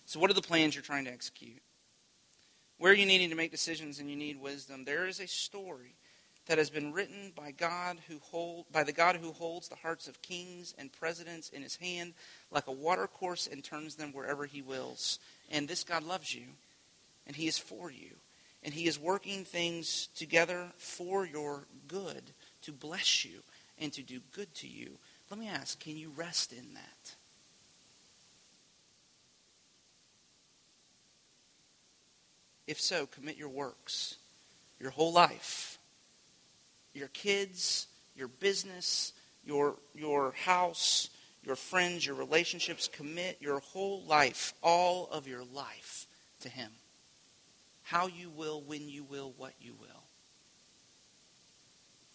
So, 0.06 0.20
what 0.20 0.30
are 0.30 0.34
the 0.34 0.42
plans 0.42 0.74
you're 0.74 0.82
trying 0.82 1.04
to 1.06 1.12
execute? 1.12 1.62
Where 2.78 2.92
are 2.92 2.96
you 2.96 3.06
needing 3.06 3.30
to 3.30 3.36
make 3.36 3.50
decisions 3.50 3.98
and 3.98 4.10
you 4.10 4.16
need 4.16 4.40
wisdom? 4.40 4.84
There 4.84 5.06
is 5.06 5.20
a 5.20 5.26
story 5.26 5.94
that 6.46 6.58
has 6.58 6.70
been 6.70 6.92
written 6.92 7.32
by 7.36 7.52
God 7.52 7.98
who 8.08 8.18
hold, 8.18 8.66
by 8.72 8.82
the 8.82 8.92
God 8.92 9.16
who 9.16 9.32
holds 9.32 9.68
the 9.68 9.76
hearts 9.76 10.08
of 10.08 10.20
kings 10.22 10.74
and 10.76 10.92
presidents 10.92 11.48
in 11.50 11.62
his 11.62 11.76
hand 11.76 12.14
like 12.50 12.66
a 12.66 12.72
watercourse 12.72 13.46
and 13.46 13.62
turns 13.62 13.94
them 13.94 14.12
wherever 14.12 14.46
he 14.46 14.62
wills. 14.62 15.18
And 15.50 15.68
this 15.68 15.84
God 15.84 16.02
loves 16.02 16.34
you, 16.34 16.46
and 17.26 17.36
he 17.36 17.46
is 17.46 17.58
for 17.58 17.90
you, 17.90 18.10
and 18.64 18.74
he 18.74 18.86
is 18.86 18.98
working 18.98 19.44
things 19.44 20.08
together 20.16 20.72
for 20.76 21.24
your 21.24 21.66
good 21.86 22.32
to 22.62 22.72
bless 22.72 23.24
you 23.24 23.42
and 23.82 23.92
to 23.94 24.02
do 24.02 24.20
good 24.32 24.54
to 24.54 24.68
you. 24.68 24.96
Let 25.28 25.40
me 25.40 25.48
ask 25.48 25.78
can 25.80 25.96
you 25.96 26.12
rest 26.14 26.52
in 26.52 26.74
that? 26.74 27.14
If 32.68 32.80
so, 32.80 33.06
commit 33.06 33.36
your 33.36 33.48
works, 33.48 34.16
your 34.78 34.90
whole 34.90 35.12
life, 35.12 35.78
your 36.94 37.08
kids, 37.08 37.88
your 38.14 38.28
business, 38.28 39.12
your, 39.44 39.76
your 39.94 40.32
house, 40.32 41.10
your 41.44 41.56
friends, 41.56 42.06
your 42.06 42.14
relationships. 42.14 42.88
Commit 42.88 43.38
your 43.40 43.58
whole 43.58 44.02
life, 44.04 44.54
all 44.62 45.08
of 45.10 45.26
your 45.26 45.42
life, 45.52 46.06
to 46.40 46.48
Him. 46.48 46.70
How 47.82 48.06
you 48.06 48.30
will, 48.30 48.62
when 48.62 48.88
you 48.88 49.02
will, 49.02 49.34
what 49.36 49.54
you 49.60 49.74
will. 49.80 50.04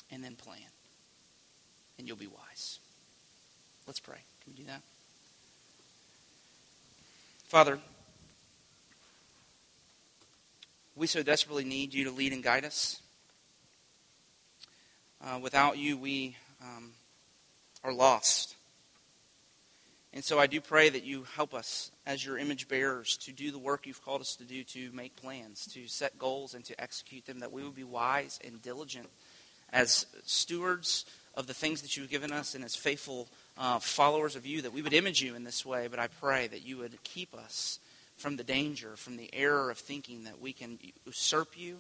And 0.10 0.24
then 0.24 0.36
plan 0.36 0.62
and 1.98 2.08
you'll 2.08 2.18
be 2.18 2.28
wise. 2.28 2.80
Let's 3.86 4.00
pray. 4.00 4.20
Can 4.44 4.54
we 4.54 4.64
do 4.64 4.68
that? 4.68 4.82
Father, 7.46 7.80
we 10.96 11.08
so 11.08 11.24
desperately 11.24 11.64
need 11.64 11.94
you 11.94 12.04
to 12.06 12.12
lead 12.12 12.34
and 12.34 12.44
guide 12.44 12.66
us. 12.66 13.02
Uh, 15.24 15.40
without 15.42 15.78
you, 15.78 15.98
we 15.98 16.36
um, 16.62 16.92
are 17.84 17.94
lost. 17.94 18.56
And 20.14 20.24
so 20.24 20.40
I 20.40 20.48
do 20.48 20.60
pray 20.60 20.90
that 20.90 21.04
you 21.04 21.26
help 21.36 21.54
us 21.54 21.92
as 22.06 22.26
your 22.26 22.38
image 22.38 22.68
bearers 22.68 23.18
to 23.18 23.32
do 23.32 23.52
the 23.52 23.60
work 23.60 23.86
you've 23.86 24.04
called 24.04 24.22
us 24.22 24.36
to 24.38 24.44
do, 24.44 24.64
to 24.64 24.92
make 24.92 25.16
plans, 25.16 25.68
to 25.74 25.88
set 25.88 26.18
goals, 26.18 26.54
and 26.54 26.66
to 26.66 26.82
execute 26.82 27.26
them, 27.26 27.40
that 27.40 27.52
we 27.52 27.64
would 27.64 27.76
be 27.76 27.84
wise 27.84 28.40
and 28.44 28.62
diligent 28.62 29.08
as 29.72 30.06
stewards 30.26 31.06
of 31.38 31.48
the 31.48 31.54
things 31.54 31.84
that 31.84 31.96
you've 31.96 32.10
given 32.10 32.34
us 32.34 32.56
and 32.56 32.66
as 32.66 32.76
faithful 32.76 33.30
uh, 33.58 33.78
followers 33.80 34.36
of 34.36 34.46
you, 34.46 34.64
that 34.64 34.74
we 34.74 34.82
would 34.82 34.94
image 34.94 35.22
you 35.22 35.36
in 35.36 35.44
this 35.44 35.66
way. 35.66 35.88
But 35.88 36.00
I 36.00 36.08
pray 36.08 36.48
that 36.48 36.66
you 36.66 36.78
would 36.78 37.02
keep 37.04 37.34
us 37.34 37.80
from 38.18 38.36
the 38.36 38.44
danger, 38.44 38.96
from 38.98 39.18
the 39.18 39.30
error 39.32 39.70
of 39.70 39.78
thinking 39.78 40.24
that 40.24 40.42
we 40.42 40.52
can 40.52 40.80
usurp 41.06 41.56
you 41.56 41.78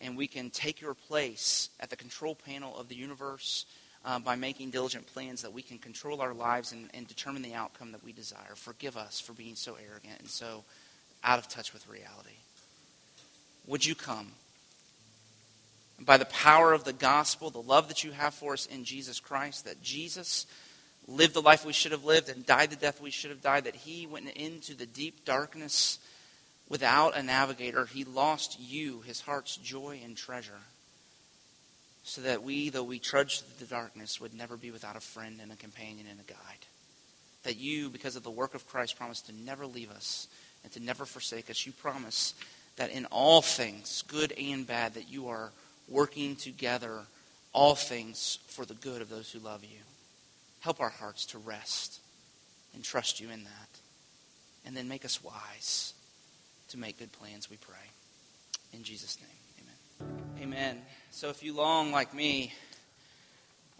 and 0.00 0.16
we 0.16 0.26
can 0.26 0.48
take 0.50 0.80
your 0.80 0.94
place 0.94 1.68
at 1.78 1.90
the 1.90 1.96
control 1.96 2.34
panel 2.34 2.76
of 2.76 2.88
the 2.88 2.94
universe 2.94 3.66
uh, 4.06 4.18
by 4.18 4.36
making 4.36 4.70
diligent 4.70 5.06
plans 5.06 5.42
that 5.42 5.52
we 5.52 5.62
can 5.62 5.78
control 5.78 6.20
our 6.20 6.34
lives 6.34 6.72
and, 6.72 6.88
and 6.94 7.06
determine 7.06 7.42
the 7.42 7.54
outcome 7.54 7.92
that 7.92 8.02
we 8.02 8.12
desire. 8.12 8.54
Forgive 8.54 8.96
us 8.96 9.20
for 9.20 9.34
being 9.34 9.54
so 9.54 9.76
arrogant 9.86 10.18
and 10.18 10.28
so 10.28 10.64
out 11.22 11.38
of 11.38 11.48
touch 11.48 11.72
with 11.72 11.86
reality. 11.88 12.36
Would 13.66 13.84
you 13.84 13.94
come? 13.94 14.32
By 16.00 16.16
the 16.16 16.24
power 16.26 16.72
of 16.72 16.84
the 16.84 16.92
gospel, 16.92 17.50
the 17.50 17.58
love 17.58 17.88
that 17.88 18.04
you 18.04 18.12
have 18.12 18.34
for 18.34 18.52
us 18.52 18.66
in 18.66 18.84
Jesus 18.84 19.20
Christ, 19.20 19.64
that 19.64 19.82
Jesus 19.82 20.46
lived 21.06 21.34
the 21.34 21.42
life 21.42 21.64
we 21.64 21.72
should 21.72 21.92
have 21.92 22.04
lived 22.04 22.28
and 22.28 22.46
died 22.46 22.70
the 22.70 22.76
death 22.76 23.00
we 23.00 23.10
should 23.10 23.30
have 23.30 23.42
died, 23.42 23.64
that 23.64 23.76
he 23.76 24.06
went 24.06 24.30
into 24.30 24.74
the 24.74 24.86
deep 24.86 25.24
darkness 25.24 25.98
without 26.68 27.16
a 27.16 27.22
navigator. 27.22 27.86
He 27.86 28.04
lost 28.04 28.58
you, 28.58 29.02
his 29.02 29.20
heart's 29.20 29.56
joy 29.56 30.00
and 30.02 30.16
treasure, 30.16 30.60
so 32.02 32.22
that 32.22 32.42
we, 32.42 32.70
though 32.70 32.82
we 32.82 32.98
trudge 32.98 33.40
through 33.40 33.66
the 33.66 33.74
darkness, 33.74 34.20
would 34.20 34.34
never 34.34 34.56
be 34.56 34.70
without 34.70 34.96
a 34.96 35.00
friend 35.00 35.40
and 35.42 35.52
a 35.52 35.56
companion 35.56 36.06
and 36.10 36.20
a 36.20 36.24
guide. 36.24 36.66
That 37.44 37.56
you, 37.56 37.90
because 37.90 38.16
of 38.16 38.22
the 38.22 38.30
work 38.30 38.54
of 38.54 38.66
Christ, 38.66 38.98
promise 38.98 39.20
to 39.22 39.32
never 39.32 39.66
leave 39.66 39.90
us 39.90 40.28
and 40.62 40.72
to 40.72 40.80
never 40.80 41.04
forsake 41.04 41.50
us. 41.50 41.66
You 41.66 41.72
promise 41.72 42.34
that 42.76 42.90
in 42.90 43.04
all 43.06 43.42
things, 43.42 44.02
good 44.08 44.32
and 44.32 44.66
bad, 44.66 44.94
that 44.94 45.10
you 45.10 45.28
are 45.28 45.52
working 45.88 46.36
together 46.36 47.00
all 47.52 47.74
things 47.74 48.38
for 48.48 48.64
the 48.64 48.74
good 48.74 49.00
of 49.00 49.08
those 49.08 49.30
who 49.30 49.38
love 49.38 49.62
you. 49.64 49.78
Help 50.60 50.80
our 50.80 50.88
hearts 50.88 51.26
to 51.26 51.38
rest 51.38 52.00
and 52.74 52.82
trust 52.82 53.20
you 53.20 53.30
in 53.30 53.44
that. 53.44 53.68
And 54.66 54.76
then 54.76 54.88
make 54.88 55.04
us 55.04 55.22
wise 55.22 55.94
to 56.68 56.78
make 56.78 56.98
good 56.98 57.12
plans, 57.12 57.50
we 57.50 57.56
pray. 57.56 57.76
In 58.72 58.82
Jesus' 58.82 59.18
name, 59.20 60.10
amen. 60.40 60.42
Amen. 60.42 60.82
So 61.10 61.28
if 61.28 61.42
you 61.42 61.54
long, 61.54 61.92
like 61.92 62.14
me, 62.14 62.52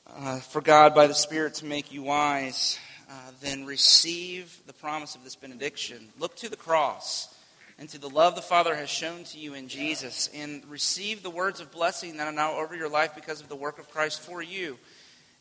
uh, 0.07 0.39
for 0.39 0.61
God 0.61 0.95
by 0.95 1.07
the 1.07 1.15
Spirit 1.15 1.55
to 1.55 1.65
make 1.65 1.91
you 1.91 2.03
wise, 2.03 2.79
uh, 3.11 3.31
then 3.41 3.65
receive 3.65 4.57
the 4.67 4.73
promise 4.73 5.15
of 5.15 5.25
this 5.25 5.35
benediction. 5.35 6.09
Look 6.19 6.37
to 6.37 6.49
the 6.49 6.57
cross 6.57 7.34
and 7.79 7.89
to 7.89 7.99
the 7.99 8.09
love 8.09 8.35
the 8.35 8.43
Father 8.43 8.75
has 8.75 8.89
shown 8.89 9.25
to 9.25 9.39
you 9.39 9.55
in 9.55 9.69
Jesus, 9.69 10.31
and 10.35 10.65
receive 10.67 11.23
the 11.23 11.31
words 11.31 11.61
of 11.61 11.73
blessing 11.73 12.17
that 12.17 12.29
are 12.29 12.33
now 12.33 12.59
over 12.59 12.77
your 12.77 12.89
life 12.89 13.15
because 13.15 13.41
of 13.41 13.49
the 13.49 13.57
work 13.57 13.79
of 13.79 13.91
Christ 13.91 14.21
for 14.21 14.43
you. 14.43 14.79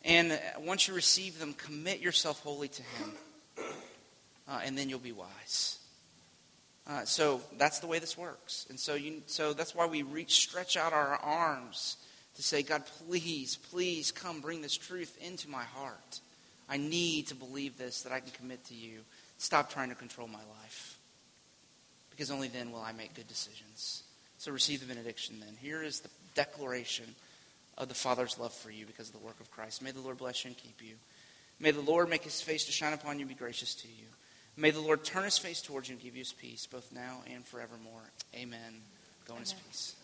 And 0.04 0.40
once 0.60 0.88
you 0.88 0.94
receive 0.94 1.40
them, 1.40 1.54
commit 1.54 2.00
yourself 2.00 2.42
wholly 2.42 2.68
to 2.70 2.82
Him, 2.82 3.12
uh, 4.48 4.62
and 4.64 4.78
then 4.78 4.90
you'll 4.90 5.00
be 5.00 5.12
wise. 5.12 5.78
Uh, 6.86 7.06
so 7.06 7.42
that's 7.58 7.80
the 7.80 7.88
way 7.88 8.00
this 8.00 8.18
works, 8.18 8.66
and 8.70 8.80
so 8.80 8.96
you, 8.96 9.22
so 9.28 9.54
that's 9.54 9.74
why 9.74 9.86
we 9.86 10.02
reach, 10.02 10.34
stretch 10.34 10.76
out 10.76 10.92
our 10.92 11.16
arms 11.16 11.98
to 12.36 12.44
say, 12.44 12.64
God, 12.64 12.84
please, 13.08 13.56
please 13.56 14.12
come 14.12 14.42
bring 14.42 14.62
this 14.62 14.76
truth 14.76 15.18
into 15.22 15.50
my 15.50 15.64
heart. 15.64 16.20
I 16.68 16.78
need 16.78 17.28
to 17.28 17.36
believe 17.36 17.78
this 17.78 18.02
that 18.02 18.12
I 18.12 18.20
can 18.20 18.32
commit 18.32 18.66
to 18.66 18.74
you. 18.74 19.02
Stop 19.38 19.72
trying 19.72 19.90
to 19.90 19.96
control 19.96 20.28
my 20.28 20.40
life 20.40 20.93
because 22.16 22.32
only 22.32 22.48
then 22.48 22.72
will 22.72 22.82
I 22.82 22.92
make 22.92 23.16
good 23.16 23.28
decisions. 23.28 24.04
So 24.38 24.52
receive 24.52 24.80
the 24.80 24.94
benediction 24.94 25.40
then. 25.40 25.56
Here 25.62 25.82
is 25.82 26.02
the 26.02 26.10
declaration 26.36 27.16
of 27.78 27.88
the 27.88 27.96
Father's 27.96 28.38
love 28.38 28.54
for 28.54 28.70
you 28.70 28.86
because 28.86 29.08
of 29.08 29.14
the 29.14 29.26
work 29.26 29.40
of 29.40 29.52
Christ. 29.52 29.82
May 29.82 29.92
the 29.92 30.02
Lord 30.02 30.18
bless 30.18 30.44
you 30.44 30.50
and 30.50 30.58
keep 30.58 30.82
you. 30.82 30.96
May 31.60 31.72
the 31.72 31.82
Lord 31.82 32.10
make 32.10 32.24
his 32.24 32.42
face 32.42 32.66
to 32.66 32.72
shine 32.72 32.94
upon 32.94 33.18
you 33.18 33.22
and 33.22 33.30
be 33.30 33.36
gracious 33.36 33.74
to 33.76 33.88
you. 33.88 34.06
May 34.56 34.72
the 34.72 34.82
Lord 34.82 35.04
turn 35.04 35.24
his 35.24 35.38
face 35.38 35.62
towards 35.62 35.90
you 35.90 35.94
and 35.94 36.04
give 36.04 36.16
you 36.16 36.20
his 36.20 36.34
peace, 36.34 36.68
both 36.68 36.92
now 36.92 37.22
and 37.34 37.46
forevermore. 37.46 38.04
Amen. 38.36 38.82
Go 39.28 39.34
in 39.36 39.40
his 39.40 39.54
peace. 39.54 39.96